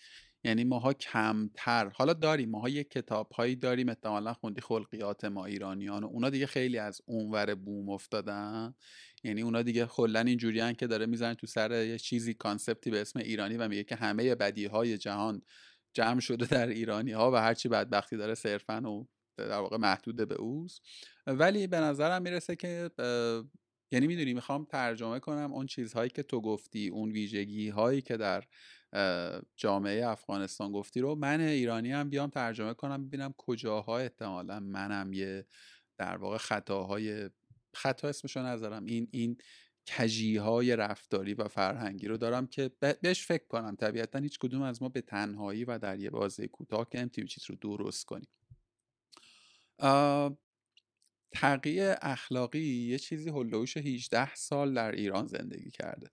یعنی 0.45 0.65
ماها 0.65 0.93
کمتر. 0.93 1.89
حالا 1.95 2.13
داریم 2.13 2.51
ماها 2.51 2.69
یک 2.69 2.91
کتاب 2.91 3.33
هایی 3.33 3.57
داریم 3.57 3.89
احتمالا 3.89 4.33
خوندی 4.33 4.61
خلقیات 4.61 5.25
ما 5.25 5.45
ایرانیان 5.45 6.05
و 6.05 6.07
اونا 6.07 6.31
دیگه 6.31 6.47
خیلی 6.47 6.79
از 6.79 7.01
اونور 7.07 7.55
بوم 7.55 7.91
افتادن. 7.91 8.75
یعنی 9.25 9.43
اونا 9.43 9.63
دیگه 9.63 9.87
کلا 9.87 10.21
اینجوریان 10.21 10.73
که 10.73 10.87
داره 10.87 11.07
می‌زنن 11.07 11.35
تو 11.35 11.47
سر 11.47 11.85
یه 11.85 11.99
چیزی 11.99 12.35
کانسپتی 12.35 12.91
به 12.91 13.01
اسم 13.01 13.19
ایرانی 13.19 13.57
و 13.57 13.69
میگه 13.69 13.85
که 13.85 13.97
همه 13.97 14.35
بدی 14.35 14.67
های 14.67 14.99
جهان 14.99 15.43
جمع 15.97 16.21
شده 16.21 16.47
در 16.47 16.67
ایرانی 16.67 17.13
ها 17.13 17.31
و 17.33 17.35
هرچی 17.35 17.69
بدبختی 17.69 18.17
داره 18.17 18.35
صرفا 18.35 18.83
و 18.83 19.09
در 19.37 19.59
واقع 19.59 19.77
محدود 19.77 20.17
به 20.29 20.35
اوست. 20.35 20.83
ولی 21.27 21.67
به 21.67 21.81
نظرم 21.81 22.23
می‌رسه 22.23 22.57
که 22.57 22.91
یعنی 23.93 24.07
می‌دونی 24.07 24.35
می‌خوام 24.35 24.65
ترجمه 24.65 25.19
کنم 25.21 25.53
اون 25.53 25.67
چیزهایی 25.67 26.11
که 26.11 26.23
تو 26.23 26.41
گفتی 26.41 26.89
اون 26.89 27.13
ویژگی 27.13 27.69
هایی 27.69 28.03
که 28.03 28.17
در 28.17 28.45
جامعه 29.57 30.07
افغانستان 30.07 30.73
گفتی 30.73 31.01
رو 31.01 31.15
من 31.15 31.41
ایرانی 31.41 31.93
هم 31.93 32.11
بیام 32.11 32.31
ترجمه 32.31 32.75
کنم 32.75 33.07
ببینم 33.07 33.35
کجاها 33.39 33.99
احتمالا 33.99 34.61
منم 34.61 35.13
یه 35.13 35.47
در 35.99 36.17
واقع 36.17 36.37
خطاهای 36.37 37.31
خطا 37.75 38.09
اسمشو 38.09 38.41
نذارم. 38.41 38.85
این 38.85 39.09
این 39.11 39.37
کجی 39.89 40.37
های 40.37 40.77
رفتاری 40.77 41.35
و 41.35 41.49
فرهنگی 41.49 42.09
رو 42.09 42.17
دارم 42.17 42.47
که 42.47 42.71
بهش 43.03 43.27
فکر 43.27 43.47
کنم. 43.47 43.77
طبیعتا 43.77 44.19
هیچ 44.19 44.39
کدوم 44.39 44.63
از 44.63 44.83
ما 44.83 44.89
به 44.89 45.01
تنهایی 45.01 45.65
و 45.65 45.79
در 45.79 46.01
یه 46.01 46.11
بازه 46.11 46.47
کوتاه 46.47 46.89
که 46.91 46.99
نمی‌تونیم 46.99 47.29
چیز 47.29 47.45
رو 47.51 47.57
درست 47.57 48.05
کنیم. 48.05 48.29
تقیه 51.33 51.97
اخلاقی 52.03 52.65
یه 52.65 52.99
چیزی 52.99 53.31
هلوش 53.31 53.77
18 53.77 54.35
سال 54.35 54.75
در 54.75 54.93
ایران 54.93 55.27
زندگی 55.27 55.71
کرده. 55.71 56.11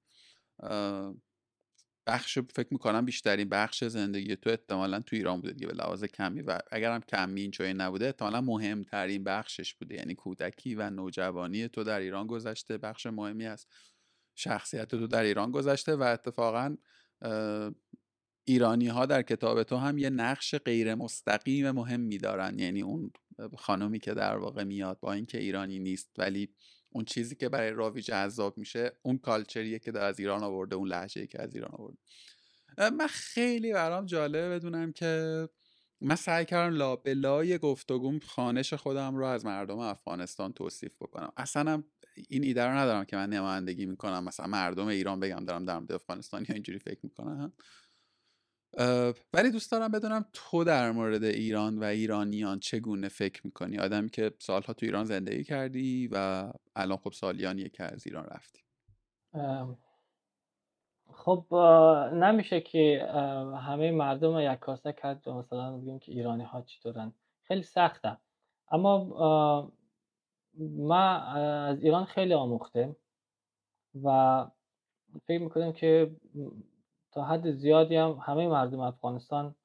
بخش 2.08 2.39
فکر 2.39 2.68
می‌کنم 2.72 3.06
بیشترین 3.06 3.49
بخش 3.49 3.84
زندگی 3.84 4.36
تو 4.36 4.49
احتمالا 4.49 4.99
تو 4.99 5.16
ایران 5.16 5.41
بوده 5.41 5.54
دیگه 5.54 5.68
به 5.68 5.74
لحاظ 5.74 6.04
کمی 6.04 6.41
و 6.41 6.60
اگرم 6.72 7.01
کمی 7.01 7.41
اینجوری 7.41 7.74
نبوده 7.74 8.06
احتمالا 8.06 8.41
مهمترین 8.41 9.24
بخشش 9.24 9.74
بوده. 9.74 9.95
یعنی 9.95 10.16
کودکی 10.16 10.76
و 10.76 10.89
نوجوانی 10.89 11.68
تو 11.68 11.84
در 11.84 11.99
ایران 11.99 12.28
گذشته 12.28 12.78
بخش 12.78 13.06
مهمی 13.06 13.45
از 13.45 13.68
شخصیت 14.36 14.88
تو 14.88 15.08
در 15.08 15.24
ایران 15.24 15.51
گذشته 15.51 15.95
و 15.95 16.04
اتفاقا 16.04 16.76
ایرانی 18.45 18.88
ها 18.88 19.06
در 19.06 19.22
کتاب 19.22 19.64
تو 19.64 19.78
هم 19.78 19.97
یه 19.97 20.10
نقش 20.10 20.56
غیر 20.56 20.95
مستقیم 20.95 21.72
مهم 21.72 21.99
میدارن 21.99 22.60
یعنی 22.60 22.82
اون 22.82 23.12
خانمی 23.58 23.99
که 23.99 24.14
در 24.14 24.38
واقع 24.38 24.64
میاد 24.64 24.99
با 24.99 25.14
اینکه 25.14 25.38
ایرانی 25.38 25.80
نیست 25.80 26.12
ولی 26.18 26.49
اون 26.94 27.06
چیزی 27.06 27.36
که 27.36 27.50
برای 27.50 27.72
راوی 27.72 28.02
جذاب 28.02 28.58
میشه 28.58 28.91
اون 29.02 29.18
کالچریه 29.18 29.80
که 29.80 29.91
در 29.91 30.06
از 30.06 30.20
ایران 30.20 30.44
آورده 30.44 30.76
اون 30.76 30.88
لحجه 30.88 31.28
که 31.28 31.41
از 31.41 31.56
ایران 31.56 31.72
آورده. 31.74 31.98
من 32.78 33.08
خیلی 33.08 33.74
برام 33.74 34.06
جالبه 34.06 34.50
بدونم 34.50 34.91
که 34.91 35.50
من 36.02 36.16
سعی 36.16 36.46
کردم 36.46 36.76
لا 36.76 36.96
به 36.96 37.14
لای 37.14 37.58
گفتگوم 37.58 38.20
خانش 38.20 38.74
خودم 38.74 39.16
رو 39.16 39.26
از 39.26 39.46
مردم 39.46 39.80
افغانستان 39.80 40.54
توصیف 40.54 40.96
بکنم. 41.02 41.32
اصلا 41.38 41.84
این 42.30 42.44
ایده 42.44 42.64
رو 42.64 42.72
ندارم 42.72 43.06
که 43.06 43.16
من 43.16 43.30
نمایندگی 43.30 43.86
می‌کنم 43.86 44.24
مثلا 44.24 44.48
مردم 44.48 44.88
ایران 44.88 45.20
بگم 45.20 45.46
دارم 45.46 45.66
در 45.66 45.96
افغانستان 45.96 46.46
یا 46.50 46.54
اینجوری 46.54 46.80
فکر 46.80 47.00
می‌کنم 47.04 47.54
ولی 49.34 49.52
دوست 49.52 49.72
دارم 49.72 49.92
بدونم 49.92 50.26
تو 50.34 50.64
در 50.64 50.92
مورد 50.92 51.24
ایران 51.24 51.80
و 51.80 51.84
ایرانیان 51.84 52.60
چگونه 52.60 53.08
فکر 53.08 53.42
می‌کنی؟ 53.46 53.78
آدمی 53.80 54.10
که 54.10 54.32
سالها 54.40 54.74
تو 54.74 54.86
ایران 54.86 55.06
زندگی 55.06 55.44
کردی 55.44 56.10
و 56.12 56.52
الان 56.76 56.98
خب 56.98 57.12
سالیانیه 57.12 57.70
که 57.70 57.84
از 57.84 58.08
ایران 58.08 58.26
رفتی. 58.26 58.60
خب 61.14 61.56
نمیشه 62.14 62.62
که 62.62 63.08
همه 63.58 63.92
مردم 63.92 64.36
رو 64.36 64.56
کاسه 64.56 64.94
کرد 64.94 65.28
و 65.28 65.34
مثلا 65.34 65.78
بگیم 65.78 66.00
که 66.00 66.12
ایرانی 66.12 66.44
ها 66.44 66.62
چطورن 66.62 67.14
خیلی 67.44 67.64
سخته. 67.64 68.18
اما 68.72 69.72
ما 70.60 71.18
از 71.68 71.84
ایران 71.84 72.06
خیلی 72.06 72.34
آموختیم 72.34 72.96
و 74.04 74.46
فکر 75.28 75.42
می‌کنیم 75.42 75.74
که 75.74 76.16
تا 77.14 77.24
حد 77.24 77.51
زیادی 77.51 77.95
هم 77.95 78.20
همه 78.22 78.47
مردم 78.47 78.80
افغانستان 78.80 79.55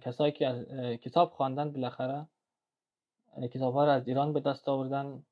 کسایی 0.00 0.32
که 0.32 0.46
از 0.46 0.64
کتاب 1.00 1.30
خواندن 1.30 1.72
بالاخره 1.72 2.26
کتاب 3.52 3.74
ها 3.74 3.84
رو 3.84 3.90
از 3.90 4.08
ایران 4.08 4.32
به 4.32 4.40
دست 4.40 4.68
آوردن 4.68 5.22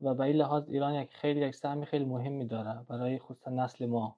و 0.00 0.14
به 0.14 0.24
این 0.24 0.36
لحاظ 0.36 0.68
ایران 0.68 0.94
یک 0.94 1.16
خیلی 1.16 1.40
یک 1.40 1.54
سهمی 1.54 1.86
خیلی 1.86 2.04
مهمی 2.04 2.46
داره 2.46 2.84
برای 2.88 3.18
خصوصا 3.18 3.50
نسل 3.50 3.86
ما. 3.86 4.16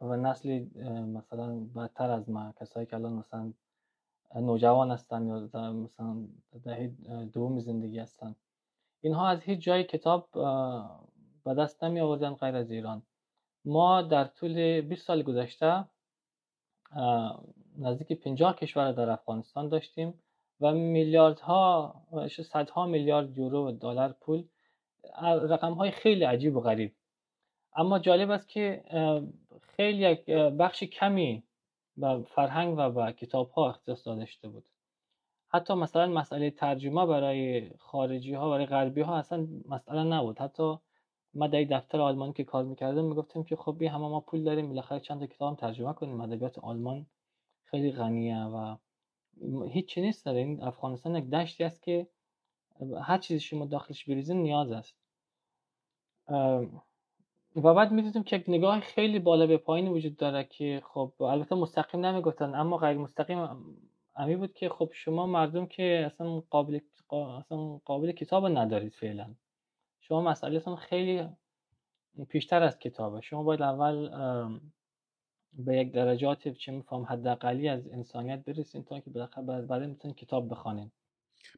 و 0.00 0.16
نسلی 0.16 0.70
مثلا 1.14 1.60
بدتر 1.76 2.10
از 2.10 2.30
ما 2.30 2.52
کسایی 2.60 2.86
که 2.86 2.96
الان 2.96 3.12
مثلا 3.12 3.52
نوجوان 4.34 4.90
هستن 4.90 5.26
یا 5.26 5.72
مثلا 5.72 6.26
دهه 6.64 6.86
دوم 7.32 7.60
زندگی 7.60 7.98
هستن. 7.98 8.34
اینها 9.00 9.28
از 9.28 9.40
هیچ 9.40 9.60
جای 9.60 9.84
کتاب 9.84 10.28
به 11.44 11.54
دست 11.54 11.84
نمی 11.84 12.00
آوردن 12.00 12.34
غیر 12.34 12.56
از 12.56 12.70
ایران. 12.70 13.02
ما 13.64 14.02
در 14.02 14.24
طول 14.24 14.80
20 14.80 15.06
سال 15.06 15.22
گذشته 15.22 15.84
نزدیک 17.78 18.12
50 18.12 18.56
کشور 18.56 18.92
در 18.92 19.10
افغانستان 19.10 19.68
داشتیم 19.68 20.14
و 20.60 20.72
میلیاردها 20.72 21.94
صدها 22.52 22.86
میلیارد 22.86 23.38
یورو 23.38 23.68
و 23.68 23.72
دلار 23.72 24.16
پول 24.20 24.44
رقم 25.22 25.72
های 25.72 25.90
خیلی 25.90 26.24
عجیب 26.24 26.56
و 26.56 26.60
غریب. 26.60 26.94
اما 27.76 27.98
جالب 27.98 28.30
است 28.30 28.48
که 28.48 28.82
خیلی 29.76 30.10
یک 30.10 30.30
بخش 30.30 30.82
کمی 30.82 31.42
به 31.96 32.22
فرهنگ 32.22 32.74
و 32.78 32.90
به 32.90 33.12
کتاب 33.12 33.50
ها 33.50 33.68
اختصاص 33.68 34.08
داشته 34.08 34.48
بود. 34.48 34.64
حتی 35.48 35.74
مثلا 35.74 36.06
مسئله 36.06 36.50
ترجمه 36.50 37.06
برای 37.06 37.70
خارجی 37.78 38.34
ها 38.34 38.50
برای 38.50 38.66
غربی 38.66 39.00
ها 39.00 39.16
اصلا 39.18 39.48
مسئله 39.68 40.02
نبود. 40.02 40.38
حتی 40.38 40.78
ما 41.38 41.46
در 41.46 41.64
دفتر 41.64 42.00
آلمانی 42.00 42.32
که 42.32 42.44
کار 42.44 42.64
می‌کردم 42.64 43.04
می‌گفتیم 43.04 43.44
که 43.44 43.56
خب 43.56 43.82
همه 43.82 44.08
ما 44.08 44.20
پول 44.20 44.44
داریم 44.44 44.68
بالاخره 44.68 45.00
چند 45.00 45.20
تا 45.20 45.26
کتاب 45.26 45.56
ترجمه 45.56 45.92
کنیم. 45.92 46.20
ادبیات 46.20 46.58
آلمان 46.58 47.06
خیلی 47.64 47.92
غنیه 47.92 48.44
و 48.44 48.76
هیچی 49.68 50.00
نیست 50.00 50.26
داره. 50.26 50.38
این 50.38 50.62
افغانستان 50.62 51.16
یک 51.16 51.30
دشتی 51.30 51.64
است 51.64 51.82
که 51.82 52.06
هر 53.02 53.18
چیزی 53.18 53.40
شما 53.40 53.66
داخلش 53.66 54.04
بریزین 54.04 54.42
نیاز 54.42 54.72
است. 54.72 54.96
و 57.56 57.74
بعد 57.74 57.92
می‌دیدیم 57.92 58.22
که 58.22 58.36
یک 58.36 58.44
نگاه 58.48 58.80
خیلی 58.80 59.18
بالا 59.18 59.46
به 59.46 59.56
پایین 59.56 59.88
وجود 59.88 60.16
داره 60.16 60.44
که 60.44 60.82
خب 60.84 61.12
البته 61.20 61.54
مستقیم 61.54 62.06
نمی‌گفتن 62.06 62.54
اما 62.54 62.76
غیر 62.76 62.96
مستقیم 62.98 63.38
امی 64.16 64.36
بود 64.36 64.52
که 64.52 64.68
خب 64.68 64.90
شما 64.92 65.26
مردم 65.26 65.66
که 65.66 66.02
اصلا 66.06 66.40
قابل 66.50 66.80
اصلا 67.38 67.80
قابل 67.84 68.12
کتاب 68.12 68.46
ندارید 68.46 68.92
فعلا. 68.92 69.34
شما 70.08 70.20
مسئلهتون 70.20 70.76
خیلی 70.76 71.28
پیشتر 72.28 72.62
از 72.62 72.78
کتابه. 72.78 73.20
شما 73.20 73.42
باید 73.42 73.62
اول 73.62 74.10
به 75.52 75.76
یک 75.76 75.92
درجات 75.92 76.48
چه 76.48 76.72
میفهم 76.72 77.02
حداقلی 77.02 77.68
از 77.68 77.86
انسانیت 77.86 78.44
برسید 78.44 78.84
تا 78.84 79.00
که 79.00 79.10
بالاخره 79.10 79.44
بعد 79.44 79.82
می‌تونید 79.82 80.16
کتاب 80.16 80.50
بخوانید 80.50 80.92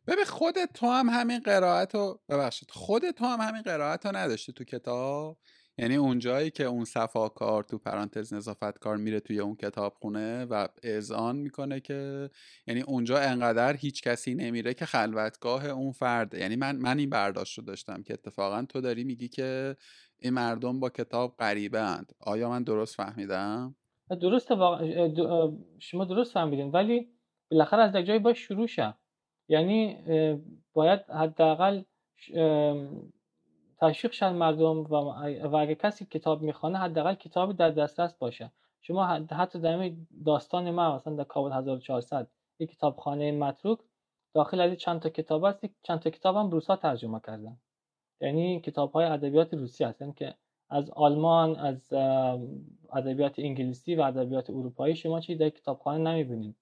ببین 0.07 0.24
خودت 0.24 0.72
تو 0.74 0.86
هم 0.86 1.09
همین 1.09 1.40
قرائت 1.40 1.94
رو 1.94 2.20
ببخشید 2.28 2.70
خودت 2.70 3.14
تو 3.14 3.24
هم 3.24 3.40
همین 3.40 3.62
قرائت 3.62 4.07
رو 4.07 4.16
نداشتی 4.16 4.53
تو 4.53 4.64
کتاب؟ 4.64 5.38
یعنی 5.78 5.96
اونجایی 5.96 6.50
که 6.50 6.64
اون 6.64 6.84
صفاکار 6.84 7.62
تو 7.62 7.78
پرانتز 7.78 8.34
نظافت 8.34 8.78
کار 8.78 8.96
میره 8.96 9.20
توی 9.20 9.40
اون 9.40 9.56
کتابخونه 9.56 10.44
و 10.44 10.68
اذعان 10.82 11.36
می‌کنه 11.36 11.80
که 11.80 12.30
یعنی 12.66 12.80
اونجا 12.80 13.18
انقدر 13.18 13.76
هیچ 13.76 14.02
کسی 14.02 14.34
نمیره 14.34 14.74
که 14.74 14.86
خلوتگاه 14.86 15.66
اون 15.66 15.92
فرده. 15.92 16.38
یعنی 16.38 16.56
من 16.56 16.76
من 16.76 16.98
این 16.98 17.10
برداشت 17.10 17.58
رو 17.58 17.64
داشتم 17.64 18.02
که 18.02 18.12
اتفاقا 18.12 18.64
تو 18.68 18.80
داری 18.80 19.04
میگی 19.04 19.28
که 19.28 19.76
این 20.18 20.34
مردم 20.34 20.80
با 20.80 20.90
کتاب 20.90 21.36
غریبه 21.38 21.80
اند. 21.80 22.12
آیا 22.20 22.48
من 22.48 22.62
درست 22.62 22.96
فهمیدم؟ 22.96 23.76
درست 24.20 24.48
شما 25.78 26.04
درست 26.04 26.32
فهمیدین 26.32 26.70
ولی 26.70 27.08
بالاخره 27.50 27.82
از 27.82 27.96
جایی 27.96 28.18
باید 28.18 28.36
شروع 28.36 28.66
شه. 28.66 28.94
یعنی 29.48 29.96
باید 30.72 31.00
حداقل 31.00 31.82
تشویق 33.80 34.12
شد 34.12 34.26
مردم 34.26 34.78
و, 34.78 34.96
و 35.48 35.56
اگه 35.56 35.74
کسی 35.74 36.06
کتاب 36.06 36.42
می‌خوانه 36.42 36.78
حداقل 36.78 37.14
کتابی 37.14 37.54
در 37.54 37.70
دسترس 37.70 38.14
باشه. 38.14 38.52
شما 38.80 39.06
حتی 39.06 39.58
در 39.58 39.92
داستان 40.24 40.70
ما 40.70 40.96
مثلا 40.96 41.14
در 41.14 41.24
کابل 41.24 41.52
1400 41.52 42.30
یک 42.58 42.70
کتابخانه 42.70 43.32
متروک 43.32 43.78
داخل 44.34 44.60
از 44.60 44.76
چند 44.76 45.00
تا 45.00 45.08
کتاب 45.08 45.44
است 45.44 45.60
چند 45.82 45.98
تا 45.98 46.10
کتاب 46.10 46.36
هم 46.36 46.50
روسا 46.50 46.76
ترجمه 46.76 47.20
کردن. 47.26 47.56
یعنی 48.20 48.60
کتاب 48.60 48.92
های 48.92 49.04
ادبیات 49.04 49.54
روسی 49.54 49.84
هستن 49.84 50.12
که 50.12 50.34
از 50.68 50.90
آلمان 50.90 51.56
از 51.56 51.92
ادبیات 52.92 53.38
انگلیسی 53.38 53.94
و 53.94 54.02
ادبیات 54.02 54.50
اروپایی 54.50 54.96
شما 54.96 55.20
چی 55.20 55.36
در 55.36 55.48
کتابخانه 55.48 56.10
نمی‌بینید. 56.10 56.56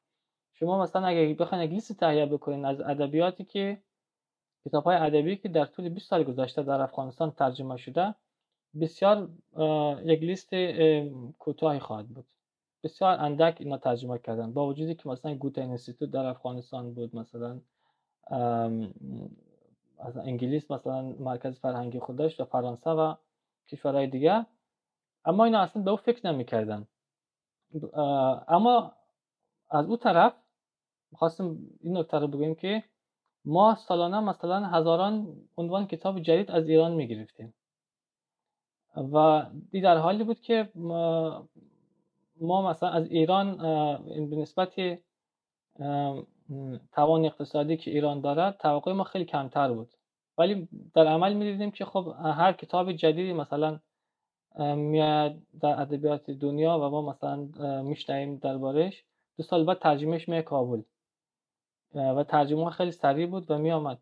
شما 0.53 0.83
مثلا 0.83 1.07
اگه 1.07 1.35
بخواید 1.35 1.63
انگلیسی 1.63 1.95
تهیه 1.95 2.27
بکنید 2.27 2.65
از 2.65 2.81
ادبیاتی 2.81 3.45
که 3.45 3.83
کتاب 4.69 4.85
های 4.85 4.97
ادبی 4.97 5.37
که 5.37 5.49
در 5.49 5.65
طول 5.65 5.89
20 5.89 6.11
سال 6.11 6.25
گذشته 6.25 6.63
در 6.63 6.81
افغانستان 6.81 7.31
ترجمه 7.31 7.77
شده 7.77 8.15
بسیار 8.81 9.29
یک 10.05 10.23
لیست 10.23 10.55
کوتاهی 11.39 11.79
خواهد 11.79 12.09
بود. 12.09 12.27
بسیار 12.85 13.21
اندک 13.21 13.57
اینا 13.61 13.79
ترجمه 13.79 14.19
کردن. 14.19 14.53
با 14.53 14.67
وجودی 14.67 14.95
که 14.95 15.09
مثلا 15.09 15.35
گوته 15.35 15.61
اینستیتوت 15.61 16.11
در 16.11 16.27
افغانستان 16.27 16.95
بود 16.95 17.17
مثلا 17.17 17.61
از 19.99 20.17
انگلیس 20.17 20.71
مثلا 20.71 21.03
مرکز 21.03 21.59
فرهنگی 21.61 21.99
خود 21.99 22.17
داشت 22.17 22.41
و 22.41 22.45
فرانسه 22.45 22.91
و 22.91 23.15
کشورهای 23.69 24.07
دیگه. 24.07 24.47
اما 25.25 25.45
اینا 25.45 25.61
اصلا 25.61 25.83
به 25.83 25.91
او 25.91 25.97
فکر 25.97 26.33
نمی‌کردن. 26.33 26.87
اما 28.49 28.93
از 29.71 29.87
او 29.87 29.97
طرف 29.97 30.35
خواستم 31.15 31.59
این 31.81 31.97
نکته 31.97 32.19
رو 32.19 32.29
بگیم 32.29 32.55
که 32.55 32.85
ما 33.49 33.75
سالانه 33.75 34.21
مثلا 34.21 34.67
هزاران 34.67 35.37
عنوان 35.57 35.87
کتاب 35.87 36.21
جدید 36.21 36.51
از 36.51 36.69
ایران 36.69 36.93
می 36.93 37.09
گرفتیم 37.09 37.55
و 38.97 39.47
دی 39.71 39.81
در 39.81 39.97
حالی 39.97 40.25
بود 40.25 40.41
که 40.41 40.69
ما 42.41 42.71
مثلا 42.71 42.89
از 42.89 43.11
ایران 43.11 43.57
به 44.31 44.37
نسبت 44.37 44.73
توان 46.93 47.25
اقتصادی 47.25 47.77
که 47.77 47.91
ایران 47.91 48.21
دارد 48.21 48.57
توقع 48.57 48.93
ما 48.93 49.05
خیلی 49.05 49.25
کمتر 49.25 49.73
بود. 49.73 49.89
ولی 50.39 50.69
در 50.95 51.07
عمل 51.07 51.35
می 51.35 51.45
دیدیم 51.45 51.71
که 51.71 51.85
خب 51.85 52.15
هر 52.23 52.53
کتاب 52.53 52.93
جدیدی 52.93 53.33
مثلا 53.33 53.81
میاد 54.77 55.37
در 55.61 55.81
ادبیات 55.81 56.31
دنیا 56.31 56.79
و 56.79 56.91
ما 56.91 57.03
مثلا 57.03 57.37
میشنویم 57.83 58.37
دربارش 58.37 59.05
دو 59.37 59.43
سال 59.43 59.65
بعد 59.65 59.79
ترجمهش 59.79 60.29
می 60.29 60.43
کابل. 60.43 60.83
و 61.95 62.25
ترجمه 62.25 62.71
خیلی 62.71 62.93
سریع 62.93 63.27
بود 63.27 63.51
و 63.51 63.59
می 63.59 63.73
آمد 63.73 63.99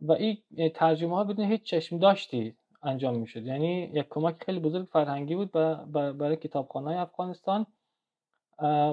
و 0.00 0.12
این 0.12 0.42
ترجمه 0.74 1.16
ها 1.16 1.24
بدون 1.24 1.46
هیچ 1.46 1.62
چشم 1.62 1.98
داشتی 1.98 2.56
انجام 2.82 3.16
می 3.18 3.26
شد 3.26 3.46
یعنی 3.46 3.82
یک 3.82 4.06
کمک 4.10 4.44
خیلی 4.44 4.60
بزرگ 4.60 4.88
فرهنگی 4.88 5.34
بود 5.34 5.52
برای 5.92 6.36
کتابخانه 6.36 6.86
های 6.86 6.96
افغانستان 6.96 7.66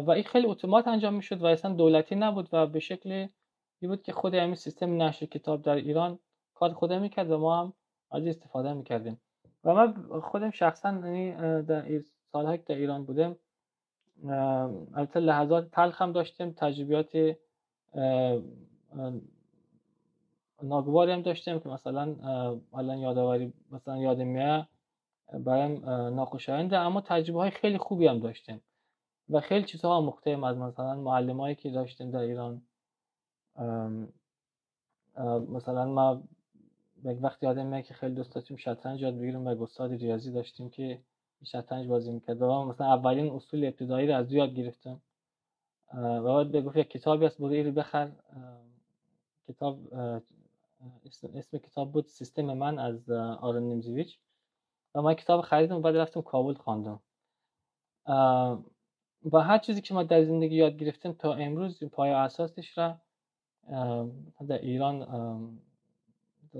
و 0.05 0.11
این 0.11 0.23
خیلی 0.23 0.47
اتومات 0.47 0.87
انجام 0.87 1.13
می 1.13 1.21
شد 1.21 1.41
و 1.41 1.45
اصلا 1.45 1.73
دولتی 1.73 2.15
نبود 2.15 2.49
و 2.53 2.67
به 2.67 2.79
شکل 2.79 3.27
بود 3.81 4.03
که 4.03 4.11
خود 4.11 4.33
همین 4.33 4.55
سیستم 4.55 5.01
نشر 5.01 5.25
کتاب 5.25 5.61
در 5.61 5.75
ایران 5.75 6.19
کار 6.53 6.73
خود 6.73 6.93
می‌کرد 6.93 7.31
و 7.31 7.37
ما 7.37 7.59
هم 7.59 7.73
از 8.11 8.27
استفاده 8.27 8.73
می‌کردیم. 8.73 9.21
و 9.63 9.73
من 9.73 9.93
خودم 10.21 10.51
شخصا 10.51 10.89
یعنی 10.89 11.31
در 11.63 12.01
سالهایی 12.31 12.57
که 12.57 12.63
در 12.67 12.75
ایران 12.75 13.05
بودم 13.05 13.35
البته 14.95 15.19
لحظات 15.19 15.71
تلخ 15.71 16.01
هم 16.01 16.11
داشتیم 16.11 16.51
تجربیات 16.51 17.35
ناگواری 20.63 21.11
هم 21.11 21.21
داشتیم 21.21 21.59
که 21.59 21.69
مثلا 21.69 22.15
الان 22.73 22.97
یادآوری 22.97 23.53
مثلا 23.71 23.97
یاد 23.97 24.21
میاد 24.21 24.67
برایم 25.33 25.89
ناخوشاینده 25.89 26.77
اما 26.77 27.01
تجربه 27.01 27.39
های 27.39 27.51
خیلی 27.51 27.77
خوبی 27.77 28.07
هم 28.07 28.19
داشتیم. 28.19 28.61
و 29.29 29.39
خیلی 29.39 29.65
چیزها 29.65 30.01
مختلف 30.01 30.43
از 30.43 30.57
مثلا 30.57 30.95
معلم 30.95 31.53
که 31.53 31.69
داشتیم 31.69 32.11
در 32.11 32.19
ایران. 32.19 32.61
مثلا 35.49 35.85
ما 35.85 36.23
یک 37.03 37.17
وقت 37.23 37.43
یادم 37.43 37.65
میاد 37.65 37.83
که 37.83 37.93
خیلی 37.93 38.15
دوست 38.15 38.35
داشتیم 38.35 38.57
شطرنج 38.57 39.01
یاد 39.01 39.17
بگیریم 39.17 39.47
و 39.47 39.63
استاد 39.63 39.91
ریاضی 39.91 40.31
داشتیم 40.31 40.69
که 40.69 40.99
شطرنج 41.43 41.87
بازی 41.87 42.11
می‌کرد 42.11 42.41
و 42.41 42.65
مثلا 42.65 42.87
اولین 42.87 43.33
اصول 43.33 43.65
ابتدایی 43.65 44.07
رو 44.07 44.15
از 44.15 44.31
یاد 44.31 44.53
گرفتم 44.53 45.01
و 45.93 46.23
بعد 46.23 46.51
بگفت 46.51 46.77
یک 46.77 46.89
کتابی 46.89 47.25
هست 47.25 47.37
برو 47.37 47.63
رو 47.63 47.71
بخر 47.71 48.11
کتاب 49.47 49.93
اسم 51.33 51.57
کتاب 51.57 51.91
بود 51.91 52.05
سیستم 52.05 52.43
من 52.43 52.79
از 52.79 53.09
آرون 53.11 53.63
نیمزیویچ 53.63 54.19
و 54.95 55.01
من 55.01 55.13
کتاب 55.13 55.41
خریدم 55.41 55.75
و 55.75 55.79
بعد 55.79 55.97
رفتم 55.97 56.21
کابل 56.21 56.53
خواندم. 56.53 56.99
و 59.31 59.39
هر 59.39 59.57
چیزی 59.57 59.81
که 59.81 59.93
ما 59.93 60.03
در 60.03 60.23
زندگی 60.23 60.55
یاد 60.55 60.77
گرفتیم 60.77 61.13
تا 61.13 61.33
امروز 61.33 61.83
پای 61.83 62.11
اساسش 62.11 62.77
را 62.77 62.97
در 64.47 64.57
ایران 64.61 64.99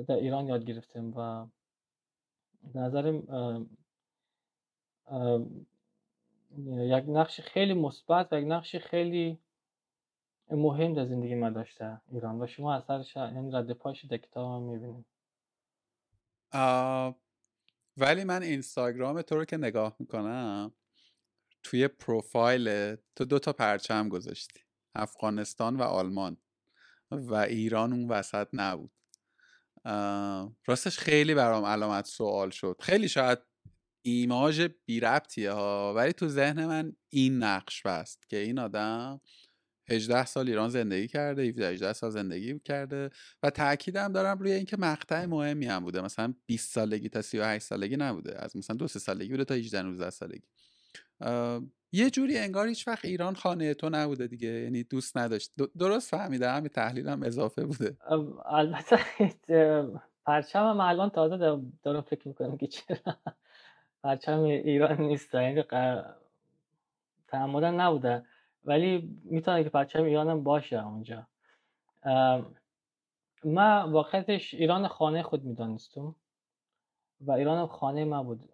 در 0.08 0.16
ایران 0.16 0.48
یاد 0.48 0.66
گرفتیم 0.66 1.14
و 1.18 1.46
به 2.74 2.80
نظرم 2.80 3.24
یک 6.68 7.04
نقش 7.08 7.42
خیلی 7.42 7.74
مثبت 7.74 8.28
و 8.34 8.40
یک 8.40 8.46
نقش 8.48 8.76
خیلی 8.76 9.40
مهم 10.52 10.94
در 10.94 11.06
زندگی 11.06 11.36
ما 11.36 11.50
داشته 11.50 12.02
ایران 12.12 12.42
و 12.42 12.48
شما 12.48 12.76
اثرش 12.76 13.16
یعنی 13.16 13.52
رد 13.52 13.74
پاش 13.74 14.06
در 14.06 14.18
کتاب 14.18 14.56
هم 14.56 14.62
می‌بینید. 14.62 15.06
ولی 17.98 18.24
من 18.24 18.44
اینستاگرام 18.44 19.22
تو 19.22 19.36
رو 19.36 19.46
که 19.46 19.58
نگاه 19.58 19.96
می‌کنم 20.00 20.74
توی 21.64 21.88
پروفایل 21.88 22.96
تو 23.16 23.26
دو 23.26 23.40
تا 23.40 23.54
پرچم 23.54 24.10
گذاشتی 24.10 24.60
افغانستان 24.96 25.76
و 25.76 25.82
آلمان 25.82 26.38
و 27.12 27.36
ایران 27.36 27.94
اون 27.94 28.08
وسط 28.08 28.48
نبود. 28.54 28.92
راستش 30.66 31.00
خیلی 31.00 31.34
برام 31.34 31.66
علامت 31.66 32.06
سوال 32.06 32.50
شد. 32.50 32.76
خیلی 32.80 33.10
شاید 33.10 33.40
ایماژ 34.02 34.62
بی 34.86 35.00
ربطیه 35.00 35.52
ها. 35.52 35.94
ولی 35.94 36.14
تو 36.14 36.28
ذهن 36.28 36.66
من 36.66 36.94
این 37.10 37.44
نقش 37.44 37.82
بست 37.84 38.30
که 38.30 38.38
این 38.38 38.60
آدم 38.60 39.22
18 39.90 40.26
سال 40.26 40.48
ایران 40.48 40.70
زندگی 40.70 41.08
کرده 41.08 41.42
17 41.42 41.70
18 41.70 41.94
سال 41.94 42.10
زندگی 42.10 42.60
کرده 42.60 43.10
و 43.44 43.50
تاکیدم 43.50 44.12
دارم 44.12 44.40
روی 44.40 44.52
اینکه 44.52 44.78
مقطع 44.78 45.26
مهمی 45.26 45.66
هم 45.66 45.84
بوده. 45.84 46.02
مثلا 46.02 46.34
20 46.46 46.74
سالگی 46.74 47.10
تا 47.10 47.22
38 47.22 47.66
سالگی 47.66 47.98
نبوده. 47.98 48.44
از 48.44 48.58
مثلا 48.58 48.76
دو 48.76 48.88
سه 48.88 49.00
سالگی 49.00 49.30
بوده 49.30 49.46
تا 49.46 49.54
18 49.54 49.82
19 49.82 50.10
سالگی. 50.10 50.48
یه 51.92 52.10
جوری 52.10 52.38
انگار 52.38 52.68
هیچ 52.68 52.88
وقت 52.88 53.06
ایران 53.06 53.36
خانه 53.36 53.74
تو 53.74 53.90
نبوده 53.90 54.28
دیگه. 54.28 54.50
یعنی 54.50 54.84
دوست 54.84 55.18
نداشت. 55.18 55.52
درست 55.80 56.12
فهمیدم 56.12 56.56
همین 56.56 56.70
تحلیلم 56.70 57.24
اضافه 57.24 57.66
بوده. 57.66 57.98
البته 58.46 59.00
پرچم 60.26 60.80
الان 60.80 61.10
تازه 61.10 61.62
دارم 61.84 62.02
فکر 62.02 62.28
می‌کنم 62.28 62.58
که 62.58 62.68
چرا. 62.68 62.98
پرچم 64.04 64.44
ایران 64.44 65.02
نیست 65.02 65.34
یعنی 65.34 65.64
تعمدن 67.28 67.74
نبوده. 67.74 68.26
ولی 68.66 69.20
می‌تونه 69.24 69.64
که 69.64 69.70
پرچم 69.70 70.04
ایرانم 70.04 70.44
باشه 70.44 70.86
اونجا. 70.86 71.28
ما 73.44 73.90
واقعتش 73.92 74.54
ایران 74.54 74.88
خانه 74.88 75.24
خود 75.24 75.44
می‌دانستم 75.44 76.16
و 77.22 77.32
ایران 77.32 77.68
خانه 77.68 78.06
ما 78.06 78.24
بود. 78.24 78.50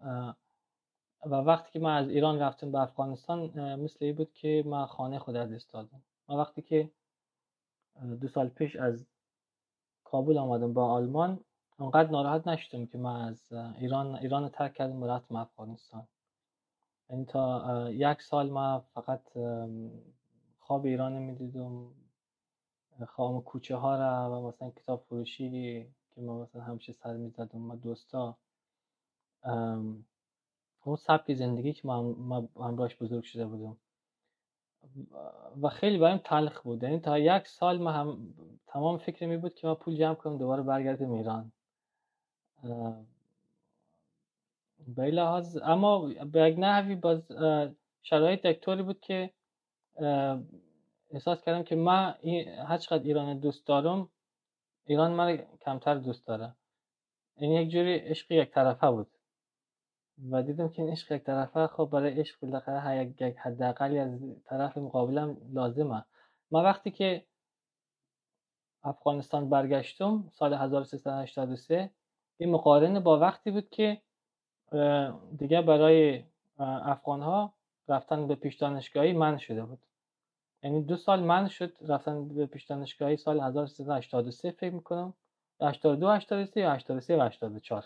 و 1.25 1.35
وقتی 1.35 1.71
که 1.71 1.79
من 1.79 1.97
از 1.97 2.09
ایران 2.09 2.39
رفتم 2.39 2.71
به 2.71 2.79
افغانستان 2.79 3.39
مثل 3.79 4.05
این 4.05 4.15
بود 4.15 4.33
که 4.33 4.63
من 4.65 4.85
خانه 4.85 5.19
خود 5.19 5.35
از 5.35 5.51
استادم 5.51 6.01
و 6.29 6.33
وقتی 6.33 6.61
که 6.61 6.89
دو 8.21 8.27
سال 8.27 8.49
پیش 8.49 8.75
از 8.75 9.05
کابل 10.03 10.37
آمدم 10.37 10.73
با 10.73 10.85
آلمان 10.85 11.39
اونقدر 11.79 12.09
ناراحت 12.09 12.47
نشدم 12.47 12.85
که 12.85 12.97
من 12.97 13.21
از 13.21 13.53
ایران 13.79 14.15
ایران 14.15 14.49
ترک 14.49 14.73
کردم 14.73 15.03
و 15.03 15.07
رفتم 15.07 15.35
افغانستان. 15.35 16.07
یعنی 17.09 17.25
تا 17.25 17.89
یک 17.91 18.21
سال 18.21 18.49
ما 18.49 18.79
فقط 18.79 19.21
خواب 20.59 20.85
ایران 20.85 21.13
می‌دیدم. 21.13 21.91
خواب 23.07 23.43
کوچه 23.43 23.75
ها 23.75 23.95
را 23.95 24.41
و 24.41 24.47
مثلا 24.47 24.69
کتاب 24.69 25.01
فروشی 25.09 25.83
که 26.15 26.21
ما 26.21 26.41
مثلا 26.41 26.61
همیشه 26.61 26.93
سر 26.93 27.13
می‌زدم 27.13 27.71
و 27.71 27.75
دوستا. 27.75 28.37
اون 30.83 30.95
سبک 30.97 31.33
زندگی 31.33 31.73
که 31.73 31.87
ما 31.87 32.49
همراهش 32.55 32.95
بزرگ 33.01 33.23
شده 33.23 33.45
بودم. 33.45 33.77
و 35.61 35.69
خیلی 35.69 35.97
برایم 35.97 36.17
تلخ 36.17 36.61
بود. 36.61 36.83
یعنی 36.83 36.99
تا 36.99 37.19
یک 37.19 37.47
سال 37.47 37.77
ما 37.77 37.91
هم 37.91 38.33
تمام 38.67 38.97
فکر 38.97 39.25
می 39.27 39.37
بود 39.37 39.53
که 39.53 39.67
ما 39.67 39.75
پول 39.75 39.95
جمع 39.95 40.15
کنم 40.15 40.37
دوباره 40.37 40.63
برگردیم 40.63 41.11
ایران. 41.11 41.51
به 44.87 45.19
اما 45.63 46.07
به 46.25 46.55
نحوی 46.57 46.95
باز 46.95 47.31
شرایط 48.01 48.45
دکتوری 48.45 48.83
بود 48.83 48.99
که 49.01 49.33
احساس 51.11 51.41
کردم 51.41 51.63
که 51.63 51.75
من 51.75 52.15
هر 52.67 52.77
چقدر 52.77 53.03
ایران 53.03 53.39
دوست 53.39 53.67
دارم 53.67 54.09
ایران 54.85 55.11
من 55.11 55.37
کمتر 55.61 55.95
دوست 55.95 56.27
داره. 56.27 56.55
این 57.37 57.51
یک 57.51 57.69
جوری 57.69 57.95
عشق 57.95 58.31
یک 58.31 58.51
طرفه 58.51 58.91
بود. 58.91 59.07
و 60.31 60.43
دیدم 60.43 60.69
که 60.69 60.81
این 60.81 60.91
عشق 60.91 61.11
یک 61.11 61.23
طرفه 61.23 61.67
خب 61.67 61.89
برای 61.91 62.19
عشق 62.19 62.39
بالاخره 62.41 63.05
یک 63.05 63.37
حداقلی 63.37 63.99
از 63.99 64.19
طرف 64.45 64.77
مقابلم 64.77 65.37
لازمه. 65.53 66.05
من 66.51 66.63
وقتی 66.63 66.91
که 66.91 67.25
افغانستان 68.83 69.49
برگشتم 69.49 70.29
سال 70.31 70.53
1383 70.53 71.89
این 72.37 72.51
مقارنه 72.51 72.99
با 72.99 73.19
وقتی 73.19 73.51
بود 73.51 73.69
که 73.69 74.01
دیگه 75.37 75.61
برای 75.61 76.23
افغان 76.59 77.21
ها 77.21 77.53
رفتن 77.87 78.27
به 78.27 78.35
پیش 78.35 78.55
دانشگاهی 78.55 79.13
من 79.13 79.37
شده 79.37 79.65
بود. 79.65 79.79
یعنی 80.63 80.81
دو 80.83 80.97
سال 80.97 81.19
من 81.19 81.47
شد 81.47 81.77
رفتن 81.81 82.27
به 82.27 82.45
پیش 82.45 82.63
دانشگاهی 82.65 83.17
سال 83.17 83.39
1383 83.39 84.51
فکر 84.51 84.73
می‌کنم. 84.73 85.13
82 85.61 86.09
83 86.09 86.61
یا 86.61 86.71
83 86.71 87.17
و 87.17 87.21
84 87.21 87.83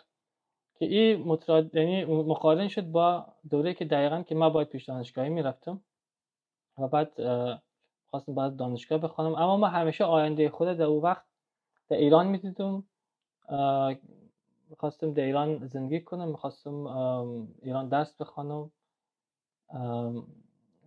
که 0.80 0.86
این 0.86 1.24
متراد 1.28 1.76
یعنی 1.76 2.06
مقارن 2.06 2.68
شد 2.68 2.92
با 2.92 3.26
دوره 3.50 3.74
که 3.74 3.86
دقیقا 3.86 4.22
که 4.22 4.36
من 4.36 4.50
باید 4.50 4.68
پیش 4.68 4.86
دانشگاهی 4.86 5.30
می‌رفتم 5.30 5.82
و 6.78 6.88
بعد 6.88 7.12
خواستم 8.10 8.36
بعد 8.36 8.56
دانشگاه 8.56 8.98
بخوانم. 8.98 9.36
اما 9.36 9.58
من 9.58 9.70
همیشه 9.70 10.04
آینده 10.04 10.50
خود 10.50 10.68
در 10.68 10.84
اون 10.84 11.02
وقت 11.02 11.24
در 11.90 11.98
ایران 11.98 12.28
می‌دیدم. 12.28 12.84
می‌خواستم 14.70 15.14
در 15.14 15.24
ایران 15.24 15.68
زندگی 15.68 16.02
کنم 16.02 16.28
می‌خواستم 16.28 16.88
ایران 17.62 17.90
درس 17.90 18.22
بخوانم 18.22 18.72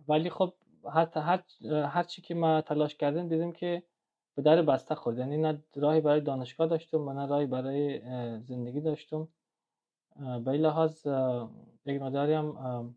ولی 0.07 0.29
خب 0.29 0.53
حتی 0.93 1.19
هر, 1.19 1.43
هر 1.71 2.03
چی 2.03 2.21
که 2.21 2.35
ما 2.35 2.61
تلاش 2.61 2.95
کردیم 2.95 3.27
دیدیم 3.27 3.51
که 3.51 3.83
به 4.35 4.41
در 4.41 4.61
بسته 4.61 4.95
خورد. 4.95 5.17
یعنی 5.17 5.37
نه 5.37 5.63
راهی 5.75 6.01
برای 6.01 6.21
دانشگاه 6.21 6.67
داشتم 6.67 7.07
و 7.07 7.13
نه 7.13 7.25
راهی 7.25 7.45
برای 7.45 8.01
زندگی 8.39 8.81
داشتم. 8.81 9.27
به 10.15 10.47
این 10.47 10.61
لحاظ 10.61 11.07
یک 11.85 12.01
مداری 12.01 12.33
هم 12.33 12.95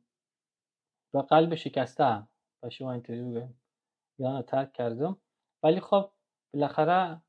با 1.13 1.23
قلب 1.23 1.55
شکسته 1.55 2.23
و 2.63 2.71
شما 2.71 2.93
اینطوری 2.93 3.21
بگویم 3.21 3.61
ایران 4.19 4.43
ترک 4.43 4.73
کردم. 4.73 5.17
ولی 5.63 5.81
خب 5.81 6.11
بالاخره 6.55 7.21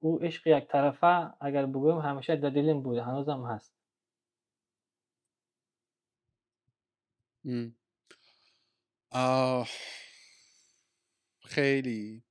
او 0.00 0.22
عشق 0.22 0.46
یک 0.46 0.68
طرفه 0.68 1.34
اگر 1.40 1.66
بگویم 1.66 1.98
همیشه 1.98 2.36
در 2.36 2.50
دلم 2.50 2.82
بوده 2.82 3.02
هنوزم 3.02 3.42
هست. 3.44 3.74
آه. 9.10 9.68
خیلی 11.44 12.24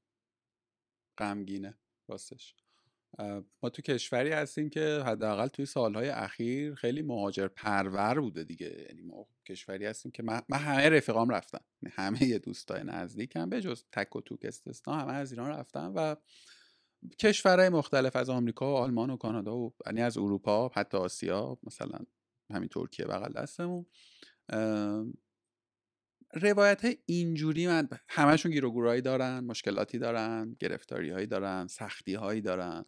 غمگینه 1.17 1.77
راستش. 2.07 2.55
ما 3.63 3.69
تو 3.69 3.81
کشوری 3.81 4.31
هستیم 4.31 4.69
که 4.69 5.03
حداقل 5.05 5.47
توی 5.47 5.65
سالهای 5.65 6.09
اخیر 6.09 6.75
خیلی 6.75 7.01
مهاجر 7.01 7.47
پرور 7.47 8.19
بوده 8.19 8.43
دیگه. 8.43 8.85
یعنی 8.89 9.01
ما 9.01 9.27
کشوری 9.45 9.85
هستیم 9.85 10.11
که 10.11 10.23
من, 10.23 10.41
همه 10.53 10.89
رفیقام 10.89 11.29
رفتم 11.29 11.61
یعنی 11.81 11.93
همه 11.97 12.39
دوستای 12.39 12.83
نزدیکم 12.83 13.49
به 13.49 13.61
جز 13.61 13.83
تک 13.91 14.15
و 14.15 14.21
توک 14.21 14.39
استثنا 14.43 14.93
همه 14.93 15.13
از 15.13 15.31
ایران 15.31 15.49
رفتم 15.49 15.93
و 15.95 16.15
کشورهای 17.19 17.69
مختلف 17.69 18.15
از 18.15 18.29
آمریکا 18.29 18.73
و 18.73 18.77
آلمان 18.77 19.09
و 19.09 19.17
کانادا 19.17 19.57
و 19.57 19.73
یعنی 19.85 20.01
از 20.01 20.17
اروپا 20.17 20.71
حتی 20.75 20.97
آسیا 20.97 21.57
مثلا 21.63 21.99
همین 22.53 22.69
ترکیه 22.69 23.05
بغل 23.05 23.33
دستمون. 23.33 23.85
روایت 26.33 26.85
های 26.85 26.97
اینجوری 27.05 27.67
من 27.67 27.89
همشون 28.09 28.51
گیروگورایی 28.51 29.01
دارن 29.01 29.39
مشکلاتی 29.39 29.99
دارن 29.99 30.55
گرفتاری 30.59 31.09
هایی 31.09 31.27
دارن 31.27 31.67
سختی 31.67 32.13
هایی 32.13 32.41
دارن. 32.41 32.85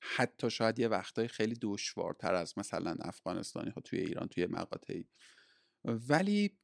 حتی 0.00 0.50
شاید 0.50 0.78
یه 0.78 0.88
وقتای 0.88 1.28
خیلی 1.28 1.58
دشوارتر 1.62 2.34
از 2.34 2.58
مثلا 2.58 2.96
افغانستانی 3.00 3.70
ها 3.70 3.80
توی 3.80 3.98
ایران 3.98 4.28
توی 4.28 4.46
مقاطعی. 4.46 5.08
ولی 5.84 6.58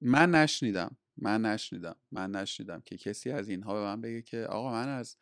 من 0.00 0.30
نشنیدم 0.30 0.96
من 1.16 1.42
نشنیدم 1.42 1.96
من 2.12 2.30
نشنیدم 2.30 2.80
که 2.80 2.96
کسی 2.96 3.30
از 3.30 3.48
اینها 3.48 3.74
به 3.74 3.80
من 3.80 4.00
بگه 4.00 4.22
که 4.22 4.46
آقا 4.46 4.72
من 4.72 4.88
از 4.88 5.16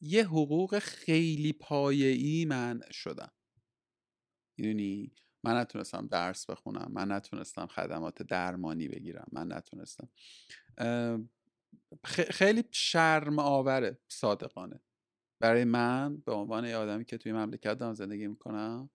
یه 0.00 0.24
حقوق 0.24 0.78
خیلی 0.78 1.52
پایه‌ای 1.52 2.44
من 2.44 2.80
شدم. 2.90 3.32
می‌دونی؟ 4.58 5.12
من 5.44 5.56
نتونستم 5.56 6.06
درس 6.06 6.50
بخونم 6.50 6.90
من 6.92 7.12
نتونستم 7.12 7.66
خدمات 7.66 8.22
درمانی 8.22 8.88
بگیرم 8.88 9.26
من 9.32 9.52
نتونستم. 9.52 10.08
خیلی 12.04 12.64
شرم 12.70 13.38
آوره 13.38 13.98
صادقانه. 14.08 14.80
برای 15.40 15.64
من 15.64 16.16
به 16.16 16.32
عنوان 16.32 16.64
یه 16.64 16.76
آدمی 16.76 17.04
که 17.04 17.18
توی 17.18 17.32
مملکت 17.32 17.74
دارم 17.74 17.94
زندگی 17.94 18.26
می‌کنم 18.26 18.90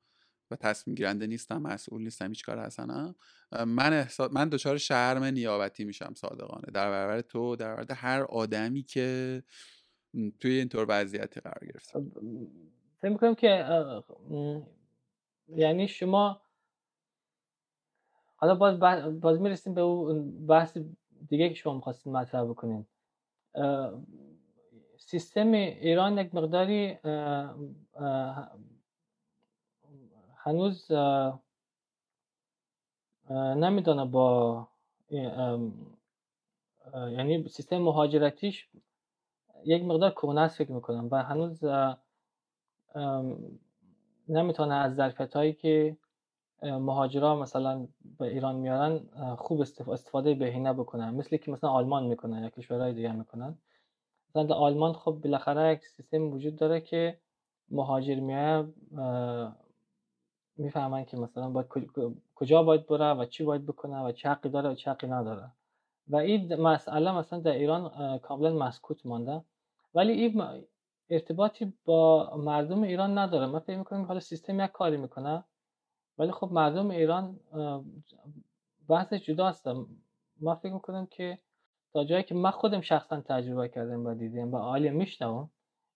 و 0.51 0.55
تصمیم 0.55 0.95
گیرنده 0.95 1.27
نیستم 1.27 1.61
مسئول 1.61 2.01
نیستم 2.01 2.29
هیچ 2.29 2.45
کار 2.45 2.65
حسنم 2.65 3.15
من 3.51 3.93
احساس 3.93 4.31
من 4.31 4.49
دچار 4.49 4.77
شرم 4.77 5.23
نیابتی 5.23 5.83
میشم 5.83 6.13
صادقانه. 6.17 6.71
در 6.73 6.89
برابر 6.89 7.21
تو 7.21 7.55
در 7.55 7.75
برابر 7.75 7.95
هر 7.95 8.21
آدمی 8.21 8.83
که 8.83 9.43
توی 10.39 10.51
اینطور 10.51 10.85
وضعیتی 10.89 11.39
قرار 11.39 11.65
گرفته 11.65 11.99
خب، 11.99 12.05
فکر 13.01 13.11
می‌کنم 13.11 13.35
که 13.35 13.65
یعنی 15.47 15.87
شما 15.87 16.41
حالا 18.35 18.55
باز 18.55 18.79
باز 19.19 19.41
می‌رسیم 19.41 19.73
به 19.73 19.81
اون 19.81 20.47
بحث 20.47 20.77
دیگه 21.27 21.49
که 21.49 21.55
شما 21.55 21.73
می‌خواستین 21.73 22.13
مطرح 22.13 22.43
بکنین. 22.43 22.85
سیستم 24.97 25.51
ایران 25.51 26.17
یک 26.17 26.35
مقداری 26.35 26.97
هنوز 30.37 30.91
نمیدانه 33.31 34.05
با 34.05 34.67
یعنی 36.93 37.49
سیستم 37.49 37.77
مهاجرتیش 37.77 38.69
یک 39.65 39.83
مقدار 39.83 40.11
کهنه 40.11 40.47
فکر 40.47 40.71
می‌کنم 40.71 41.07
و 41.11 41.23
هنوز 41.23 41.63
نمی‌تونه 44.27 44.75
از 44.75 44.95
ظرفیت 44.95 45.35
هایی 45.35 45.53
که 45.53 45.97
مهاجرا 46.63 47.35
مثلا 47.35 47.87
به 48.19 48.25
ایران 48.25 48.55
میارن 48.55 48.99
خوب 49.37 49.61
استفاده 49.61 50.33
بهینه 50.33 50.73
بکنن. 50.73 51.13
مثل 51.13 51.37
که 51.37 51.51
مثلا 51.51 51.69
آلمان 51.69 52.03
می‌کنن 52.05 52.43
یا 52.43 52.49
کشورهای 52.49 52.93
دیگه 52.93 53.11
می‌کنن. 53.11 53.57
مثلا 54.29 54.43
در 54.43 54.53
آلمان 54.53 54.93
خب 54.93 55.11
بالاخره 55.23 55.73
یک 55.73 55.85
سیستم 55.85 56.31
وجود 56.31 56.55
داره 56.55 56.81
که 56.81 57.17
مهاجر 57.69 58.19
میاد 58.19 58.73
می‌فهمن 60.57 61.05
که 61.05 61.17
مثلا 61.17 61.49
باید 61.49 61.67
کجا 62.35 62.63
باید 62.63 62.87
بره 62.87 63.13
و 63.13 63.25
چی 63.25 63.43
باید 63.43 63.65
بکنه 63.65 64.03
و 64.03 64.11
چه 64.11 64.29
حقی 64.29 64.49
داره 64.49 64.69
و 64.69 64.75
چه 64.75 64.91
حقی 64.91 65.07
نداره. 65.07 65.51
و 66.07 66.15
این 66.15 66.55
مسئله 66.55 67.11
مثلا 67.11 67.39
در 67.39 67.51
ایران 67.51 68.17
کاملا 68.17 68.53
مسکوت 68.53 69.05
مانده. 69.05 69.41
ولی 69.95 70.11
این 70.11 70.63
ارتباطی 71.09 71.73
با 71.85 72.35
مردم 72.37 72.83
ایران 72.83 73.17
نداره 73.17 73.45
من 73.45 73.59
فکر 73.59 73.77
می‌کنم 73.77 74.05
حالا 74.05 74.19
سیستم 74.19 74.59
یک 74.59 74.71
کاری 74.71 74.97
می‌کنه. 74.97 75.43
ولی 76.17 76.31
خب 76.31 76.49
مردم 76.51 76.89
ایران 76.89 77.39
بحثش 78.89 79.25
جداست. 79.25 79.67
من 80.41 80.55
فکر 80.55 80.73
می‌کنم 80.73 81.05
که 81.05 81.39
تا 81.93 82.03
جایی 82.03 82.23
که 82.23 82.35
من 82.35 82.51
خودم 82.51 82.81
شخصا 82.81 83.21
تجربه 83.21 83.69
کردم 83.69 84.05
و 84.05 84.13
دیدم 84.13 84.53
و 84.53 84.57
عالی 84.57 84.89
میشنوم 84.89 85.49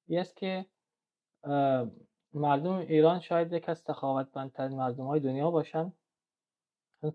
این 0.07 0.19
است 0.19 0.35
که 0.37 0.65
مردم 2.33 2.73
ایران 2.73 3.19
شاید 3.19 3.53
یک 3.53 3.69
از 3.69 3.83
تخاوتمندترین 3.83 4.77
مردم 4.77 5.07
های 5.07 5.19
دنیا 5.19 5.51
باشن. 5.51 5.93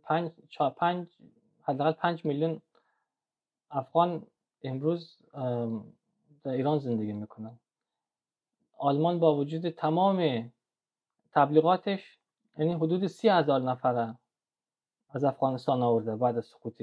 پنج, 0.03 0.31
پنج 0.77 1.07
حداقل 1.63 1.93
پنج 1.93 2.25
میلیون 2.25 2.61
افغان 3.71 4.27
امروز 4.63 5.23
در 6.45 6.51
ایران 6.51 6.79
زندگی 6.79 7.13
می‌کنن. 7.13 7.59
آلمان 8.79 9.19
با 9.19 9.37
وجود 9.37 9.69
تمام 9.69 10.51
تبلیغاتش 11.33 12.19
یعنی 12.59 12.73
حدود 12.73 13.07
سی 13.07 13.29
هزار 13.29 13.61
نفره 13.61 14.19
از 15.11 15.25
افغانستان 15.25 15.83
آورده 15.83 16.17
بعد 16.17 16.37
از 16.37 16.47
سقوط 16.47 16.83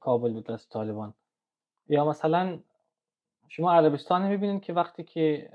کابل 0.00 0.32
به 0.32 0.40
دست 0.40 0.70
طالبان. 0.70 1.14
یا 1.88 2.04
مثلا 2.04 2.58
شما 3.48 3.72
عربستان 3.72 4.28
می‌بینید 4.28 4.62
که 4.62 4.72
وقتی 4.72 5.04
که 5.04 5.50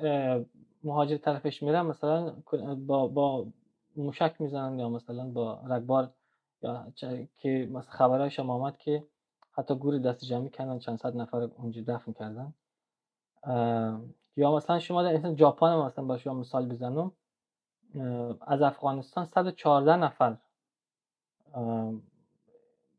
مهاجر 0.84 1.18
طرفش 1.18 1.64
میرن 1.64 1.82
مثلا 1.82 2.36
با, 2.88 3.08
با 3.08 3.47
موشک 3.95 4.36
می‌زنن 4.39 4.80
یا 4.80 4.89
مثلا 4.89 5.30
با 5.30 5.62
رگبار 5.68 6.14
یا 6.62 6.88
که 7.38 7.70
مثلا 7.72 7.91
خبرهای 7.91 8.32
شما 8.32 8.54
آمد 8.54 8.78
که 8.78 9.08
حتی 9.52 9.76
گور 9.76 9.97
دست 9.97 10.26
جمعی 10.26 10.49
کردن 10.49 10.80
چند 10.80 10.97
صد 10.97 11.16
نفر 11.16 11.41
اونجا 11.41 11.82
دفن 11.88 12.14
کردن. 12.14 12.54
یا 14.36 14.56
مثلا 14.56 14.80
شما 14.80 15.04
در 15.04 15.36
ژاپن 15.36 15.76
مثلا 15.76 16.06
با 16.06 16.18
شما 16.18 16.34
مثال 16.34 16.70
بزنم. 16.70 17.12
از 18.41 18.62
افغانستان 18.62 19.26
114 19.26 19.95
نفر 19.95 20.38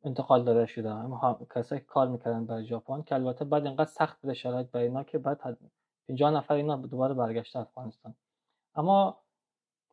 انتقال 0.05 0.45
داده 0.45 0.67
شده. 0.67 0.91
هم 0.91 1.47
کسایی 1.55 1.81
که 1.81 1.87
کار 1.87 2.09
می‌کردن 2.09 2.47
برای 2.47 2.65
ژاپن 2.65 3.03
که 3.03 3.15
البته 3.15 3.45
بعد 3.45 3.67
اینقدر 3.67 3.91
سخت 3.91 4.21
بوده 4.21 4.35
شرایط 4.35 4.71
برای 4.71 4.87
اینا 4.87 5.03
که 5.03 5.19
بعد 5.19 5.59
50 6.09 6.31
نفر 6.31 6.55
اینا 6.55 6.77
دوباره 6.77 7.15
برگشته 7.15 7.59
افغانستان. 7.59 8.15
اما 8.75 9.19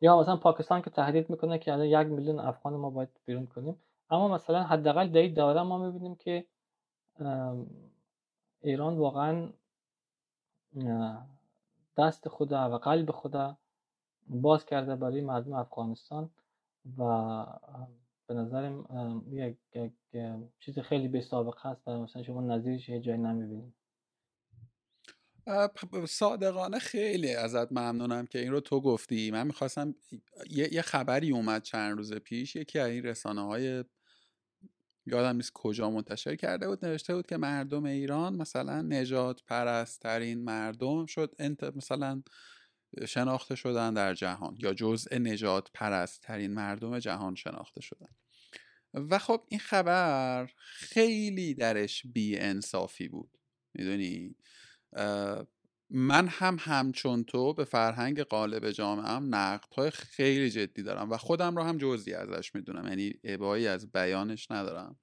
یا 0.00 0.20
مثلا 0.20 0.36
پاکستان 0.36 0.82
که 0.82 0.90
تهدید 0.90 1.30
می‌کنه 1.30 1.58
که 1.58 1.72
الان 1.72 1.86
یک 1.86 2.06
میلیون 2.06 2.38
افغان 2.38 2.74
ما 2.74 2.90
باید 2.90 3.08
بیرون 3.24 3.46
کنیم. 3.46 3.82
اما 4.10 4.28
مثلا 4.28 4.62
حداقل 4.62 5.08
در 5.08 5.20
این 5.20 5.34
دوره 5.34 5.62
ما 5.62 5.78
می‌بینیم 5.86 6.14
که 6.14 6.46
ایران 8.60 8.98
واقعا 8.98 9.52
دست 11.96 12.28
خدا 12.28 12.70
و 12.70 12.78
قلب 12.78 13.10
خدا 13.10 13.58
باز 14.26 14.66
کرده 14.66 14.96
برای 14.96 15.20
مردم 15.20 15.52
افغانستان 15.52 16.30
و 16.98 17.46
به 18.26 18.34
نظرم 18.34 18.84
یک, 19.30 19.56
یک 19.74 19.92
چیز 20.58 20.78
خیلی 20.78 21.08
به 21.08 21.20
سابقه 21.20 21.70
هست 21.70 21.88
و 21.88 22.02
مثلا 22.02 22.22
شما 22.22 22.40
نظیرش 22.40 22.88
یه 22.88 23.00
جایی 23.00 23.18
نمی‌بینید. 23.18 23.74
صادقانه 26.08 26.78
خیلی 26.78 27.34
ازت 27.34 27.72
ممنونم 27.72 28.26
که 28.26 28.38
این 28.38 28.52
رو 28.52 28.60
تو 28.60 28.80
گفتی. 28.80 29.30
من 29.30 29.46
می‌خواستم 29.46 29.94
یه،, 30.50 30.74
یه 30.74 30.82
خبری 30.82 31.30
اومد 31.30 31.62
چند 31.62 31.96
روز 31.96 32.14
پیش 32.14 32.56
یکی 32.56 32.78
از 32.78 32.90
این 32.90 33.02
رسانه 33.02 33.40
های 33.40 33.84
یادم 35.06 35.36
نیست 35.36 35.52
کجا 35.54 35.90
منتشر 35.90 36.36
کرده 36.36 36.68
بود 36.68 36.84
نوشته 36.84 37.14
بود 37.14 37.26
که 37.26 37.36
مردم 37.36 37.84
ایران 37.84 38.36
مثلا 38.36 38.82
نجات 38.82 39.42
پرسترین 39.44 40.44
مردم 40.44 41.06
شد 41.06 41.34
انت 41.38 41.64
مثلا 41.64 42.22
شناخته 43.08 43.54
شدن 43.54 43.94
در 43.94 44.14
جهان 44.14 44.56
یا 44.58 44.74
جزء 44.74 45.18
نجات 45.18 45.70
پرسترین 45.74 46.54
مردم 46.54 46.98
جهان 46.98 47.34
شناخته 47.34 47.80
شدن. 47.80 48.14
و 48.94 49.18
خب 49.18 49.44
این 49.48 49.60
خبر 49.60 50.50
خیلی 50.62 51.54
درش 51.54 52.06
بی 52.06 52.38
انصافی 52.38 53.08
بود. 53.08 53.38
می‌دونی؟ 53.74 54.36
من 55.90 56.28
هم 56.28 56.56
همچون 56.60 57.24
تو 57.24 57.54
به 57.54 57.64
فرهنگ 57.64 58.20
قالب 58.20 58.70
جامعه 58.70 59.06
هم 59.06 59.34
نقد 59.34 59.74
های 59.74 59.90
خیلی 59.90 60.50
جدی 60.50 60.82
دارم 60.82 61.10
و 61.10 61.16
خودم 61.16 61.56
رو 61.56 61.62
هم 61.62 61.78
جزئی 61.78 62.14
ازش 62.14 62.54
می‌دونم 62.54 62.88
یعنی 62.88 63.14
عبایی 63.24 63.66
از 63.66 63.92
بیانش 63.92 64.50
ندارم. 64.50 64.98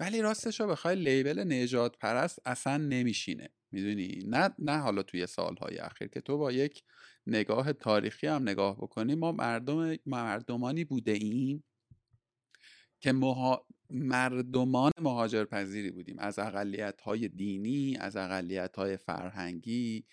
ولی 0.00 0.22
راستش 0.22 0.60
رو 0.60 0.66
بخوای 0.66 0.96
لیبل 0.96 1.52
نجات 1.52 1.98
پرست 1.98 2.38
اصلا 2.46 2.76
نمیشینه 2.76 3.48
می‌دونی؟ 3.72 4.18
نه 4.26 4.50
نه 4.58 4.78
حالا 4.78 5.02
توی 5.02 5.26
سالهای 5.26 5.78
اخیر 5.78 6.08
که 6.08 6.20
تو 6.20 6.38
با 6.38 6.52
یک 6.52 6.82
نگاه 7.26 7.72
تاریخی 7.72 8.26
هم 8.26 8.42
نگاه 8.42 8.76
بکنی 8.76 9.14
ما 9.14 9.32
مردم 9.32 9.96
مردمانی 10.06 10.84
بوده 10.84 11.12
ایم 11.12 11.64
که 13.00 13.12
مردمان 13.90 14.92
مهاجرپذیری 15.00 15.90
بودیم. 15.90 16.18
از 16.18 16.38
اقلیت 16.38 17.00
های 17.00 17.28
دینی 17.28 17.96
از 18.00 18.16
اقلیت 18.16 18.76
های 18.76 18.96
فرهنگی 18.96 20.04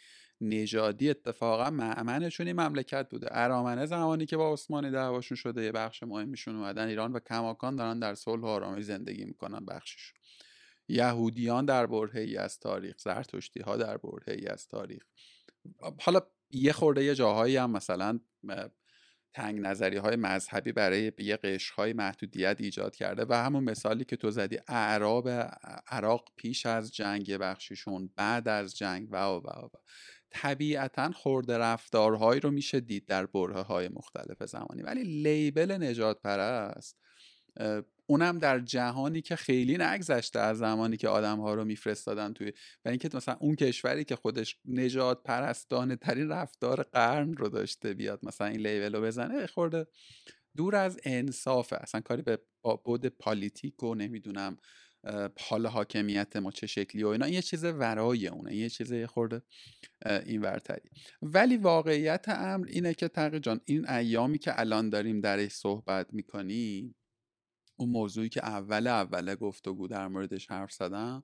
نژادی 0.42 1.10
اتفاقا 1.10 1.70
معمنشون 1.70 2.48
این 2.48 2.62
مملکت 2.62 3.10
بوده. 3.10 3.28
ارامنه 3.32 3.86
زمانی 3.86 4.26
که 4.26 4.38
با 4.38 4.54
عثمانی 4.54 4.92
دعواشون 4.92 5.36
شده 5.36 5.64
یه 5.64 5.72
بخش 5.72 6.04
مهمیشون 6.04 6.56
اومدن 6.56 6.88
ایران 6.88 7.14
و 7.14 7.20
کماکان 7.20 7.76
دارن 7.76 8.00
در 8.00 8.16
صلح 8.16 8.44
و 8.44 8.82
زندگی 8.82 9.26
می‌کنن 9.26 9.66
بخشش 9.66 10.14
یهودیان 10.88 11.66
در 11.66 11.86
برهه 11.86 12.40
از 12.40 12.60
تاریخ 12.60 12.96
زرتشتی 12.98 13.60
ها 13.60 13.78
در 13.78 13.98
برهه 13.98 14.46
از 14.50 14.68
تاریخ. 14.68 15.04
حالا 16.02 16.22
یه 16.50 16.72
خورده 16.72 17.04
یه 17.04 17.16
جاهایی 17.16 17.58
هم 17.58 17.72
مثلا 17.72 18.20
تنگ 19.36 19.60
نظری 19.60 19.98
های 19.98 20.16
مذهبی 20.16 20.72
برای 20.72 21.12
یه 21.18 21.38
قشرهای 21.38 21.94
محدودیت 21.94 22.58
ایجاد 22.60 22.96
کرده 22.96 23.26
و 23.30 23.34
همون 23.34 23.64
مثالی 23.64 24.06
که 24.06 24.16
تو 24.16 24.32
زدی 24.32 24.60
اعراب 24.68 25.30
عراق 25.88 26.32
پیش 26.36 26.66
از 26.66 26.96
جنگ 26.96 27.38
بخشیشون 27.38 28.10
بعد 28.16 28.48
از 28.48 28.78
جنگ 28.78 29.08
و 29.12 29.18
و 29.26 29.40
و 29.40 29.70
طبیعتا 30.30 31.12
خورده 31.12 31.58
رفتارهایی 31.58 32.40
رو 32.40 32.52
میشه 32.52 32.80
دید 32.80 33.06
در 33.06 33.26
بره 33.26 33.62
های 33.62 33.90
مختلف 33.90 34.44
زمانی. 34.44 34.82
ولی 34.82 35.04
لیبل 35.04 35.72
نجات 35.72 36.22
پرست 36.22 36.98
اونم 38.08 38.40
در 38.40 38.60
جهانی 38.60 39.22
که 39.22 39.36
خیلی 39.36 39.78
نگذشته 39.78 40.40
از 40.40 40.58
زمانی 40.58 40.98
که 40.98 41.08
آدم 41.08 41.40
ها 41.40 41.54
رو 41.54 41.66
میفرستادن 41.66 42.34
توی 42.34 42.54
و 42.86 42.90
اینکه 42.90 43.10
مثلا 43.14 43.38
اون 43.40 43.56
کشوری 43.56 44.04
که 44.04 44.16
خودش 44.16 44.58
نجات 44.66 45.24
پرستانه 45.24 45.96
ترین 45.96 46.30
رفتار 46.30 46.84
قرن 46.84 47.34
رو 47.34 47.50
داشته 47.50 47.94
بیاد 47.94 48.20
مثلا 48.24 48.48
این 48.48 48.68
لیول 48.68 48.96
رو 48.96 49.02
بزنه 49.02 49.48
خورده 49.48 49.88
دور 50.56 50.76
از 50.76 51.00
انصافه 51.04 51.76
اصلا 51.76 52.02
کاری 52.02 52.22
به 52.22 52.40
بود 52.86 53.06
پالیتیک 53.06 53.84
و 53.84 53.96
نمی‌دونم 53.96 54.58
حال 55.40 55.68
حاکمیت 55.68 56.36
ما 56.36 56.52
چه 56.52 56.68
شکلی 56.68 57.04
و 57.04 57.08
اینا 57.08 57.28
یه 57.28 57.42
چیز 57.42 57.64
ورای 57.64 58.28
اونه 58.28 58.56
یه 58.56 58.70
چیز 58.70 58.94
خورده 58.94 59.42
این 60.06 60.42
ورتری. 60.42 60.90
ولی 61.22 61.58
واقعیت 61.58 62.26
امر 62.30 62.68
اینه 62.68 62.94
که 62.94 63.08
تقی 63.08 63.40
جان 63.40 63.62
این 63.66 63.90
ایامی 63.90 64.38
که 64.38 64.60
الان 64.60 64.90
داریم 64.90 65.22
درش 65.22 65.52
صحبت 65.52 66.14
می‌کنیم 66.14 66.96
اون 67.76 67.90
موضوعی 67.90 68.30
که 68.30 68.46
اول 68.46 68.88
اول 68.88 69.36
گفتگو 69.36 69.88
در 69.88 70.08
موردش 70.08 70.52
حرف 70.52 70.72
زدم 70.72 71.24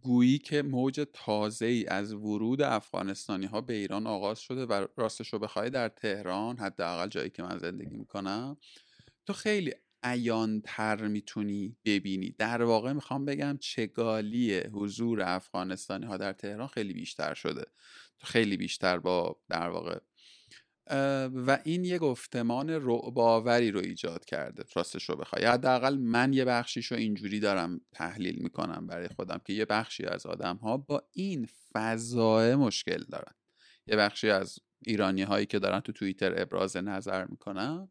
گویی 0.00 0.38
که 0.38 0.62
موج 0.62 1.06
تازه 1.12 1.66
ای 1.66 1.86
از 1.86 2.12
ورود 2.12 2.62
افغانستانی 2.62 3.46
ها 3.46 3.60
به 3.60 3.74
ایران 3.74 4.06
آغاز 4.06 4.40
شده 4.40 4.66
و 4.66 4.86
راستش 4.96 5.32
رو 5.32 5.38
بخوای 5.38 5.70
در 5.70 5.88
تهران 5.88 6.58
حداقل 6.58 7.08
جایی 7.08 7.30
که 7.30 7.42
من 7.42 7.58
زندگی 7.58 7.96
می‌کنم 7.96 8.56
تو 9.26 9.32
خیلی 9.32 9.72
تر 10.64 11.06
می‌تونی 11.08 11.76
ببینی. 11.84 12.30
در 12.38 12.62
واقع 12.62 12.92
می‌خوام 12.92 13.24
بگم 13.24 13.58
چگالی 13.60 14.58
حضور 14.58 15.22
افغانستانی 15.22 16.06
ها 16.06 16.16
در 16.16 16.32
تهران 16.32 16.68
خیلی 16.68 16.92
بیشتر 16.92 17.34
شده. 17.34 17.64
خیلی 18.18 18.56
بیشتر 18.56 18.98
با 18.98 19.40
در 19.48 19.68
واقع 19.68 19.98
و 21.34 21.58
این 21.64 21.84
یه 21.84 21.98
گفتمان 21.98 22.70
رعباوری 22.70 23.70
رو 23.70 23.80
ایجاد 23.80 24.24
کرده. 24.24 24.64
راستش 24.74 25.04
رو 25.04 25.16
بخوای. 25.16 25.44
حداقل 25.44 25.96
من 25.96 26.32
یه 26.32 26.44
بخشیش 26.44 26.86
رو 26.86 26.96
اینجوری 26.96 27.40
دارم 27.40 27.80
تحلیل 27.92 28.42
می‌کنم 28.42 28.86
برای 28.86 29.08
خودم 29.08 29.40
که 29.44 29.52
یه 29.52 29.64
بخشی 29.64 30.04
از 30.04 30.26
آدم 30.26 30.56
ها 30.56 30.76
با 30.76 31.02
این 31.12 31.48
فضای 31.72 32.54
مشکل 32.54 33.04
دارن. 33.04 33.34
یه 33.86 33.96
بخشی 33.96 34.30
از 34.30 34.58
ایرانی 34.86 35.22
هایی 35.22 35.46
که 35.46 35.58
دارن 35.58 35.80
تو 35.80 35.92
توییتر 35.92 36.42
ابراز 36.42 36.76
نظر 36.76 37.24
می‌کنن. 37.24 37.88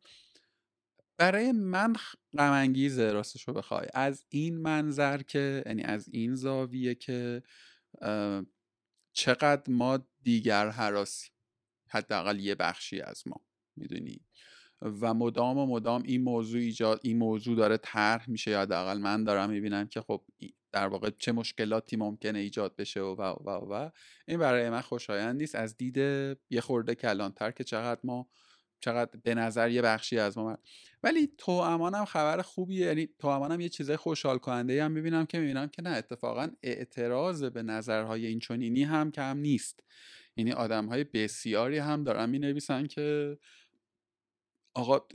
برای 1.17 1.51
من 1.51 1.93
غم 2.37 2.51
انگیزه 2.51 3.11
راستش 3.11 3.47
رو 3.47 3.53
بخوای. 3.53 3.87
از 3.93 4.25
این 4.29 4.57
منظر 4.57 5.17
که 5.17 5.63
یعنی 5.65 5.83
از 5.83 6.09
این 6.11 6.35
زاویه 6.35 6.95
که 6.95 7.43
چقدر 9.13 9.63
ما 9.67 9.99
دیگر 10.23 10.69
حراسی 10.69 11.29
حداقل 11.89 12.39
یه 12.39 12.55
بخشی 12.55 13.01
از 13.01 13.23
ما 13.27 13.41
می‌دونی؟ 13.75 14.19
و 14.81 15.13
مدام 15.13 15.57
و 15.57 15.65
مدام 15.65 16.03
این 16.03 16.23
موضوع 16.23 16.61
ایجاد 16.61 16.99
این 17.03 17.17
موضوع 17.17 17.55
داره 17.55 17.77
طرح 17.77 18.29
میشه. 18.29 18.51
یا 18.51 18.61
حداقل 18.61 18.97
من 18.97 19.23
دارم 19.23 19.49
می‌بینم 19.49 19.87
که 19.87 20.01
خب 20.01 20.23
در 20.71 20.87
واقع 20.87 21.09
چه 21.09 21.31
مشکلاتی 21.31 21.95
ممکنه 21.95 22.39
ایجاد 22.39 22.75
بشه 22.75 23.01
و 23.01 23.21
و 23.21 23.21
و, 23.21 23.49
و. 23.49 23.89
این 24.27 24.39
برای 24.39 24.69
من 24.69 24.81
خوشایند 24.81 25.35
نیست. 25.41 25.55
از 25.55 25.77
دید 25.77 25.97
یه 26.49 26.61
خورده 26.61 26.95
کلانتر 26.95 27.51
که 27.51 27.63
چقدر 27.63 27.99
ما 28.03 28.29
چقدر 28.79 29.19
به 29.23 29.35
نظر 29.35 29.69
یه 29.69 29.81
بخشی 29.81 30.19
از 30.19 30.37
ما 30.37 30.57
ولی 31.03 31.29
تو 31.37 31.51
امانم 31.51 32.05
خبر 32.05 32.41
خوبیه. 32.41 32.85
یعنی 32.85 33.09
تو 33.19 33.27
امانم 33.27 33.59
یه 33.59 33.69
چیزای 33.69 33.97
خوشحال 33.97 34.37
کننده 34.37 34.83
هم 34.83 34.91
می‌بینم 34.91 35.25
که 35.25 35.39
می‌بینم 35.39 35.67
که 35.67 35.81
نه 35.81 35.89
اتفاقا 35.89 36.49
اعتراض 36.63 37.43
به 37.43 37.63
نظرهای 37.63 38.25
این 38.25 38.39
چنینی 38.39 38.83
هم 38.83 39.11
کم 39.11 39.37
نیست. 39.37 39.83
یعنی 40.37 40.51
آدم 40.51 40.85
های 40.85 41.03
بسیاری 41.03 41.77
هم 41.77 42.03
دارن 42.03 42.29
می 42.29 42.39
نویسن 42.39 42.87
که 42.87 43.37
آقا 44.73 45.07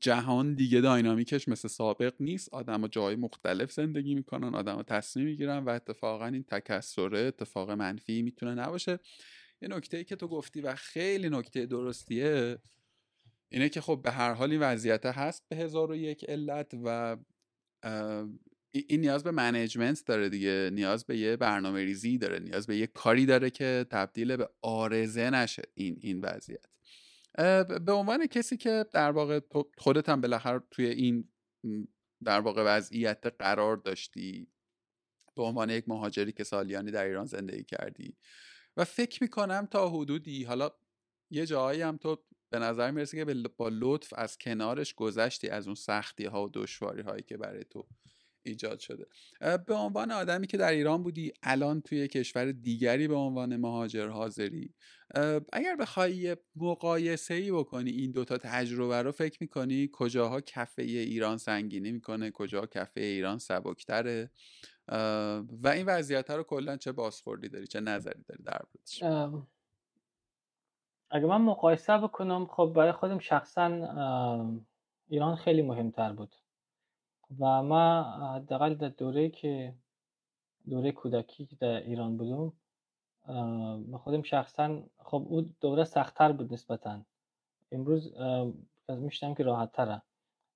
جهان 0.00 0.54
دیگه 0.54 0.80
داینامیکش 0.80 1.48
مثل 1.48 1.68
سابق 1.68 2.14
نیست. 2.20 2.54
آدم 2.54 2.86
جای 2.86 3.16
مختلف 3.16 3.72
زندگی 3.72 4.14
می‌کنن 4.14 4.54
آدم 4.54 4.82
تصمیم 4.82 5.26
می‌گیرن 5.26 5.58
و 5.64 5.68
اتفاقا 5.68 6.26
این 6.26 6.42
تکسره 6.42 7.18
اتفاق 7.18 7.70
منفی 7.70 8.22
می‌تونه 8.22 8.54
نباشه. 8.54 8.98
یه 9.62 9.68
نکته 9.68 9.96
ای 9.96 10.04
که 10.04 10.16
تو 10.16 10.28
گفتی 10.28 10.60
و 10.60 10.74
خیلی 10.74 11.28
نکته 11.30 11.66
درستیه 11.66 12.58
اینه 13.48 13.68
که 13.68 13.80
خب 13.80 14.00
به 14.04 14.10
هر 14.10 14.32
حال 14.34 14.50
این 14.50 14.60
وضعیت 14.60 15.06
هست 15.06 15.48
به 15.48 15.56
هزار 15.56 15.90
و 15.90 15.96
یک 15.96 16.24
علت 16.24 16.74
و 16.84 17.16
این 18.72 19.00
نیاز 19.00 19.24
به 19.24 19.30
منیجمنت 19.30 20.04
داره 20.06 20.28
دیگه 20.28 20.70
نیاز 20.72 21.04
به 21.04 21.18
یه 21.18 21.36
برنامه 21.36 21.84
ریزی 21.84 22.18
داره 22.18 22.38
نیاز 22.38 22.66
به 22.66 22.76
یه 22.76 22.86
کاری 22.86 23.26
داره 23.26 23.50
که 23.50 23.86
تبدیل 23.90 24.36
به 24.36 24.50
آرزه 24.62 25.30
نشه 25.30 25.62
این 25.74 25.98
این 26.00 26.20
وضعیت. 26.20 26.66
به 27.84 27.92
عنوان 27.92 28.26
کسی 28.26 28.56
که 28.56 28.86
در 28.92 29.10
واقع 29.10 29.40
خودت 29.78 30.08
هم 30.08 30.20
بالاخره 30.20 30.62
توی 30.70 30.86
این 30.86 31.28
در 32.24 32.40
واقع 32.40 32.62
وضعیت 32.66 33.26
قرار 33.38 33.76
داشتی 33.76 34.48
به 35.36 35.42
عنوان 35.42 35.70
یک 35.70 35.88
مهاجری 35.88 36.32
که 36.32 36.44
سالیانی 36.44 36.90
در 36.90 37.04
ایران 37.04 37.26
زندگی 37.26 37.64
کردی 37.64 38.16
و 38.76 38.84
فکر 38.84 39.22
می‌کنم 39.22 39.68
تا 39.70 39.88
حدودی 39.88 40.44
حالا 40.44 40.70
یه 41.30 41.46
جایی 41.46 41.82
هم 41.82 41.96
تو 41.96 42.24
به 42.50 42.58
نظر 42.58 42.90
می‌رسه 42.90 43.16
که 43.16 43.34
با 43.56 43.70
لطف 43.72 44.12
از 44.16 44.38
کنارش 44.38 44.94
گذشتی 44.94 45.48
از 45.48 45.66
اون 45.66 45.74
سختی 45.74 46.24
ها 46.24 46.44
و 46.44 46.50
دشواری 46.54 47.02
هایی 47.02 47.22
که 47.22 47.36
برای 47.36 47.64
تو 47.64 47.86
ایجاد 48.42 48.78
شده. 48.78 49.06
به 49.66 49.74
عنوان 49.74 50.10
آدمی 50.10 50.46
که 50.46 50.56
در 50.56 50.70
ایران 50.70 51.02
بودی 51.02 51.32
الان 51.42 51.80
توی 51.80 52.08
کشور 52.08 52.52
دیگری 52.52 53.08
به 53.08 53.14
عنوان 53.14 53.56
مهاجر 53.56 54.08
حاضری 54.08 54.74
اگر 55.52 55.76
بخوای 55.76 56.36
مقایسه 56.56 57.34
ای 57.34 57.52
بکنی 57.52 57.90
این 57.90 58.10
دوتا 58.10 58.38
تجربه 58.38 59.02
رو 59.02 59.12
فکر 59.12 59.38
می‌کنی 59.40 59.90
کجاها 59.92 60.40
کفه 60.40 60.82
ایران 60.82 61.36
سنگینی 61.36 61.92
می‌کنه 61.92 62.30
کجا 62.30 62.66
کفه 62.66 63.00
ایران 63.00 63.38
سبکتره؟ 63.38 64.30
و 65.62 65.68
این 65.74 65.86
وضعیت 65.86 66.30
رو 66.30 66.42
کلا 66.42 66.76
چه 66.76 66.92
بازخوردی 66.92 67.48
داری 67.48 67.66
چه 67.66 67.80
نظری 67.80 68.22
داری 68.22 68.42
در 68.42 68.62
اگه 71.10 71.26
من 71.26 71.40
مقایسه 71.40 71.98
بکنم 71.98 72.46
خب 72.46 72.72
برای 72.76 72.92
خودم 72.92 73.18
شخصا 73.18 73.68
ایران 75.08 75.36
خیلی 75.36 75.62
مهمتر 75.62 76.12
بود. 76.12 76.36
و 77.38 77.62
ما 77.62 78.02
حداقل 78.34 78.74
در 78.74 78.88
دوره 78.88 79.28
که 79.28 79.74
دوره 80.70 80.92
کودکی 80.92 81.46
که 81.46 81.56
در 81.56 81.82
ایران 81.82 82.16
بودم 82.16 82.52
به 83.90 83.98
خودم 83.98 84.22
شخصا 84.22 84.82
خب 84.98 85.26
او 85.28 85.40
دوره 85.40 85.84
سختتر 85.84 86.32
بود 86.32 86.52
نسبتا. 86.52 87.00
امروز 87.72 88.14
از 88.88 88.98
میشتم 88.98 89.34
که 89.34 89.42
راحت 89.42 89.72
تره 89.72 90.02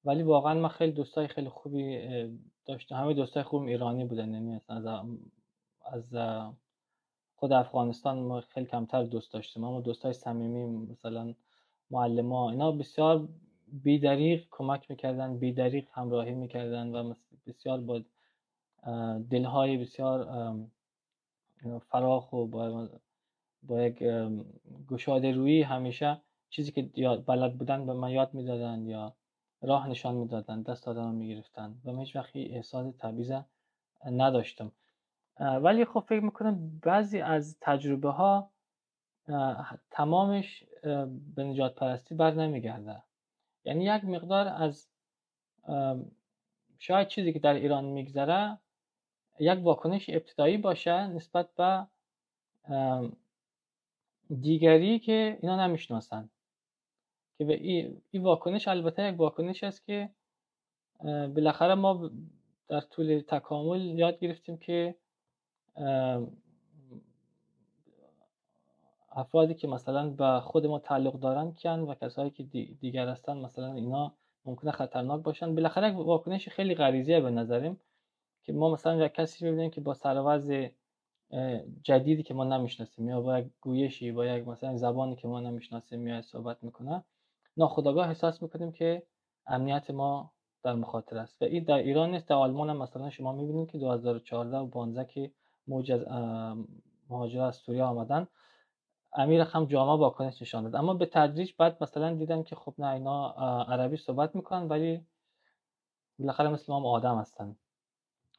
ولی 0.04 0.22
واقعا 0.22 0.54
من 0.54 0.68
خیلی 0.68 0.92
دوستای 0.92 1.28
خیلی 1.28 1.48
خوبی 1.48 2.08
داشتم 2.66 2.96
همه 2.96 3.14
دوستای 3.14 3.42
خوبم 3.42 3.66
ایرانی 3.66 4.04
بودن. 4.04 4.32
یعنی 4.32 4.60
از 4.68 4.86
از 5.84 6.16
خود 7.36 7.52
افغانستان 7.52 8.18
ما 8.18 8.40
خیلی 8.40 8.66
کمتر 8.66 9.04
دوست 9.04 9.32
داشتیم. 9.32 9.64
اما 9.64 9.80
دوستای 9.80 10.12
صمیمی 10.12 10.66
مثلا 10.66 11.34
معلم 11.90 12.32
اینا 12.32 12.72
بسیار 12.72 13.28
بیدریق 13.82 14.46
کمک 14.50 14.90
می‌کردن 14.90 15.38
بیدریق 15.38 15.86
همراهی 15.92 16.34
می‌کردن 16.34 16.94
و 16.94 17.14
بسیار 17.46 17.80
با 17.80 18.00
دلهای 19.30 19.76
بسیار 19.76 20.28
فراخ 21.88 22.32
و 22.32 22.46
با, 22.46 22.88
با 23.62 23.82
یک 23.82 24.04
گشاده 24.90 25.32
روی 25.32 25.62
همیشه 25.62 26.20
چیزی 26.50 26.72
که 26.72 26.82
بلد 27.26 27.58
بودن 27.58 27.86
به 27.86 27.92
من 27.92 28.10
یاد 28.10 28.34
می‌دادن 28.34 28.86
یا 28.86 29.14
راه 29.62 29.88
نشان 29.88 30.14
می‌دادن 30.14 30.62
دست 30.62 30.88
آدم 30.88 31.14
می‌گرفتن 31.14 31.74
و 31.84 31.92
من 31.92 31.98
هیچ 31.98 32.16
احساس 32.34 32.94
تبعیض 32.98 33.32
نداشتم. 34.06 34.72
ولی 35.40 35.84
خب 35.84 36.00
فکر 36.00 36.20
می‌کنم 36.20 36.80
بعضی 36.82 37.20
از 37.20 37.56
تجربه 37.60 38.10
ها 38.10 38.50
تمامش 39.90 40.64
به 41.36 41.44
نجات 41.44 41.74
پرستی 41.74 42.14
بر 42.14 42.34
نمیگرده 42.34 43.02
یعنی 43.64 43.84
یک 43.84 44.04
مقدار 44.04 44.48
از 44.48 44.88
شاید 46.78 47.08
چیزی 47.08 47.32
که 47.32 47.38
در 47.38 47.54
ایران 47.54 47.84
میگذره 47.84 48.58
یک 49.40 49.58
واکنش 49.62 50.10
ابتدایی 50.10 50.56
باشه 50.56 51.06
نسبت 51.06 51.48
به 51.54 51.86
دیگری 54.40 54.98
که 54.98 55.38
اینا 55.42 55.66
نمی‌شناسن. 55.66 56.30
که 57.38 57.44
به 57.44 57.54
این 58.10 58.22
واکنش 58.22 58.68
البته 58.68 59.02
یک 59.12 59.20
واکنش 59.20 59.64
است 59.64 59.86
که 59.86 60.10
بالاخره 61.34 61.74
ما 61.74 62.10
در 62.68 62.80
طول 62.80 63.22
تکامل 63.28 63.80
یاد 63.80 64.18
گرفتیم 64.18 64.56
که 64.56 64.94
افرادی 69.14 69.54
که 69.54 69.68
مثلا 69.68 70.10
به 70.10 70.40
خود 70.40 70.66
ما 70.66 70.78
تعلق 70.78 71.20
دارن 71.20 71.52
کن 71.52 71.80
و 71.80 71.94
کسایی 71.94 72.30
که 72.30 72.42
دیگر 72.80 73.08
هستن 73.08 73.38
مثلا 73.38 73.72
اینا 73.72 74.12
ممکنه 74.44 74.70
خطرناک 74.70 75.22
باشن. 75.22 75.54
بالاخره 75.54 75.88
یک 75.88 75.96
واکنش 75.96 76.48
خیلی 76.48 76.74
غریزیه 76.74 77.20
به 77.20 77.30
نظریم 77.30 77.80
که 78.42 78.52
ما 78.52 78.70
مثلا 78.70 79.08
کسی 79.08 79.46
ببینیم 79.46 79.70
که 79.70 79.80
با 79.80 79.94
سر 79.94 80.40
جدیدی 81.82 82.22
که 82.22 82.34
ما 82.34 82.44
نمی‌شناسیم 82.44 83.08
یا 83.08 83.20
با 83.20 83.38
یک 83.38 83.46
گویشی 83.60 84.12
با 84.12 84.26
یک 84.26 84.48
مثلا 84.48 84.76
زبانی 84.76 85.16
که 85.16 85.28
ما 85.28 85.40
نمی‌شناسیم 85.40 86.00
میاد 86.00 86.22
صحبت 86.24 86.64
می‌کنه 86.64 87.04
ناخداگاه 87.56 88.08
احساس 88.08 88.42
می‌کنیم 88.42 88.72
که 88.72 89.02
امنیت 89.46 89.90
ما 89.90 90.32
در 90.62 90.74
مخاطر 90.74 91.18
است. 91.18 91.42
و 91.42 91.44
این 91.44 91.64
در 91.64 91.74
ایران 91.74 92.10
نیست 92.10 92.28
در 92.28 92.36
آلمان 92.36 92.70
هم 92.70 92.76
مثلا 92.76 93.10
شما 93.10 93.32
می‌بینید 93.32 93.70
که 93.70 93.78
2014 93.78 94.56
و 94.56 94.66
15 94.66 95.04
که 95.04 95.30
موج 95.68 95.92
از 95.92 96.06
مهاجرت 97.10 97.42
از 97.42 97.56
سوریه 97.56 97.82
آمدن 97.82 98.28
امیر 99.14 99.40
هم 99.40 99.64
جامعه 99.64 99.96
واکنش 99.96 100.42
نشان 100.42 100.64
داد. 100.64 100.76
اما 100.76 100.94
به 100.94 101.06
تدریج 101.06 101.52
بعد 101.58 101.76
مثلا 101.80 102.14
دیدن 102.14 102.42
که 102.42 102.56
خب 102.56 102.74
نه 102.78 102.86
اینا 102.86 103.30
عربی 103.68 103.96
صحبت 103.96 104.36
می‌کنن 104.36 104.68
ولی 104.68 105.00
بالاخره 106.18 106.48
مثل 106.48 106.72
ما 106.72 106.90
آدم 106.90 107.18
هستن. 107.18 107.56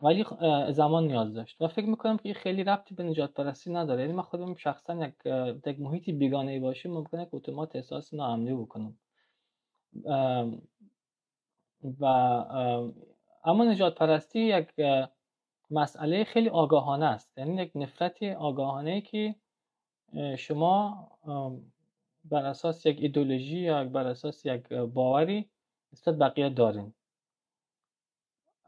ولی 0.01 0.25
زمان 0.69 1.07
نیاز 1.07 1.33
داشت. 1.33 1.61
و 1.61 1.67
فکر 1.67 1.85
می‌کنم 1.85 2.17
که 2.17 2.33
خیلی 2.33 2.63
ربطی 2.63 2.95
به 2.95 3.03
نجات 3.03 3.33
پرستی 3.33 3.73
نداره. 3.73 4.01
یعنی 4.01 4.13
من 4.13 4.23
خودم 4.23 4.55
شخصا 4.55 5.05
یک 5.05 5.13
یک 5.65 5.79
محیطی 5.79 6.11
بیگانه 6.13 6.51
ای 6.51 6.59
باشیم 6.59 6.93
ممکنه 6.93 7.25
که 7.25 7.35
اتومات 7.35 7.75
احساس 7.75 8.13
ناامنی 8.13 8.53
بکنم. 8.53 8.97
و 11.99 12.05
اما 13.45 13.63
نجات 13.63 13.95
پرستی 13.95 14.39
یک 14.39 14.67
مسئله 15.71 16.23
خیلی 16.23 16.49
آگاهانه 16.49 17.05
است. 17.05 17.37
یعنی 17.37 17.61
یک 17.61 17.71
نفرت 17.75 18.23
آگاهانه 18.23 19.01
که 19.01 19.35
شما 20.37 21.07
بر 22.25 22.45
اساس 22.45 22.85
یک 22.85 22.97
ایدولوژی 22.99 23.59
یا 23.59 23.83
بر 23.83 24.07
اساس 24.07 24.45
یک 24.45 24.67
باوری 24.73 25.49
نسبت 25.93 26.15
بقیه 26.15 26.49
دارین. 26.49 26.93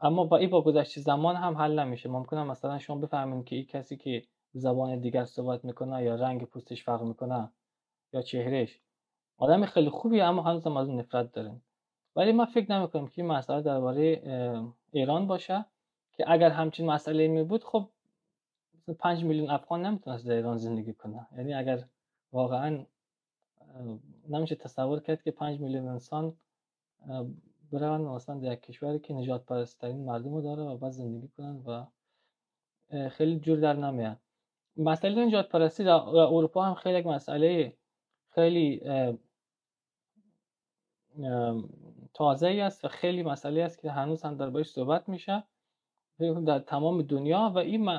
اما 0.00 0.24
با 0.24 0.36
این 0.36 0.50
با 0.50 0.62
گذشت 0.62 0.98
زمان 0.98 1.36
هم 1.36 1.56
حل 1.56 1.78
نمیشه. 1.78 2.08
ممکنه 2.08 2.44
مثلا 2.44 2.78
شما 2.78 2.96
بفهمین 2.96 3.44
که 3.44 3.56
این 3.56 3.64
کسی 3.66 3.96
که 3.96 4.24
زبان 4.52 5.00
دیگر 5.00 5.24
صحبت 5.24 5.64
می‌کنه 5.64 6.04
یا 6.04 6.14
رنگ 6.14 6.44
پوستش 6.44 6.84
فرق 6.84 7.02
می‌کنه 7.02 7.50
یا 8.12 8.22
چهرهش 8.22 8.80
آدم 9.38 9.66
خیلی 9.66 9.90
خوبیه 9.90 10.24
اما 10.24 10.42
هنوز 10.42 10.66
هم 10.66 10.76
از 10.76 10.88
اون 10.88 10.98
نفرت 10.98 11.32
دارین. 11.32 11.60
ولی 12.16 12.32
ما 12.32 12.44
فکر 12.44 12.72
نمی‌کنیم 12.72 13.06
که 13.08 13.22
این 13.22 13.30
مسئله 13.30 13.62
درباره 13.62 14.22
ایران 14.92 15.26
باشه 15.26 15.64
که 16.12 16.24
اگر 16.32 16.50
همچین 16.50 16.86
مسئله 16.86 17.28
می 17.28 17.42
بود 17.44 17.64
خب 17.64 17.88
5 18.94 19.24
میلیون 19.24 19.50
افغان 19.50 19.86
نمی‌تونست 19.86 20.26
در 20.26 20.34
ایران 20.34 20.56
زندگی 20.56 20.92
کنه 20.92 21.26
یعنی 21.36 21.54
اگر 21.54 21.84
واقعا 22.32 22.84
نمیشه 24.28 24.54
تصور 24.54 25.00
کرد 25.00 25.22
که 25.22 25.30
5 25.30 25.60
میلیون 25.60 25.88
انسان 25.88 26.36
برن 27.72 28.00
مثلا 28.00 28.38
در 28.38 28.52
یک 28.52 28.60
کشوری 28.60 28.98
که 28.98 29.14
نجات 29.14 29.44
پرستترین 29.44 30.04
مردم 30.04 30.34
رو 30.34 30.42
داره 30.42 30.62
و 30.62 30.76
بعد 30.76 30.90
زندگی 30.90 31.28
کنن 31.28 31.62
و 31.66 31.86
خیلی 33.08 33.40
جور 33.40 33.58
در 33.58 33.72
نمیاد. 33.72 34.16
مسئله 34.76 35.24
نجات 35.24 35.48
پرستی 35.48 35.84
در 35.84 35.90
اروپا 36.06 36.64
هم 36.64 36.74
خیلی 36.74 36.98
یک 36.98 37.06
مسئله 37.06 37.72
خیلی 38.30 38.82
تازه 42.14 42.48
است 42.48 42.84
و 42.84 42.88
خیلی 42.88 43.22
مسئله 43.22 43.62
است 43.62 43.78
که 43.78 43.90
هنوز 43.90 44.22
هم 44.22 44.36
در 44.36 44.50
باش 44.50 44.70
صحبت 44.70 45.08
میشه. 45.08 45.42
در 46.46 46.58
تمام 46.58 47.02
دنیا 47.02 47.52
و 47.54 47.58
این 47.58 47.90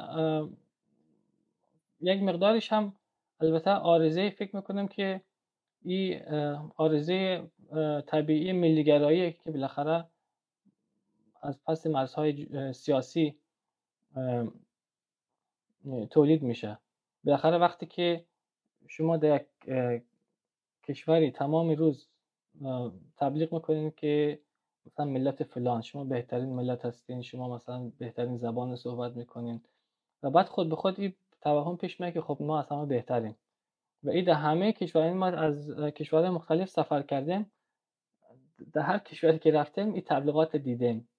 یک 2.02 2.22
مقدارش 2.22 2.74
هم 2.74 2.96
البته 3.40 3.72
آرزه 3.72 4.30
فکر 4.30 4.56
می‌کنم 4.56 4.88
که 4.88 5.22
این 5.82 6.22
آرزه 6.76 7.48
طبیعی 8.08 8.52
ملیگرایی 8.52 9.32
که 9.32 9.52
بالاخره 9.52 10.06
از 11.42 11.64
پس 11.64 11.88
مرزهای 11.88 12.48
سیاسی 12.74 13.36
تولید 16.10 16.44
میشه. 16.44 16.78
بالاخره 17.24 17.58
وقتی 17.58 17.86
که 17.86 18.26
شما 18.88 19.18
در 19.18 19.36
یک 19.36 19.48
کشوری 20.84 21.32
تمام 21.32 21.70
روز 21.70 22.08
تبلیغ 23.18 23.54
می‌کنین 23.54 23.92
که 23.92 24.40
مثلا 24.86 25.06
ملت 25.06 25.44
فلان 25.44 25.82
شما 25.82 26.04
بهترین 26.04 26.50
ملت 26.50 26.86
هستین 26.86 27.22
شما 27.22 27.56
مثلا 27.56 27.92
بهترین 27.98 28.38
زبان 28.38 28.76
صحبت 28.76 29.16
می‌کنین 29.16 29.62
و 30.24 30.30
بعد 30.30 30.46
خود 30.46 30.70
به 30.70 30.76
خود 30.76 31.00
این 31.00 31.14
توهم 31.42 31.78
پیش 31.78 32.00
میاد 32.00 32.14
که 32.14 32.22
خب 32.22 32.38
ما 32.40 32.60
از 32.60 32.70
همه 32.70 32.86
بهترین 32.86 33.36
و 34.04 34.10
این 34.10 34.26
در 34.26 34.34
همه 34.34 34.72
کشورهای 34.72 35.14
ما 35.14 35.28
از 35.28 35.72
کشورهای 35.72 36.30
مختلف 36.30 36.70
سفر 36.70 37.02
کردیم 37.02 37.52
در 38.74 38.82
هر 38.82 38.98
کشوری 38.98 39.40
که 39.40 39.52
رفتیم 39.52 39.94
این 39.94 40.02
تبلیغات 40.02 40.56
دیدیم 40.56 41.10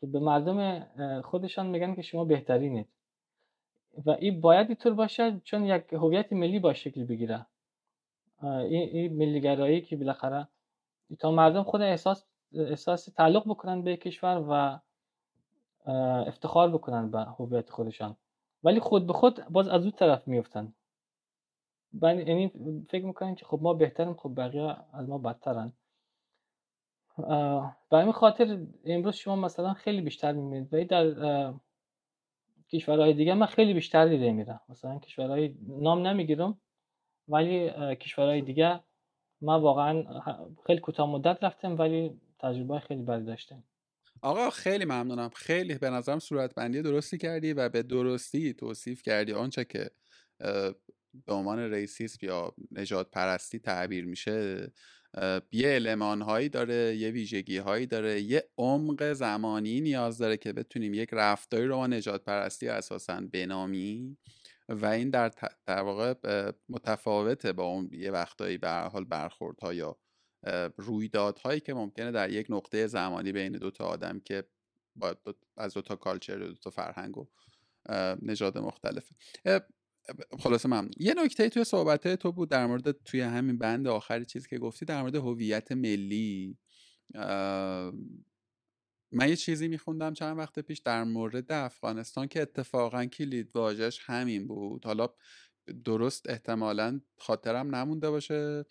که 0.00 0.06
به 0.06 0.20
مردم 0.20 0.86
خودشان 1.20 1.66
میگن 1.66 1.94
که 1.94 2.02
شما 2.02 2.24
بهترینید. 2.24 2.88
و 4.06 4.10
این 4.10 4.40
باید 4.40 4.66
اینطور 4.66 4.94
باشه 4.94 5.40
چون 5.44 5.64
یک 5.64 5.92
هویت 5.92 6.32
ملی 6.32 6.58
با 6.58 6.74
شکل 6.74 7.04
بگیره. 7.04 7.46
این, 8.42 8.88
این 8.88 9.16
ملیگرایی 9.16 9.80
که 9.80 9.96
بالاخره 9.96 10.48
تا 11.18 11.30
مردم 11.30 11.62
خود 11.62 11.82
احساس 11.82 12.24
احساس 12.54 13.04
تعلق 13.04 13.48
بکنن 13.48 13.82
به 13.82 13.96
کشور 13.96 14.44
و 14.48 14.80
افتخار 16.26 16.70
بکنن 16.70 17.10
به 17.10 17.18
هویت 17.18 17.70
خودشان. 17.70 18.16
ولی 18.64 18.80
خود 18.80 19.06
به 19.06 19.12
خود 19.12 19.44
باز 19.48 19.68
از 19.68 19.82
اون 19.82 19.90
طرف 19.90 20.28
میفتن 20.28 20.74
یعنی 22.02 22.52
فکر 22.88 23.04
می‌کنن 23.04 23.34
که 23.34 23.44
خب 23.44 23.58
ما 23.62 23.74
بهتریم 23.74 24.14
خب 24.14 24.32
بقیه 24.36 24.76
از 24.92 25.08
ما 25.08 25.18
بدترن. 25.18 25.72
به 27.90 27.98
همین 27.98 28.12
خاطر 28.12 28.66
امروز 28.84 29.14
شما 29.14 29.36
مثلا 29.36 29.74
خیلی 29.74 30.00
بیشتر 30.00 30.32
می‌بینید. 30.32 30.74
و 30.74 30.84
در 30.84 31.54
کشورهای 32.72 33.12
دیگه 33.12 33.34
من 33.34 33.46
خیلی 33.46 33.74
بیشتر 33.74 34.08
دیده 34.08 34.32
میرم. 34.32 34.60
مثلا 34.68 34.98
کشورهای 34.98 35.54
نام 35.68 36.06
نمی‌گیرم 36.06 36.58
ولی 37.28 37.70
کشورهای 37.96 38.40
دیگه 38.40 38.80
ما 39.40 39.60
واقعا 39.60 40.20
خیلی 40.66 40.80
کوتاه 40.80 41.10
مدت 41.10 41.44
رفتم 41.44 41.78
ولی 41.78 42.20
تجربه 42.38 42.78
خیلی 42.78 43.02
بدی 43.02 43.24
داشتم. 43.24 43.62
آقا 44.22 44.50
خیلی 44.50 44.84
ممنونم. 44.84 45.30
خیلی 45.34 45.74
به 45.74 45.90
نظرم 45.90 46.18
صورت 46.18 46.54
بندی 46.54 46.82
درستی 46.82 47.18
کردی 47.18 47.52
و 47.52 47.68
به 47.68 47.82
درستی 47.82 48.54
توصیف 48.54 49.02
کردی. 49.02 49.32
آنچه 49.32 49.64
که 49.64 49.90
به 51.26 51.32
عنوان 51.32 51.58
ریسیسم 51.58 52.26
یا 52.26 52.54
نجات 52.70 53.10
پرستی 53.10 53.58
تعبیر 53.58 54.04
میشه 54.04 54.72
یه 55.52 55.68
علمان 55.68 56.22
هایی 56.22 56.48
داره 56.48 56.96
یه 56.96 57.10
ویژگی 57.10 57.58
هایی 57.58 57.86
داره 57.86 58.20
یه 58.20 58.48
عمق 58.58 59.12
زمانی 59.12 59.80
نیاز 59.80 60.18
داره 60.18 60.36
که 60.36 60.52
بتونیم 60.52 60.94
یک 60.94 61.08
رفتاری 61.12 61.66
رو 61.66 61.76
ما 61.76 61.86
نجات 61.86 62.24
پرستی 62.24 62.68
اساسا 62.68 63.20
بنامیم. 63.32 64.18
و 64.68 64.86
این 64.86 65.10
در, 65.10 65.32
در 65.66 65.82
واقع 65.82 66.14
متفاوته 66.68 67.52
با 67.52 67.64
اون 67.64 67.90
یه 67.92 68.10
وقتایی 68.10 68.58
به 68.58 68.70
حال 68.70 69.04
برخوردها 69.04 69.74
یا 69.74 69.96
رویدادهایی 70.76 71.60
که 71.60 71.74
ممکنه 71.74 72.10
در 72.10 72.30
یک 72.30 72.46
نقطه 72.50 72.86
زمانی 72.86 73.32
بین 73.32 73.52
دو 73.52 73.70
تا 73.70 73.84
آدم 73.84 74.20
که 74.20 74.44
با 74.96 75.16
از 75.56 75.74
دو 75.74 75.82
تا 75.82 75.96
کالچر 75.96 76.38
دو 76.38 76.54
تا 76.54 76.70
فرهنگ 76.70 77.18
و 77.18 77.26
نژاد 78.22 78.58
مختلفه 78.58 79.14
خلاصه 80.38 80.68
ممنون. 80.68 80.90
یه 80.98 81.14
نکته 81.14 81.48
توی 81.48 81.64
صحبت 81.64 82.14
تو 82.14 82.32
بود 82.32 82.50
در 82.50 82.66
مورد 82.66 82.90
توی 82.90 83.20
همین 83.20 83.58
بند 83.58 83.88
آخری 83.88 84.24
چیزی 84.24 84.48
که 84.48 84.58
گفتی 84.58 84.84
در 84.84 85.00
مورد 85.00 85.14
هویت 85.14 85.72
ملی. 85.72 86.58
من 89.14 89.28
یه 89.28 89.36
چیزی 89.36 89.68
میخوندم 89.68 90.12
چند 90.12 90.38
وقت 90.38 90.58
پیش 90.58 90.78
در 90.78 91.04
مورد 91.04 91.52
افغانستان 91.52 92.26
که 92.28 92.42
اتفاقا 92.42 93.04
کلید 93.04 93.50
واژش 93.56 94.00
همین 94.02 94.46
بود. 94.46 94.84
حالا 94.84 95.08
درست 95.84 96.28
احتمالا 96.28 97.00
خاطرم 97.16 97.74
نمونده 97.74 98.10
باشه. 98.10 98.64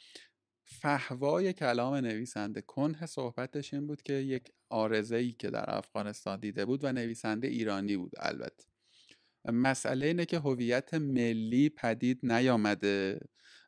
فهوای 0.63 1.53
کلام 1.53 1.95
نویسنده. 1.95 2.61
کنه 2.61 3.05
صحبتش 3.05 3.73
این 3.73 3.87
بود 3.87 4.01
که 4.01 4.13
یک 4.13 4.51
آرزه 4.69 5.31
که 5.31 5.49
در 5.49 5.77
افغانستان 5.77 6.39
دیده 6.39 6.65
بود 6.65 6.83
و 6.83 6.91
نویسنده 6.91 7.47
ایرانی 7.47 7.97
بود 7.97 8.11
البته. 8.19 8.63
مسئله 9.45 10.05
اینه 10.05 10.25
که 10.25 10.39
هویت 10.39 10.93
ملی 10.93 11.69
پدید 11.69 12.19
نیامده 12.23 13.19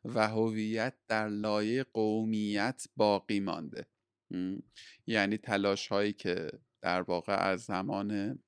و 0.04 0.28
هویت 0.28 0.94
در 1.08 1.28
لایه 1.28 1.84
قومیت 1.84 2.84
باقی 2.96 3.40
مانده. 3.40 3.86
یعنی 5.06 5.38
تلاش 5.38 5.88
هایی 5.88 6.12
که 6.12 6.50
در 6.82 7.02
واقع 7.02 7.34
از 7.34 7.64
زمان 7.64 8.38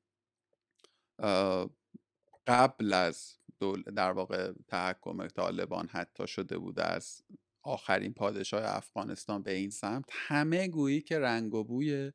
قبل 2.46 2.92
از 2.92 3.38
دول 3.60 3.82
در 3.82 4.12
واقع 4.12 4.52
تحکم 4.68 5.26
طالبان 5.26 5.88
حتی 5.88 6.26
شده 6.26 6.58
بوده 6.58 6.84
از 6.84 7.22
آخرین 7.66 8.14
پادشاه 8.14 8.62
افغانستان 8.64 9.42
به 9.42 9.52
این 9.52 9.70
سمت 9.70 10.04
همه 10.10 10.68
گویی 10.68 11.00
که 11.00 11.18
رنگ 11.18 11.54
و 11.54 11.64
بوی 11.64 12.12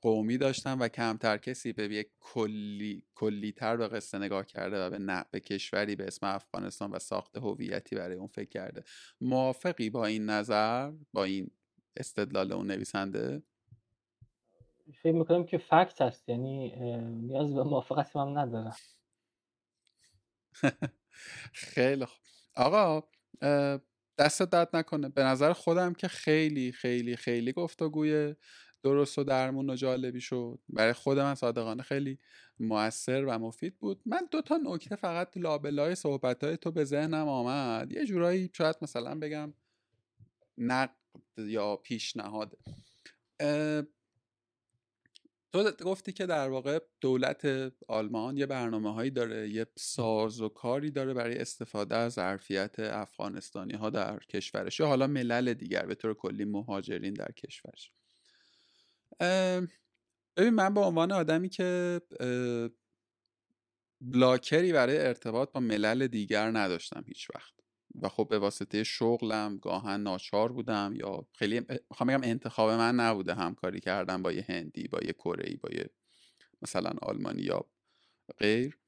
قومی 0.00 0.38
داشتن 0.38 0.78
و 0.78 0.88
کمتر 0.88 1.36
کسی 1.36 1.72
به 1.72 1.84
یک 1.84 2.08
کلی 2.20 3.04
کلیتر 3.14 3.76
به 3.76 3.88
قصه 3.88 4.18
نگاه 4.18 4.46
کرده 4.46 4.86
و 4.86 4.90
به 4.90 4.98
نه 4.98 5.24
به 5.30 5.40
کشوری 5.40 5.96
به 5.96 6.06
اسم 6.06 6.26
افغانستان 6.26 6.90
و 6.90 6.98
ساخت 6.98 7.36
هویتی 7.36 7.96
برای 7.96 8.16
اون 8.16 8.26
فکر 8.26 8.48
کرده. 8.48 8.84
موافقی 9.20 9.90
با 9.90 10.06
این 10.06 10.24
نظر؟ 10.30 10.92
با 11.12 11.24
این 11.24 11.50
استدلال 11.96 12.52
اون 12.52 12.70
نویسنده؟ 12.70 13.42
فکر 15.02 15.12
می‌کنم 15.12 15.44
که 15.44 15.58
فکت 15.58 16.02
هست 16.02 16.28
یعنی 16.28 16.76
نیاز 17.10 17.54
به 17.54 17.62
موافقت 17.62 18.16
هم 18.16 18.38
ندارم. 18.38 18.76
خیلی 21.52 22.04
خوب. 22.04 22.20
آقا 22.56 23.02
دست 24.20 24.42
درد 24.42 24.76
نکنه. 24.76 25.08
به 25.08 25.22
نظر 25.24 25.52
خودم 25.52 25.92
که 25.92 26.08
خیلی 26.08 26.72
خیلی 26.72 27.16
خیلی 27.16 27.52
گفتگوی 27.52 28.34
درست 28.82 29.18
و 29.18 29.24
درمون 29.24 29.70
و 29.70 29.76
جالبی 29.76 30.20
شد. 30.20 30.58
برای 30.68 30.92
خود 30.92 31.18
من 31.18 31.34
صادقانه 31.34 31.82
خیلی 31.82 32.18
موثر 32.58 33.24
و 33.24 33.38
مفید 33.38 33.78
بود. 33.78 34.00
من 34.06 34.28
دو 34.30 34.42
تا 34.42 34.56
نکته 34.56 34.96
فقط 34.96 35.36
لابلای 35.36 35.94
صحبت 35.94 36.44
های 36.44 36.56
تو 36.56 36.70
به 36.70 36.84
ذهنم 36.84 37.28
آمد. 37.28 37.92
یه 37.92 38.06
جورایی 38.06 38.50
شاید 38.56 38.76
مثلا 38.82 39.14
بگم 39.14 39.54
نقد 40.58 40.94
یا 41.38 41.76
پیشنهاد. 41.76 42.58
تو 45.52 45.70
گفتی 45.84 46.12
که 46.12 46.26
در 46.26 46.48
واقع 46.48 46.78
دولت 47.00 47.72
آلمان 47.88 48.36
یه 48.36 48.46
برنامه 48.46 48.94
هایی 48.94 49.10
داره 49.10 49.48
یه 49.48 49.66
ساز 49.78 50.40
و 50.40 50.48
کاری 50.48 50.90
داره 50.90 51.14
برای 51.14 51.38
استفاده 51.38 51.96
از 51.96 52.12
ظرفیت 52.12 52.78
افغانستانی 52.78 53.74
ها 53.74 53.90
در 53.90 54.18
کشورش 54.18 54.80
یا 54.80 54.86
حالا 54.86 55.06
ملل 55.06 55.54
دیگر 55.54 55.86
به 55.86 55.94
طور 55.94 56.14
کلی 56.14 56.44
مهاجرین 56.44 57.14
در 57.14 57.32
کشورش. 57.32 57.92
ببین 60.36 60.54
من 60.54 60.74
به 60.74 60.80
عنوان 60.80 61.12
آدمی 61.12 61.48
که 61.48 62.00
بلاکری 64.00 64.72
برای 64.72 64.98
ارتباط 64.98 65.52
با 65.52 65.60
ملل 65.60 66.06
دیگر 66.06 66.50
نداشتم 66.50 67.04
هیچ 67.06 67.30
وقت. 67.34 67.59
و 68.02 68.08
خب 68.08 68.28
به 68.30 68.38
واسطه 68.38 68.84
شغلم 68.84 69.56
گاهن 69.56 70.00
ناچار 70.00 70.52
بودم 70.52 70.92
یا 70.96 71.26
خیلی 71.34 71.60
می‌خوام 71.90 72.08
بگم 72.08 72.20
انتخاب 72.22 72.70
من 72.70 72.94
نبوده 72.94 73.34
همکاری 73.34 73.80
کردم 73.80 74.22
با 74.22 74.32
یه 74.32 74.44
هندی 74.48 74.88
با 74.88 74.98
یه 75.02 75.12
کره 75.12 75.56
با 75.56 75.68
یه 75.72 75.90
مثلا 76.62 76.90
آلمانی 77.02 77.42
یا 77.42 77.66
غیر. 78.38 78.78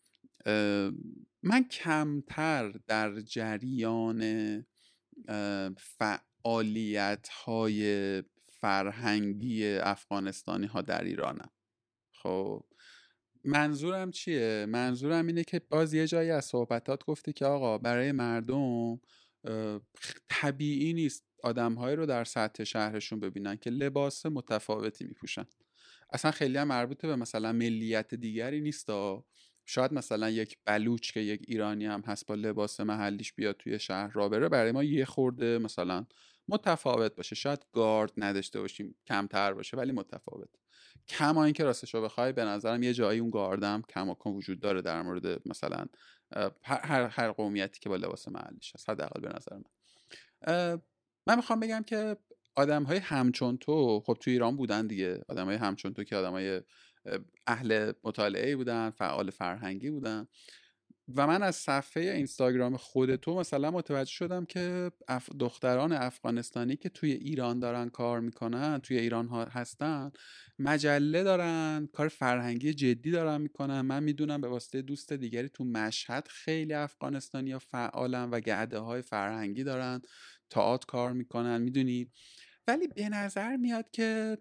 من 1.43 1.65
کمتر 1.71 2.69
در 2.87 3.21
جریان 3.21 4.23
فعالیت 5.77 7.29
های 7.29 8.23
فرهنگی 8.49 9.67
افغانستانی 9.67 10.67
ها 10.67 10.83
در 10.83 11.05
ایرانم. 11.05 11.51
خب 12.13 12.65
منظورم 13.45 14.11
چیه؟ 14.11 14.67
منظورم 14.69 15.27
اینه 15.27 15.45
که 15.45 15.59
باز 15.71 15.95
یه 15.95 16.07
جایی 16.07 16.31
از 16.31 16.45
صحبتات 16.45 17.05
گفتی 17.05 17.33
که 17.33 17.47
آقا 17.47 17.79
برای 17.79 18.13
مردم 18.13 19.01
طبیعی 20.29 20.93
نیست 20.93 21.25
آدمهایی 21.43 21.97
رو 21.97 22.07
در 22.07 22.25
سطح 22.25 22.65
شهرشون 22.65 23.21
ببینن 23.21 23.57
که 23.57 23.71
لباس 23.71 24.27
متفاوتی 24.27 25.05
میپوشن. 25.05 25.47
اصلا 26.13 26.31
خیلی 26.31 26.59
هم 26.59 26.69
مربوط 26.69 27.07
به 27.07 27.17
مثلا 27.17 27.53
ملیت 27.53 28.15
دیگری 28.15 28.61
نیست 28.61 28.91
شاید 29.67 29.93
مثلا 29.93 30.31
یک 30.31 30.59
بلوچ 30.65 31.13
که 31.13 31.21
یک 31.21 31.45
ایرانی 31.49 31.87
هم 31.87 32.01
هست 32.01 32.27
با 32.27 32.35
لباس 32.35 32.81
محلیش 32.81 33.33
بیاد 33.33 33.57
توی 33.57 33.79
شهر 33.79 34.13
را 34.13 34.29
بره 34.29 34.49
برای 34.49 34.73
ما 34.73 34.85
یه 34.85 35.05
خورده 35.05 35.59
مثلا 35.59 36.07
متفاوت 36.49 37.15
باشه. 37.15 37.35
شاید 37.35 37.67
گارد 37.73 38.13
نداشته 38.17 38.61
باشیم 38.61 38.95
کمتر 39.07 39.53
باشه 39.55 39.77
ولی 39.77 39.93
متفاوت. 39.93 40.62
کما 41.09 41.45
اینکه 41.45 41.65
راستش 41.65 41.95
رو 41.95 42.03
بخوای 42.03 42.33
به 42.33 42.45
نظرم 42.45 42.83
یه 42.83 42.95
جایی 42.95 43.21
اون 43.21 43.31
گاردم 43.31 43.83
کماکان 43.89 44.33
وجود 44.33 44.61
داره 44.61 44.83
در 44.83 45.03
مورد 45.03 45.49
مثلا 45.49 45.87
هر 46.63 47.07
هر 47.07 47.33
قومیتی 47.33 47.81
که 47.81 47.89
با 47.89 47.97
لباس 47.97 48.29
محلیش 48.29 48.75
هست 48.75 48.91
حداقل 48.91 49.21
به 49.21 49.29
نظر 49.29 49.57
من. 49.57 50.81
من 51.27 51.37
می‌خوام 51.37 51.61
بگم 51.61 51.83
که 51.83 52.17
آدم 52.55 52.83
های 52.83 52.99
همچون 52.99 53.59
تو 53.59 54.01
خب 54.01 54.19
تو 54.21 54.31
ایران 54.31 54.57
بودن 54.57 54.87
دیگه. 54.87 55.25
آدم 55.29 55.45
های 55.45 55.57
همچون 55.57 55.95
تو 55.95 56.05
که 56.05 56.17
آدم 56.17 56.33
های 56.33 56.61
اهل 57.47 57.93
مطالعه 58.05 58.57
بودن 58.57 58.91
فعال 58.91 59.31
فرهنگی 59.31 59.91
بودن. 59.91 60.27
و 61.17 61.27
من 61.27 61.43
از 61.43 61.57
صفحه 61.57 62.03
اینستاگرام 62.03 62.77
خود 62.77 63.17
تو 63.17 63.35
مثلا 63.35 63.71
متوجه 63.71 64.11
شدم 64.11 64.45
که 64.45 64.91
دختران 65.41 65.93
افغانستانی 65.93 66.77
که 66.77 66.89
توی 66.89 67.13
ایران 67.13 67.59
دارن 67.59 67.89
کار 67.89 68.21
می‌کنن 68.21 68.79
توی 68.79 68.99
ایران 68.99 69.27
ها 69.29 69.45
هستن 69.45 70.11
مجله 70.59 71.23
دارن 71.23 71.89
کار 71.93 72.09
فرهنگی 72.09 72.75
جدی 72.75 73.11
دارن 73.11 73.41
می‌کنن. 73.41 73.81
من 73.81 74.03
می‌دونم 74.03 74.41
به 74.41 74.49
واسطه 74.49 74.83
دوست 74.83 75.13
دیگری 75.13 75.49
تو 75.49 75.65
مشهد 75.65 76.29
خیلی 76.29 76.75
افغانستانی 76.75 77.53
ها 77.53 77.59
فعالن 77.59 78.31
و 78.31 78.41
گعده 78.41 78.79
های 78.79 79.03
فرهنگی 79.03 79.65
دارن 79.65 80.03
تئاتر 80.51 80.87
کار 80.87 81.13
می‌کنن 81.13 81.61
می‌دونی؟ 81.63 82.11
ولی 82.67 82.89
به 82.89 83.09
نظر 83.09 83.57
میاد 83.57 83.91
که 83.91 84.39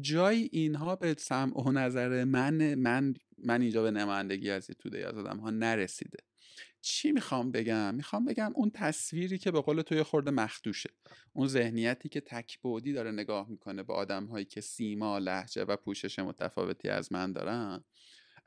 جای 0.00 0.48
اینها 0.52 0.96
به 0.96 1.14
سمع 1.18 1.68
و 1.68 1.72
نظر 1.72 2.24
من 2.24 2.74
من 2.74 3.14
من 3.44 3.62
اینجا 3.62 3.82
به 3.82 3.90
نمایندگی 3.90 4.50
از 4.50 4.66
توده 4.66 5.08
از 5.08 5.18
آدم 5.18 5.36
ها 5.36 5.50
نرسیده. 5.50 6.18
چی 6.80 7.12
می‌خوام 7.12 7.50
بگم؟ 7.50 7.94
می‌خوام 7.94 8.24
بگم 8.24 8.52
اون 8.54 8.70
تصویری 8.70 9.38
که 9.38 9.50
به 9.50 9.60
قول 9.60 9.82
توی 9.82 10.02
خورده 10.02 10.30
مخدوشه. 10.30 10.90
اون 11.32 11.48
ذهنیتی 11.48 12.08
که 12.08 12.20
تکبودی 12.20 12.92
داره 12.92 13.10
نگاه 13.10 13.48
می‌کنه 13.48 13.82
به 13.82 13.92
آدم 13.92 14.26
هایی 14.26 14.44
که 14.44 14.60
سیما 14.60 15.18
لحجه 15.18 15.64
و 15.64 15.76
پوشش 15.76 16.18
متفاوتی 16.18 16.88
از 16.88 17.12
من 17.12 17.32
دارن. 17.32 17.84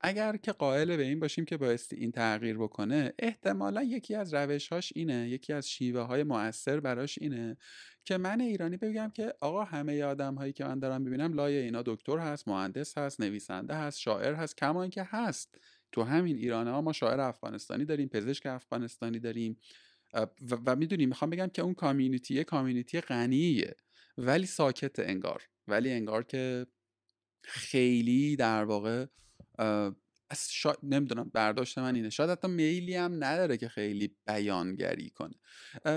اگر 0.03 0.37
که 0.37 0.51
قائل 0.51 0.97
به 0.97 1.03
این 1.03 1.19
باشیم 1.19 1.45
که 1.45 1.57
بایستی 1.57 1.95
این 1.95 2.11
تغییر 2.11 2.57
بکنه 2.57 3.13
احتمالا 3.19 3.83
یکی 3.83 4.15
از 4.15 4.33
روشهاش 4.33 4.93
اینه 4.95 5.29
یکی 5.29 5.53
از 5.53 5.69
شیوه 5.69 6.01
های 6.01 6.23
مؤثر 6.23 6.79
براش 6.79 7.17
اینه 7.21 7.57
که 8.05 8.17
من 8.17 8.41
ایرانی 8.41 8.77
بگم 8.77 9.11
که 9.15 9.33
آقا 9.41 9.63
همه 9.63 10.03
آدم 10.03 10.35
هایی 10.35 10.53
که 10.53 10.65
من 10.65 10.79
دارم 10.79 11.03
ببینم 11.03 11.33
لای 11.33 11.57
اینا 11.57 11.81
دکتر 11.85 12.17
هست 12.17 12.47
مهندس 12.47 12.97
هست 12.97 13.21
نویسنده 13.21 13.73
هست 13.75 13.99
شاعر 13.99 14.33
هست 14.33 14.57
کما 14.57 14.81
اینکه 14.81 15.03
هست. 15.03 15.55
تو 15.91 16.03
همین 16.03 16.35
ایران 16.35 16.67
ها 16.67 16.81
ما 16.81 16.93
شاعر 16.93 17.19
افغانستانی 17.19 17.85
داریم 17.85 18.07
پزشک 18.07 18.45
افغانستانی 18.45 19.19
داریم. 19.19 19.57
و, 20.13 20.27
و 20.65 20.75
می‌دونیم 20.75 21.09
می‌خوام 21.09 21.31
بگم 21.31 21.47
که 21.47 21.61
اون 21.61 21.73
کامیونیتی 21.73 22.43
کامیونیتی 22.43 23.01
غنیه. 23.01 23.75
ولی 24.17 24.45
ساکت 24.45 24.99
انگار. 24.99 25.43
ولی 25.67 25.91
انگار 25.91 26.23
که 26.23 26.67
خیلی 27.43 28.35
در 28.35 28.63
واقع 28.63 29.05
شا... 30.49 30.73
نمی‌دونم 30.83 31.31
برداشت 31.33 31.77
من 31.77 31.95
اینه. 31.95 32.09
شاید 32.09 32.29
حتی 32.29 32.47
میلی 32.47 32.95
هم 32.95 33.23
نداره 33.23 33.57
که 33.57 33.67
خیلی 33.67 34.15
بیانگری 34.27 35.09
کنه. 35.09 35.35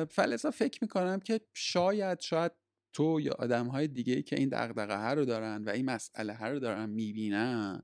فلزا 0.05 0.51
فکر 0.51 0.79
می‌کنم 0.83 1.21
که 1.21 1.41
شاید 1.55 2.21
شاید 2.21 2.53
تو 2.93 3.21
یا 3.21 3.33
آدم 3.33 3.67
های 3.67 3.89
دیگه 3.89 4.23
که 4.23 4.37
این 4.37 4.49
دقدقه 4.49 4.97
ها 4.97 5.13
رو 5.13 5.25
دارن 5.25 5.65
و 5.65 5.71
این 5.71 5.85
مسئله 5.85 6.35
ها 6.35 6.49
رو 6.49 6.59
دارن 6.59 6.91
می‌بینن 6.91 7.83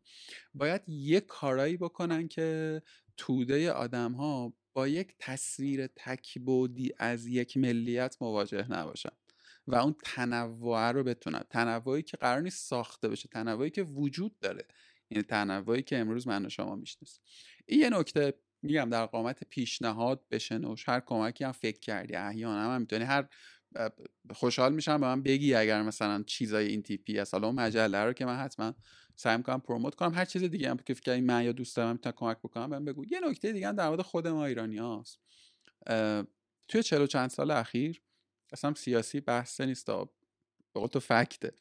باید 0.54 0.82
یک 0.88 1.26
کارایی 1.26 1.76
بکنن 1.76 2.28
که 2.28 2.82
توده 3.16 3.72
آدم 3.72 4.12
ها 4.12 4.52
با 4.72 4.88
یک 4.88 5.14
تصویر 5.18 5.86
تکبودی 5.86 6.92
از 6.98 7.26
یک 7.26 7.56
ملیت 7.56 8.16
مواجه 8.20 8.72
نباشن 8.72 9.10
و 9.66 9.74
اون 9.74 9.94
تنوع 10.04 10.92
رو 10.92 11.04
بتونن. 11.04 11.42
تنوعی 11.50 12.02
که 12.02 12.16
قرار 12.16 12.40
نیست 12.40 12.68
ساخته 12.68 13.08
بشه 13.08 13.28
تنوعی 13.28 13.70
که 13.70 13.82
وجود 13.82 14.38
داره. 14.38 14.64
این 15.10 15.22
تنوعی 15.22 15.82
که 15.82 15.98
امروز 15.98 16.28
من 16.28 16.46
و 16.46 16.48
شما 16.48 16.76
می‌شناسیم. 16.76 17.22
این 17.66 17.80
یه 17.80 17.90
نکته 17.90 18.34
میگم 18.62 18.88
در 18.90 19.06
قامت 19.06 19.44
پیشنهاد 19.44 20.24
بشنوش 20.30 20.88
هر 20.88 21.00
کمکی 21.00 21.44
هم 21.44 21.52
فکر 21.52 21.78
کردی 21.78 22.14
احیانا 22.14 22.74
هم 22.74 22.80
می‌تونی 22.80 23.04
هر 23.04 23.28
خوشحال 24.34 24.74
میشم 24.74 25.00
به 25.00 25.06
من 25.06 25.22
بگی 25.22 25.54
اگر 25.54 25.82
مثلا 25.82 26.22
چیزای 26.22 26.66
این 26.66 26.82
تیپی 26.82 27.18
هست. 27.18 27.34
حالا 27.34 27.52
مجله 27.52 27.98
رو 27.98 28.12
که 28.12 28.26
من 28.26 28.36
حتما 28.36 28.74
سعی 29.16 29.36
می‌کنم 29.36 29.60
پروموت 29.60 29.94
کنم. 29.94 30.14
هر 30.14 30.24
چیز 30.24 30.42
دیگه 30.42 30.70
هم 30.70 30.76
که 30.76 30.94
فکر 30.94 31.20
من 31.20 31.44
یا 31.44 31.52
دوست 31.52 31.76
دارم 31.76 31.92
می‌تونم 31.92 32.14
کمک 32.16 32.38
بکنم 32.38 32.70
بهم 32.70 32.84
بگو. 32.84 33.04
یه 33.04 33.20
نکته 33.28 33.52
دیگه 33.52 33.68
هم 33.68 33.76
در 33.76 33.88
مورد 33.88 34.02
خود 34.02 34.28
ما 34.28 34.46
ایرانی 34.46 34.78
هاست. 34.78 35.20
توی 36.68 36.82
چلو 36.82 37.06
چند 37.06 37.30
سال 37.30 37.50
اخیر 37.50 38.02
اصلا 38.52 38.74
سیاسی 38.74 39.20
بحث 39.20 39.60
نیست 39.60 39.86
به 40.74 40.88
تو 40.88 41.00
فکته. 41.00 41.52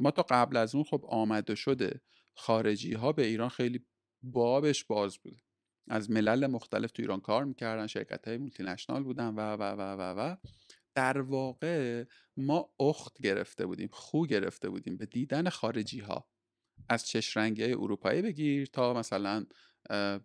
ما 0.00 0.10
تا 0.10 0.22
قبل 0.22 0.56
از 0.56 0.74
اون 0.74 0.84
خب 0.84 1.04
آمده 1.08 1.54
شده 1.54 2.00
خارجی 2.34 2.92
ها 2.92 3.12
به 3.12 3.26
ایران 3.26 3.48
خیلی 3.48 3.86
بابش 4.22 4.84
باز 4.84 5.18
بود. 5.18 5.42
از 5.88 6.10
ملل 6.10 6.46
مختلف 6.46 6.90
تو 6.90 7.02
ایران 7.02 7.20
کار 7.20 7.44
می‌کردن 7.44 7.86
شرکت 7.86 8.28
های 8.28 8.38
مولتی 8.38 8.62
نشنال 8.62 9.02
بودن 9.02 9.28
و 9.28 9.40
و 9.40 9.62
و 9.62 9.80
و 9.80 10.00
و. 10.00 10.36
در 10.94 11.20
واقع 11.20 12.04
ما 12.36 12.70
اخت 12.80 13.22
گرفته 13.22 13.66
بودیم 13.66 13.88
خو 13.92 14.26
گرفته 14.26 14.68
بودیم 14.68 14.96
به 14.96 15.06
دیدن 15.06 15.48
خارجی 15.48 16.00
ها 16.00 16.28
از 16.88 17.06
چش 17.06 17.36
رنگی 17.36 17.62
های 17.62 17.72
اروپایی 17.72 18.22
بگیر 18.22 18.66
تا 18.66 18.94
مثلا 18.94 19.46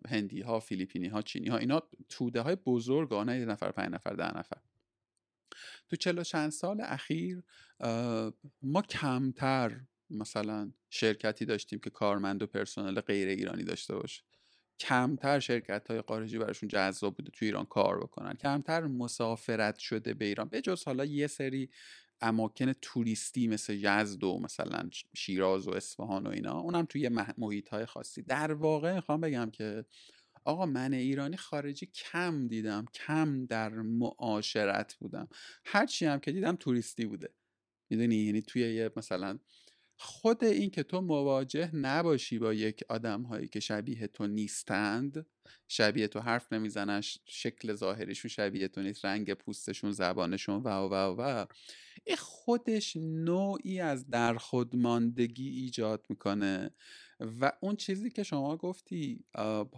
هندی 0.07 0.41
ها 0.41 0.59
فیلیپینی 0.59 1.07
ها 1.07 1.21
چینی 1.21 1.49
ها 1.49 1.57
اینا 1.57 1.83
توده 2.09 2.41
های 2.41 2.55
بزرگ 2.55 3.11
یه 3.11 3.45
نفر 3.45 3.71
پنج 3.71 3.93
نفر 3.93 4.13
ده 4.13 4.37
نفر. 4.37 4.57
تو 5.89 5.95
چلو 5.95 6.23
چند 6.23 6.49
سال 6.49 6.81
اخیر 6.81 7.43
ما 8.61 8.81
کمتر 8.89 9.81
مثلا 10.09 10.71
شرکتی 10.89 11.45
داشتیم 11.45 11.79
که 11.79 11.89
کارمند 11.89 12.43
و 12.43 12.47
پرسنل 12.47 13.01
غیر 13.01 13.27
ایرانی 13.27 13.63
داشته 13.63 13.95
باشه. 13.95 14.23
کمتر 14.79 15.39
شرکت 15.39 15.87
های 15.91 16.01
خارجی 16.01 16.37
براشون 16.37 16.69
جذاب 16.69 17.15
بوده 17.15 17.31
تو 17.31 17.45
ایران 17.45 17.65
کار 17.65 17.99
بکنن. 17.99 18.33
کمتر 18.33 18.81
مسافرت 18.87 19.77
شده 19.77 20.13
به 20.13 20.25
ایران. 20.25 20.49
به 20.49 20.61
جز 20.61 20.83
حالا 20.83 21.05
یه 21.05 21.27
سری 21.27 21.69
اماکن 22.21 22.73
توریستی 22.73 23.47
مثل 23.47 23.73
یزد 23.73 24.23
و 24.23 24.39
مثلا 24.39 24.89
شیراز 25.15 25.67
و 25.67 25.71
اصفهان 25.71 26.27
و 26.27 26.29
اینا 26.29 26.59
اونم 26.59 26.85
توی 26.85 27.09
محیط 27.37 27.69
های 27.69 27.85
خاصی. 27.85 28.21
در 28.21 28.51
واقع 28.53 28.95
می‌خوام 28.95 29.21
بگم 29.21 29.49
که 29.51 29.85
آقا 30.45 30.65
من 30.65 30.93
ایرانی 30.93 31.37
خارجی 31.37 31.85
کم 31.85 32.47
دیدم 32.47 32.85
کم 32.93 33.45
در 33.45 33.69
معاشرت 33.69 34.95
بودم. 34.95 35.27
هرچی 35.65 36.05
هم 36.05 36.19
که 36.19 36.31
دیدم 36.31 36.55
توریستی 36.55 37.05
بوده. 37.05 37.33
می‌دونی؟ 37.89 38.15
یعنی 38.15 38.41
توی 38.41 38.61
یه 38.61 38.91
مثلا 38.95 39.39
خود 40.01 40.43
این 40.43 40.69
که 40.69 40.83
تو 40.83 41.01
مواجه 41.01 41.75
نباشی 41.75 42.39
با 42.39 42.53
یک 42.53 42.83
آدم 42.89 43.21
هایی 43.21 43.47
که 43.47 43.59
شبیه 43.59 44.07
تو 44.07 44.27
نیستند 44.27 45.25
شبیه 45.67 46.07
تو 46.07 46.19
حرف 46.19 46.53
نمی‌زنن 46.53 47.01
شکل 47.25 47.73
ظاهریشون 47.73 48.29
شبیه 48.29 48.67
تو 48.67 48.81
نیست 48.81 49.05
رنگ 49.05 49.33
پوستشون 49.33 49.91
زبانشون 49.91 50.63
و 50.63 50.67
و 50.69 50.93
و 50.93 51.45
این 52.03 52.17
خودش 52.17 52.97
نوعی 53.01 53.79
از 53.79 54.09
در 54.09 54.37
خودماندگی 54.37 55.49
ایجاد 55.49 56.05
می‌کنه. 56.09 56.71
و 57.19 57.51
اون 57.61 57.75
چیزی 57.75 58.09
که 58.09 58.23
شما 58.23 58.57
گفتی 58.57 59.25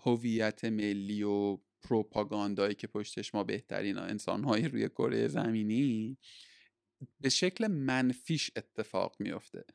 هویت 0.06 0.66
ملی 0.66 1.24
و 1.24 1.58
پروپاگاندایی 1.82 2.76
که 2.76 2.88
پشتش 2.88 3.36
ما 3.36 3.44
بهترین 3.44 3.98
انسانهایی 3.98 4.68
روی 4.68 4.90
کره 4.90 5.28
زمینی 5.28 6.18
به 7.22 7.30
شکل 7.30 7.68
منفیش 7.68 8.52
اتفاق 8.56 9.16
میفته 9.20 9.66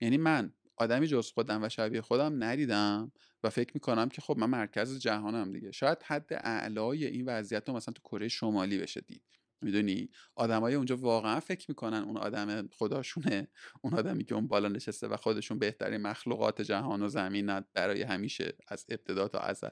یعنی 0.00 0.16
من 0.16 0.52
آدمی 0.76 1.06
جز 1.06 1.30
خودم 1.32 1.62
و 1.62 1.68
شبیه 1.68 2.00
خودم 2.00 2.44
ندیدم 2.44 3.12
و 3.42 3.50
فکر 3.50 3.70
می‌کنم 3.74 4.08
که 4.08 4.20
خب 4.20 4.38
من 4.38 4.50
مرکز 4.50 4.98
جهانم 4.98 5.52
دیگه. 5.52 5.72
شاید 5.72 5.98
حد 6.04 6.28
اعلای 6.32 7.06
این 7.06 7.24
وضعیت 7.24 7.68
رو 7.68 7.74
مثلا 7.74 7.92
تو 7.92 8.02
کره 8.02 8.28
شمالی 8.28 8.78
بشه 8.78 9.00
دید. 9.00 9.22
می‌دونی؟ 9.62 10.10
آدمای 10.34 10.74
اونجا 10.74 10.96
واقعا 10.96 11.40
فکر 11.40 11.66
می‌کنن 11.68 12.02
اون 12.02 12.16
آدم 12.16 12.68
خداشونه 12.68 13.48
اون 13.82 13.94
آدمی 13.94 14.24
که 14.24 14.34
اون 14.34 14.46
بالا 14.46 14.68
نشسته 14.68 15.08
و 15.08 15.16
خودشون 15.16 15.58
بهترین 15.58 16.00
مخلوقات 16.00 16.62
جهان 16.62 17.02
و 17.02 17.08
زمین 17.08 17.60
برای 17.60 18.02
همیشه 18.02 18.56
از 18.68 18.86
ابتدا 18.88 19.28
تا 19.28 19.38
ازل. 19.38 19.68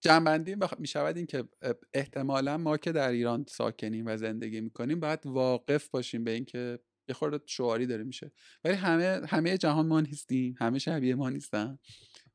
جنبندی 0.00 0.56
می 0.78 0.86
شود 0.86 1.16
این 1.16 1.26
که 1.26 1.44
احتمالا 1.94 2.58
ما 2.58 2.76
که 2.76 2.92
در 2.92 3.08
ایران 3.08 3.44
ساکنیم 3.48 4.06
و 4.06 4.16
زندگی 4.16 4.60
می‌کنیم 4.60 5.00
باید 5.00 5.26
واقف 5.26 5.88
باشیم 5.88 6.24
به 6.24 6.30
اینکه 6.30 6.78
یه 7.08 7.14
خورده 7.14 7.40
شعاری 7.46 7.86
داره 7.86 8.04
میشه. 8.04 8.32
ولی 8.64 8.74
همه 8.74 9.20
همه 9.28 9.58
جهان 9.58 9.86
ما 9.86 10.00
نیستیم 10.00 10.54
همه 10.58 10.78
شبیه 10.78 11.14
ما 11.14 11.30
نیستن. 11.30 11.78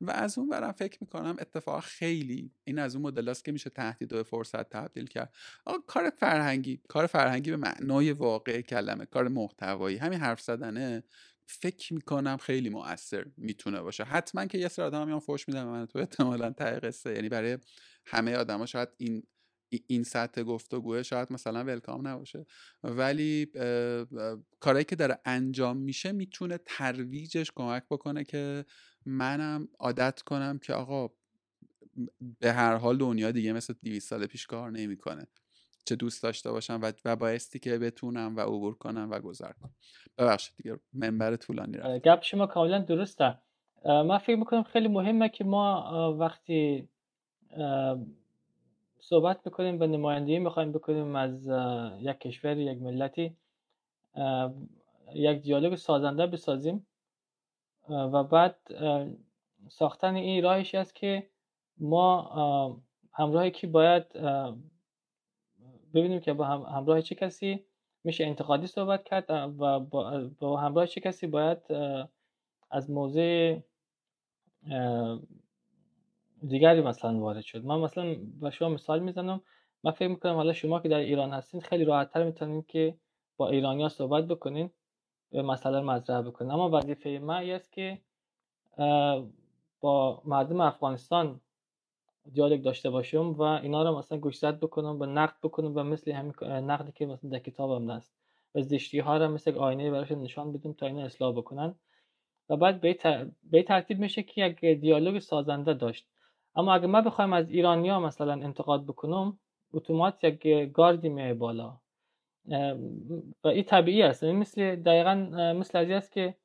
و 0.01 0.11
از 0.11 0.37
اون 0.37 0.49
برم 0.49 0.71
فکر 0.71 0.97
می‌کنم 1.01 1.35
اتفاق 1.39 1.83
خیلی 1.83 2.51
این 2.63 2.79
از 2.79 2.95
اون 2.95 3.05
مدل 3.05 3.33
که 3.33 3.51
میشه 3.51 3.69
تهدید 3.69 4.13
و 4.13 4.23
فرصت 4.23 4.69
تبدیل 4.69 5.05
کرد. 5.05 5.33
آقا 5.65 5.77
کار 5.87 6.09
فرهنگی 6.09 6.81
کار 6.87 7.07
فرهنگی 7.07 7.51
به 7.51 7.57
معنای 7.57 8.11
واقع 8.11 8.61
کلمه 8.61 9.05
کار 9.05 9.27
محتوایی 9.27 9.97
همین 9.97 10.19
حرف 10.19 10.41
زدنه 10.41 11.03
فکر 11.45 11.93
می‌کنم 11.93 12.37
خیلی 12.37 12.69
مؤثر 12.69 13.25
می‌تونه 13.37 13.81
باشه. 13.81 14.03
حتما 14.03 14.45
که 14.45 14.57
یه 14.57 14.67
سری 14.67 14.85
آدم 14.85 15.07
میان 15.07 15.19
فوش 15.19 15.47
میدن 15.47 15.63
من 15.63 15.85
تو 15.85 15.99
احتمالا 15.99 16.49
ته 16.49 16.79
قصه. 16.79 17.13
یعنی 17.13 17.29
برای 17.29 17.57
همه 18.05 18.35
آدما 18.35 18.65
شاید 18.65 18.89
این 18.97 19.23
این 19.87 20.03
سطح 20.03 20.43
گفتگوه 20.43 21.03
شاید 21.03 21.33
مثلا 21.33 21.63
ولکام 21.63 22.07
نباشه. 22.07 22.45
ولی 22.83 23.45
کارهایی 24.59 24.85
که 24.85 24.95
داره 24.95 25.19
انجام 25.25 25.77
میشه 25.77 26.11
می‌تونه 26.11 26.59
ترویجش 26.65 27.51
کمک 27.55 27.83
بکنه 27.91 28.23
که 28.23 28.65
منم 29.05 29.67
عادت 29.79 30.21
کنم 30.21 30.59
که 30.59 30.73
آقا 30.73 31.07
به 32.39 32.51
هر 32.51 32.75
حال 32.75 32.97
دنیا 32.97 33.31
دیگه 33.31 33.53
مثل 33.53 33.73
200 33.83 34.09
سال 34.09 34.25
پیش 34.25 34.45
کار 34.45 34.71
نمی‌کنه. 34.71 35.27
چه 35.85 35.95
دوست 35.95 36.23
داشته 36.23 36.51
باشم 36.51 36.79
و, 36.81 36.93
و 37.05 37.15
بایستی 37.15 37.59
که 37.59 37.77
بتونم 37.77 38.35
و 38.35 38.39
عبور 38.39 38.75
کنم 38.75 39.07
و 39.11 39.19
گذر 39.19 39.51
کنم. 39.51 39.75
ببخشید 40.17 40.55
دیگه 40.57 40.79
منبر 40.93 41.35
طولانی 41.35 41.77
رفت. 41.77 42.03
گپ 42.03 42.23
شما 42.23 42.47
کاملا 42.47 42.79
درسته. 42.79 43.37
من 43.85 44.17
فکر 44.17 44.35
می‌کنم 44.35 44.63
خیلی 44.63 44.87
مهمه 44.87 45.29
که 45.29 45.43
ما 45.43 46.17
وقتی 46.19 46.89
صحبت 48.99 49.43
بکنیم 49.43 49.81
و 49.81 49.85
نمایندگی 49.85 50.39
می‌خوایم 50.39 50.71
بکنیم 50.71 51.15
از 51.15 51.47
یک 51.99 52.19
کشور 52.19 52.57
یک 52.57 52.81
ملتی. 52.81 53.37
یک 55.13 55.41
دیالوگ 55.41 55.75
سازنده 55.75 56.27
بسازیم. 56.27 56.87
و 57.89 58.23
بعد 58.23 58.55
ساختن 59.69 60.15
این 60.15 60.43
راهش 60.43 60.75
است 60.75 60.95
که 60.95 61.29
ما 61.77 62.81
همراه 63.13 63.49
کی 63.49 63.67
باید 63.67 64.05
ببینیم 65.93 66.19
که 66.19 66.33
با 66.33 66.45
همراه 66.45 67.01
چه 67.01 67.15
کسی 67.15 67.65
میشه 68.03 68.25
انتقادی 68.25 68.67
صحبت 68.67 69.03
کرد 69.03 69.25
و 69.29 69.79
با 70.39 70.57
همراه 70.57 70.87
چه 70.87 71.01
کسی 71.01 71.27
باید 71.27 71.57
از 72.71 72.89
موضع 72.89 73.59
دیگری 76.47 76.81
مثلا 76.81 77.19
وارد 77.19 77.41
شد. 77.41 77.65
من 77.65 77.79
مثلا 77.79 78.15
با 78.39 78.49
شما 78.49 78.69
مثال 78.69 78.99
می‌زنم. 78.99 79.41
من 79.83 79.91
فکر 79.91 80.07
می‌کنم 80.07 80.35
حالا 80.35 80.53
شما 80.53 80.79
که 80.79 80.89
در 80.89 80.97
ایران 80.97 81.31
هستین 81.31 81.61
خیلی 81.61 81.85
راحتتر 81.85 82.23
می‌تونین 82.23 82.61
که 82.67 82.97
با 83.37 83.49
ایرانیا 83.49 83.89
صحبت 83.89 84.25
بکنین 84.27 84.69
و 85.33 85.43
مسئله 85.43 85.81
مطرح 85.81 86.21
بکنین. 86.21 86.51
اما 86.51 86.69
وظیفه 86.69 87.19
من 87.19 87.49
است 87.49 87.71
که 87.71 88.01
با 89.81 90.21
مردم 90.25 90.61
افغانستان 90.61 91.41
دیالوگ 92.33 92.61
داشته 92.61 92.89
باشم 92.89 93.33
و 93.33 93.41
اینا 93.41 93.83
رو 93.83 93.97
مثلا 93.97 94.17
گوشزد 94.17 94.59
بکنم 94.59 95.01
و 95.01 95.05
نقد 95.05 95.35
بکنم 95.43 95.71
و 95.75 95.83
مثل 95.83 96.11
همین 96.11 96.33
نقدی 96.43 96.91
که 96.91 97.05
مثلا 97.05 97.29
در 97.29 97.39
کتابم 97.39 97.89
هست. 97.89 98.13
و 98.55 98.61
زشتی 98.61 98.99
ها 98.99 99.17
رو 99.17 99.27
مثل 99.27 99.57
آینه 99.57 99.91
براش 99.91 100.11
نشان 100.11 100.53
بدم 100.53 100.73
تا 100.73 100.85
اینا 100.85 101.03
اصلاح 101.05 101.37
بکنن. 101.37 101.75
و 102.49 102.57
بعد 102.57 102.81
به 103.51 103.63
ترتیب 103.63 103.99
میشه 103.99 104.23
که 104.23 104.45
یک 104.45 104.59
دیالوگ 104.81 105.19
سازنده 105.19 105.73
داشت. 105.73 106.07
اما 106.57 106.73
اگر 106.73 106.85
من 106.85 107.01
بخوایم 107.01 107.33
از 107.33 107.49
ایرانیا 107.49 107.99
مثلا 107.99 108.33
انتقاد 108.33 108.85
بکنم 108.85 109.39
اتومات 109.73 110.23
یک 110.23 110.47
گاردی 110.73 111.09
میای 111.09 111.33
بالا. 111.33 111.77
و 113.43 113.47
این 113.47 113.63
طبیعی 113.63 114.03
است. 114.03 114.23
این 114.23 114.35
مثل 114.35 114.75
دقیقا 114.75 115.15
مثل 115.53 115.77
از 115.77 115.89
است 115.89 116.11
که 116.11 116.35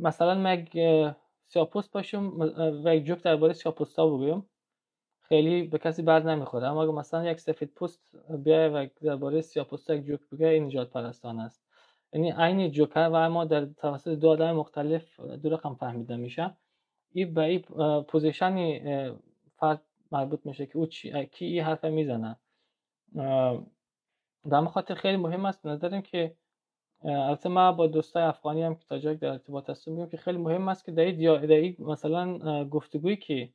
مثلا 0.00 0.34
من 0.34 0.58
یک 0.58 0.78
سیاپوست 1.46 1.92
باشم 1.92 2.32
و 2.84 2.96
یک 2.96 3.04
جوک 3.04 3.22
درباره 3.22 3.52
سیاپوستا 3.52 4.06
بگویم 4.06 4.46
خیلی 5.20 5.62
به 5.62 5.78
کسی 5.78 6.02
بر 6.02 6.22
نمی‌خوره. 6.22 6.66
اما 6.66 6.82
اگر 6.82 6.92
مثلا 6.92 7.30
یک 7.30 7.40
سفید 7.40 7.74
پوست 7.74 8.16
بیای 8.44 8.68
و 8.68 8.88
درباره 9.02 9.40
سیاپوستا 9.40 9.94
یک 9.94 10.04
جوک 10.04 10.20
بگه 10.32 10.46
این 10.46 10.64
نجات 10.64 10.90
پرستان 10.90 11.40
است. 11.40 11.64
یعنی 12.12 12.30
عین 12.38 12.70
جوکر 12.70 13.08
و 13.08 13.14
اما 13.14 13.44
در 13.44 13.64
توسط 13.64 14.10
دو 14.10 14.28
آدم 14.28 14.52
مختلف 14.52 15.20
دو 15.20 15.50
رقم 15.50 15.74
فهمیده 15.74 16.16
میشه. 16.16 16.56
این 17.14 17.34
به 17.34 17.40
این 17.42 17.60
پوزیشنی 18.02 18.80
فرد 19.56 19.82
مربوط 20.12 20.46
میشه 20.46 20.66
که 20.66 20.76
او 20.76 20.86
چی 20.86 21.26
کی 21.26 21.44
این 21.44 21.62
حرف 21.62 21.84
می‌زنه. 21.84 22.36
در 24.50 24.64
خاطر 24.64 24.94
خیلی 24.94 25.16
مهم 25.16 25.44
است 25.44 25.66
نظرم 25.66 26.02
که 26.02 26.36
البته 27.04 27.48
ما 27.48 27.72
با 27.72 27.86
دوستای 27.86 28.22
افغانی 28.22 28.62
هم 28.62 28.74
که 28.74 28.84
تا 28.88 28.98
در 28.98 29.28
ارتباط 29.28 29.70
هستم 29.70 29.92
میگم 29.92 30.06
که 30.06 30.16
خیلی 30.16 30.38
مهم 30.38 30.68
است 30.68 30.84
که 30.84 30.92
در 30.92 31.02
این 31.02 31.76
مثلا 31.78 32.64
گفتگویی 32.64 33.16
که 33.16 33.52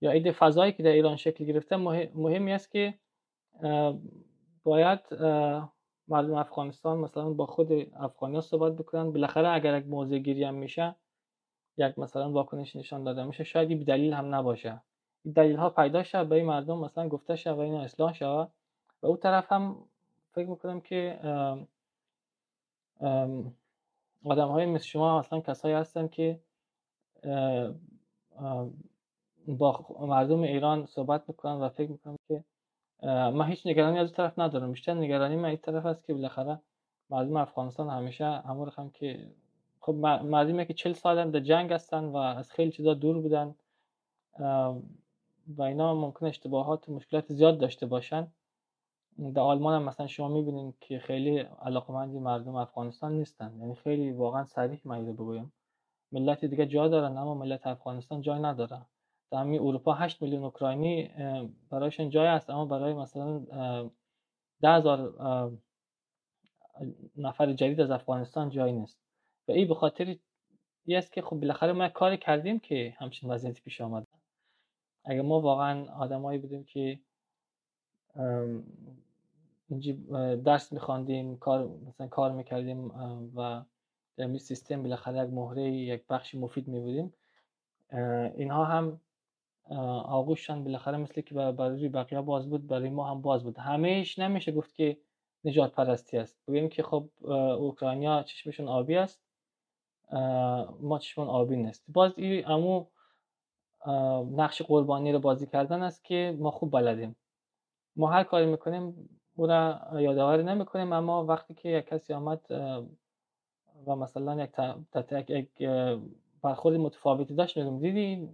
یا 0.00 0.10
این 0.10 0.32
فضایی 0.32 0.72
که 0.72 0.82
در 0.82 0.90
ایران 0.90 1.16
شکل 1.16 1.44
گرفته 1.44 1.76
مهمی 2.14 2.52
است 2.52 2.70
که 2.70 2.94
باید 4.64 5.00
مردم 6.08 6.34
افغانستان 6.34 6.98
مثلا 6.98 7.30
با 7.30 7.46
خود 7.46 7.72
افغانی 7.96 8.40
صحبت 8.40 8.72
بکنن. 8.72 9.12
بالاخره 9.12 9.48
اگر 9.48 9.78
یک 9.78 9.86
موضع 9.86 10.18
گیری 10.18 10.44
هم 10.44 10.54
میشه 10.54 10.94
یک 11.78 11.98
مثلا 11.98 12.30
واکنش 12.30 12.76
نشان 12.76 13.04
داده 13.04 13.24
میشه 13.24 13.44
شاید 13.44 13.70
این 13.70 13.82
دلیل 13.82 14.12
هم 14.12 14.34
نباشه. 14.34 14.80
این 15.24 15.32
دلیل 15.34 15.56
ها 15.56 15.70
پیدا 15.70 16.02
شد 16.02 16.26
به 16.26 16.42
مردم 16.42 16.78
مثلا 16.78 17.08
گفته 17.08 17.36
شد 17.36 17.50
و 17.50 17.58
این 17.58 17.74
اصلاح 17.74 18.12
شود 18.12 18.50
و 19.02 19.06
اون 19.06 19.16
طرف 19.16 19.52
هم 19.52 19.76
فکر 20.34 20.48
می‌کنم 20.48 20.80
که 20.80 21.18
آدم 24.24 24.48
های 24.48 24.66
مثل 24.66 24.84
شما 24.84 25.18
اصلا 25.18 25.40
کسایی 25.40 25.74
هستن 25.74 26.08
که 26.08 26.40
با 29.48 29.86
مردم 30.00 30.40
ایران 30.40 30.86
صحبت 30.86 31.24
می‌کنن 31.28 31.52
و 31.52 31.68
فکر 31.68 31.90
می‌کنم 31.90 32.16
که 32.28 32.44
من 33.10 33.46
هیچ 33.46 33.66
نگرانی 33.66 33.98
از 33.98 34.12
طرف 34.12 34.38
ندارم. 34.38 34.72
بیشتر 34.72 34.94
نگرانی 34.94 35.36
من 35.36 35.48
این 35.48 35.56
طرف 35.56 35.86
است 35.86 36.04
که 36.04 36.14
بالاخره 36.14 36.60
مردم 37.10 37.36
افغانستان 37.36 37.90
همیشه 37.90 38.24
همون 38.24 38.70
هم 38.76 38.90
که 38.90 39.30
خب 39.86 39.94
مردمی 39.94 40.66
که 40.66 40.74
چل 40.74 40.92
سال 40.92 41.30
در 41.30 41.40
جنگ 41.40 41.72
هستن 41.72 42.04
و 42.04 42.16
از 42.16 42.52
خیلی 42.52 42.70
چیزا 42.70 42.94
دور 42.94 43.20
بودن 43.20 43.54
و 45.56 45.62
اینا 45.62 45.94
ممکن 45.94 46.26
اشتباهات 46.26 46.88
و 46.88 46.92
مشکلات 46.92 47.32
زیاد 47.32 47.58
داشته 47.58 47.86
باشن. 47.86 48.26
در 49.34 49.40
آلمان 49.42 49.74
هم 49.74 49.82
مثلا 49.82 50.06
شما 50.06 50.28
می‌بینید 50.28 50.74
که 50.80 50.98
خیلی 50.98 51.38
علاقمندی 51.38 52.18
مردم 52.18 52.54
افغانستان 52.54 53.12
نیستن. 53.12 53.56
یعنی 53.60 53.74
خیلی 53.74 54.12
واقعا 54.12 54.44
صریح 54.44 54.80
من 54.84 55.06
بگویم. 55.06 55.52
ملت 56.12 56.44
دیگه 56.44 56.66
جا 56.66 56.88
دارن 56.88 57.16
اما 57.16 57.34
ملت 57.34 57.66
افغانستان 57.66 58.20
جای 58.20 58.40
ندارن 58.40 58.86
در 59.30 59.38
همین 59.38 59.60
اروپا 59.60 59.92
8 59.92 60.22
میلیون 60.22 60.44
اوکراینی 60.44 61.10
برایشون 61.70 62.10
جای 62.10 62.26
است 62.26 62.50
اما 62.50 62.64
برای 62.64 62.94
مثلا 62.94 63.38
ده 64.62 64.68
هزار 64.68 65.12
نفر 67.16 67.52
جدید 67.52 67.80
از 67.80 67.90
افغانستان 67.90 68.50
جای 68.50 68.72
نیست. 68.72 69.05
و 69.48 69.52
این 69.52 69.68
به 69.68 69.74
خاطر 69.74 70.16
است 70.88 71.12
که 71.12 71.22
خب 71.22 71.36
بالاخره 71.36 71.72
ما 71.72 71.88
کاری 71.88 72.16
کردیم 72.16 72.58
که 72.58 72.96
همچین 72.98 73.30
وضعیتی 73.30 73.60
پیش 73.60 73.80
آمده 73.80 74.06
اگه 75.04 75.22
ما 75.22 75.40
واقعا 75.40 75.84
آدمایی 75.92 76.38
بودیم 76.38 76.64
که 76.64 77.00
درس 80.44 80.72
میخواندیم 80.72 81.36
کار 81.36 81.68
مثلا 81.88 82.06
کار 82.06 82.32
می‌کردیم 82.32 82.90
و 83.36 83.64
در 84.16 84.38
سیستم 84.38 84.82
بالاخره 84.82 85.24
یک 85.24 85.30
مهره 85.30 85.62
یک 85.70 86.06
بخش 86.06 86.34
مفید 86.34 86.68
میبودیم 86.68 87.14
اینها 88.36 88.64
هم 88.64 89.00
آغوششان 90.04 90.64
بالاخره 90.64 90.96
مثل 90.96 91.20
که 91.20 91.34
برای 91.34 91.88
بقیه 91.88 92.20
باز 92.20 92.50
بود 92.50 92.66
برای 92.66 92.90
ما 92.90 93.10
هم 93.10 93.22
باز 93.22 93.44
بود. 93.44 93.58
همهش 93.58 94.18
نمیشه 94.18 94.52
گفت 94.52 94.74
که 94.74 94.98
نجات 95.44 95.72
پرستی 95.72 96.18
است. 96.18 96.38
بگیم 96.48 96.68
که 96.68 96.82
خب 96.82 97.08
اوکراینیا 97.58 98.22
چشمشون 98.22 98.68
آبی 98.68 98.96
است. 98.96 99.25
ما 100.80 100.98
چشمون 101.00 101.28
آبی 101.28 101.56
نیست. 101.56 101.84
باز 101.88 102.18
این 102.18 102.48
امو 102.48 102.86
نقش 104.36 104.62
قربانی 104.62 105.12
رو 105.12 105.18
بازی 105.18 105.46
کردن 105.46 105.82
است 105.82 106.04
که 106.04 106.36
ما 106.38 106.50
خوب 106.50 106.72
بلدیم. 106.72 107.16
ما 107.96 108.10
هر 108.10 108.24
کاری 108.24 108.46
می‌کنیم 108.46 109.08
او 109.36 109.46
را 109.46 109.80
یادآوری 109.92 110.42
نمی‌کنیم 110.42 110.92
اما 110.92 111.24
وقتی 111.24 111.54
که 111.54 111.68
یک 111.68 111.86
کسی 111.86 112.12
آمد 112.12 112.40
و 113.86 113.96
مثلا 113.96 114.42
یک, 114.42 115.30
یک 115.30 115.68
برخورد 116.42 116.76
متفاوتی 116.76 117.34
داشت 117.34 117.56
میگم 117.56 117.78
دیدی 117.78 118.28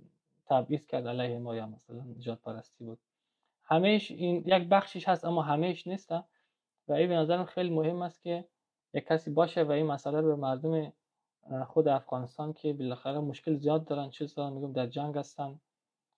تبعیض 0.46 0.86
کرد 0.86 1.08
علیه 1.08 1.38
ما 1.38 1.56
یا 1.56 1.66
مثلا 1.66 2.02
نجات 2.18 2.40
پرستی 2.40 2.84
بود. 2.84 2.98
همیش 3.64 4.10
این 4.10 4.36
یک 4.46 4.68
بخشش 4.68 5.08
هست 5.08 5.24
اما 5.24 5.42
همیش 5.42 5.86
نیست 5.86 6.12
و 6.88 6.92
این 6.92 7.08
به 7.08 7.14
نظرم 7.14 7.44
خیلی 7.44 7.70
مهم 7.70 8.02
است 8.02 8.22
که 8.22 8.44
یک 8.94 9.06
کسی 9.06 9.30
باشه 9.30 9.62
و 9.62 9.70
این 9.70 9.86
مسئله 9.86 10.20
رو 10.20 10.28
به 10.28 10.34
مردم 10.36 10.92
خود 11.68 11.88
افغانستان 11.88 12.52
که 12.52 12.72
بالاخره 12.72 13.18
مشکل 13.18 13.56
زیاد 13.56 13.84
دارن 13.84 14.10
چه 14.10 14.26
دارن 14.26 14.52
میگم 14.52 14.72
در 14.72 14.86
جنگ 14.86 15.18
هستن. 15.18 15.60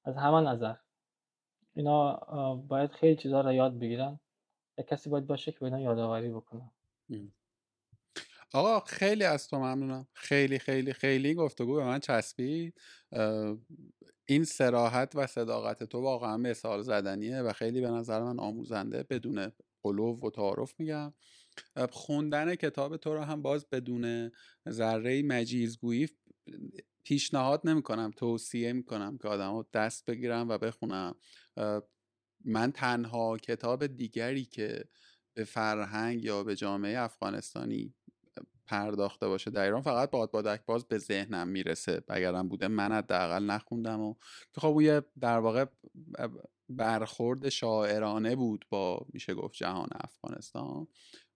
از 0.04 0.16
همه 0.16 0.50
نظر. 0.50 0.74
اینا 1.74 2.14
باید 2.54 2.90
خیلی 2.90 3.16
چیزها 3.16 3.40
را 3.40 3.52
یاد 3.52 3.78
بگیرن. 3.78 4.20
یک 4.78 4.86
کسی 4.86 5.10
باید 5.10 5.26
باشه 5.26 5.52
که 5.52 5.58
به 5.58 5.66
اینا 5.66 5.80
یادآوری 5.80 6.30
بکنه. 6.30 6.70
آقا 8.54 8.80
خیلی 8.80 9.24
از 9.24 9.48
تو 9.48 9.58
ممنونم. 9.58 10.06
خیلی 10.12 10.58
خیلی 10.58 10.92
خیلی 10.92 11.34
گفتگو 11.34 11.74
به 11.74 11.84
من 11.84 11.98
چسبید. 11.98 12.80
این 14.26 14.44
سراحت 14.44 15.16
و 15.16 15.26
صداقت 15.26 15.84
تو 15.84 16.00
واقعا 16.00 16.36
مثال 16.36 16.82
زدنیه 16.82 17.42
و 17.42 17.52
خیلی 17.52 17.80
به 17.80 17.90
نظر 17.90 18.22
من 18.22 18.40
آموزنده 18.40 19.02
بدون 19.02 19.52
قلوب 19.82 20.24
و 20.24 20.30
تعارف 20.30 20.74
میگم. 20.78 21.12
خوندن 21.90 22.54
کتاب 22.54 22.96
تو 22.96 23.14
رو 23.14 23.20
هم 23.20 23.42
باز 23.42 23.66
بدون 23.72 24.30
ذره 24.70 25.22
مجیزگویی 25.22 26.08
پیشنهاد 27.04 27.60
نمی‌کنم 27.64 28.10
توصیه 28.16 28.72
می‌کنم 28.72 29.18
که 29.18 29.28
آدم 29.28 29.66
دست 29.72 30.04
بگیرم 30.04 30.48
و 30.48 30.58
بخونم. 30.58 31.14
من 32.44 32.72
تنها 32.72 33.36
کتاب 33.36 33.86
دیگری 33.86 34.44
که 34.44 34.84
به 35.34 35.44
فرهنگ 35.44 36.24
یا 36.24 36.44
به 36.44 36.56
جامعه 36.56 36.98
افغانستانی 36.98 37.94
پرداخته 38.66 39.28
باشه 39.28 39.50
در 39.50 39.62
ایران 39.64 39.82
فقط 39.82 40.10
باد 40.10 40.30
بادک 40.30 40.64
باز 40.66 40.84
به 40.84 40.98
ذهنم 40.98 41.48
می‌رسه. 41.48 42.02
اگرم 42.08 42.48
بوده 42.48 42.68
من 42.68 42.92
حداقل 42.92 43.44
نخوندم 43.44 44.00
و 44.00 44.14
که 44.52 44.60
خب 44.60 44.68
اون 44.68 45.02
در 45.20 45.38
واقع 45.38 45.64
برخورد 46.68 47.48
شاعرانه 47.48 48.36
بود 48.36 48.66
با 48.70 49.06
میشه 49.12 49.34
گفت 49.34 49.54
جهان 49.54 49.88
افغانستان 49.92 50.86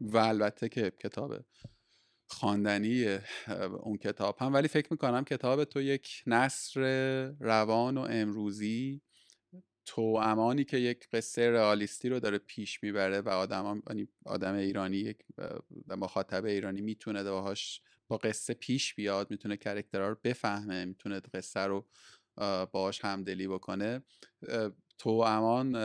و 0.01 0.17
البته 0.17 0.69
که 0.69 0.91
کتاب 0.91 1.37
خواندنی 2.27 3.19
اون 3.81 3.97
کتاب 3.97 4.37
هم. 4.41 4.55
ولی 4.55 4.69
فکر 4.69 4.89
می‌کنم 4.91 5.25
کتاب 5.25 5.65
تو 5.65 5.81
یک 5.81 6.23
نصر 6.27 6.81
روان 7.41 7.99
و 7.99 8.01
امروزی 8.01 9.01
تو 9.87 10.03
امانی 10.03 10.65
که 10.65 10.77
یک 10.77 11.09
قصه 11.13 11.51
رئالیستی 11.51 12.09
رو 12.09 12.21
داره 12.21 12.39
پیش 12.39 12.83
می‌بره 12.83 13.21
و 13.21 13.29
آدم, 13.29 13.83
یعنی 13.89 14.09
آدم 14.27 14.55
ایرانی 14.55 14.97
یک 14.97 15.19
مخاطب 15.89 16.45
ایرانی 16.45 16.81
می‌تونه 16.81 17.23
باهاش 17.25 17.83
با 18.09 18.17
قصه 18.17 18.55
پیش 18.55 18.95
بیاد 18.95 19.31
می‌تونه 19.31 19.57
کرکترها 19.57 20.09
رو 20.09 20.17
بفهمه 20.25 20.85
می‌تونه 20.85 21.21
قصه 21.21 21.61
رو 21.61 21.87
باهاش 22.73 23.05
همدلی 23.05 23.49
بکنه. 23.49 24.03
تو 24.99 25.11
امان 25.11 25.77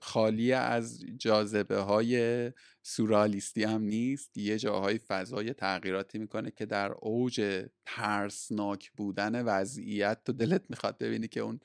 خالی 0.00 0.52
از 0.52 1.04
جاذبه 1.18 1.76
های 1.78 2.52
سورالیستی 2.82 3.64
هم 3.64 3.82
نیست. 3.82 4.38
یه 4.38 4.58
جاهای 4.58 4.98
فضای 4.98 5.52
تغییراتی 5.52 6.18
می‌کنه 6.18 6.50
که 6.50 6.66
در 6.66 6.92
اوج 6.92 7.66
ترسناک 7.86 8.92
بودن 8.92 9.42
وضعیت 9.42 10.24
تو 10.24 10.32
دلت 10.32 10.62
می‌خواد 10.70 10.98
ببینی 10.98 11.28
که 11.28 11.40
اون 11.40 11.60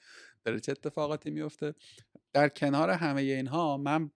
داره 0.45 0.59
چه 0.59 0.71
اتفاقاتی 0.71 1.31
میفته 1.31 1.75
در 2.33 2.49
کنار 2.49 2.89
همه 2.89 3.21
اینها 3.21 3.77
من 3.77 4.11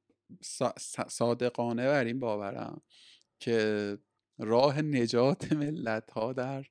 صادقانه 1.07 1.85
بر 1.87 2.05
این 2.05 2.19
باورم 2.19 2.81
که 3.39 3.97
راه 4.37 4.81
نجات 4.81 5.53
ملت 5.53 6.11
ها 6.11 6.33
در 6.33 6.65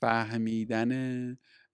فهمیدن 0.00 0.92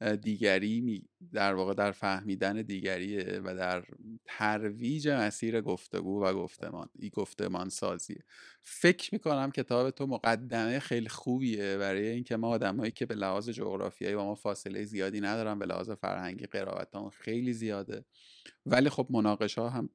دیگری 0.03 1.09
در 1.33 1.55
واقع 1.55 1.75
در 1.75 1.93
فهمیدن 1.93 2.63
دیگریه 2.63 3.41
و 3.45 3.55
در 3.57 3.85
ترویج 4.25 5.09
مسیر 5.09 5.61
گفتگو 5.61 6.25
و 6.25 6.35
گفتمان 6.35 6.89
ای 6.99 7.11
گفتمان 7.11 7.69
سازیه 7.69 8.25
فکر 8.63 9.15
می‌کنم 9.15 9.51
کتاب 9.51 9.91
تو 9.91 10.07
مقدمه 10.07 10.79
خیلی 10.79 11.09
خوبیه 11.09 11.77
برای 11.77 12.09
اینکه 12.09 12.37
ما 12.37 12.49
آدمایی 12.49 12.91
که 12.91 13.07
به 13.07 13.15
لحاظ 13.15 13.49
جغرافیایی 13.49 14.15
با 14.15 14.25
ما 14.25 14.35
فاصله 14.35 14.85
زیادی 14.85 15.21
ندارن 15.21 15.59
به 15.59 15.67
لحاظ 15.67 15.91
فرهنگی 15.91 16.47
قرائت 16.47 16.89
خیلی 17.13 17.53
زیاده. 17.53 18.05
ولی 18.67 18.89
خب 18.89 19.07
مناقشه 19.11 19.71
هم 19.71 19.91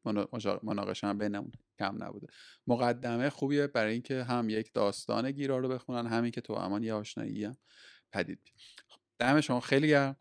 مناقشه 0.64 1.08
هم 1.08 1.18
بینمون 1.18 1.52
کم 1.80 2.04
نبوده. 2.04 2.28
مقدمه 2.68 3.30
خوبیه 3.30 3.68
برای 3.68 3.94
اینکه 3.94 4.24
هم 4.24 4.50
یک 4.50 4.74
داستان 4.74 5.32
گیرا 5.32 5.58
رو 5.58 5.70
بخونن 5.70 6.08
همین 6.08 6.32
که 6.32 6.42
تو 6.42 6.54
امان 6.54 6.84
یه 6.84 6.94
آشنایی 6.94 7.46
هم 7.46 7.58
پدید 8.12 8.40
دم 9.24 9.42
شما 9.42 9.60
خیلی 9.60 9.88
گرم. 9.88 10.18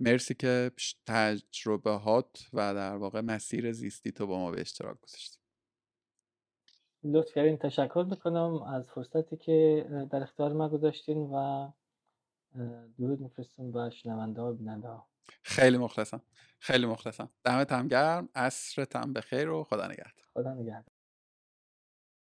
مرسی 0.00 0.34
که 0.34 0.70
تجربه 1.06 1.90
هات 1.90 2.48
و 2.52 2.74
در 2.74 2.96
واقع 2.96 3.20
مسیر 3.20 3.72
زیستی 3.72 4.12
تو 4.12 4.26
با 4.26 4.38
ما 4.38 4.50
به 4.50 4.60
اشتراک 4.60 5.00
گذاشتی. 5.00 5.38
لطف 7.04 7.34
کردین. 7.34 7.56
تشکر 7.58 8.06
می‌کنم 8.10 8.62
از 8.62 8.90
فرصتی 8.90 9.36
که 9.36 9.86
در 10.10 10.22
اختیار 10.22 10.52
ما 10.52 10.68
گذاشتین 10.68 11.18
و 11.18 11.70
درود 12.98 13.20
میفرستم 13.20 13.72
به 13.72 13.90
شنونده 13.90 14.42
و 14.42 14.52
بیننده 14.52 14.88
ها. 14.88 15.08
خیلی 15.42 15.78
مخلصم. 15.78 16.22
خیلی 16.58 16.86
مخلصم. 16.86 17.30
دمت 17.44 17.72
هم 17.72 17.88
گرم. 17.88 18.28
عصرت 18.34 18.96
هم 18.96 19.12
بخیر 19.12 19.48
و 19.48 19.64
خدا 19.64 19.86
نگهدار. 19.86 20.24
خدا 20.34 20.54
نگهدار. 20.54 20.93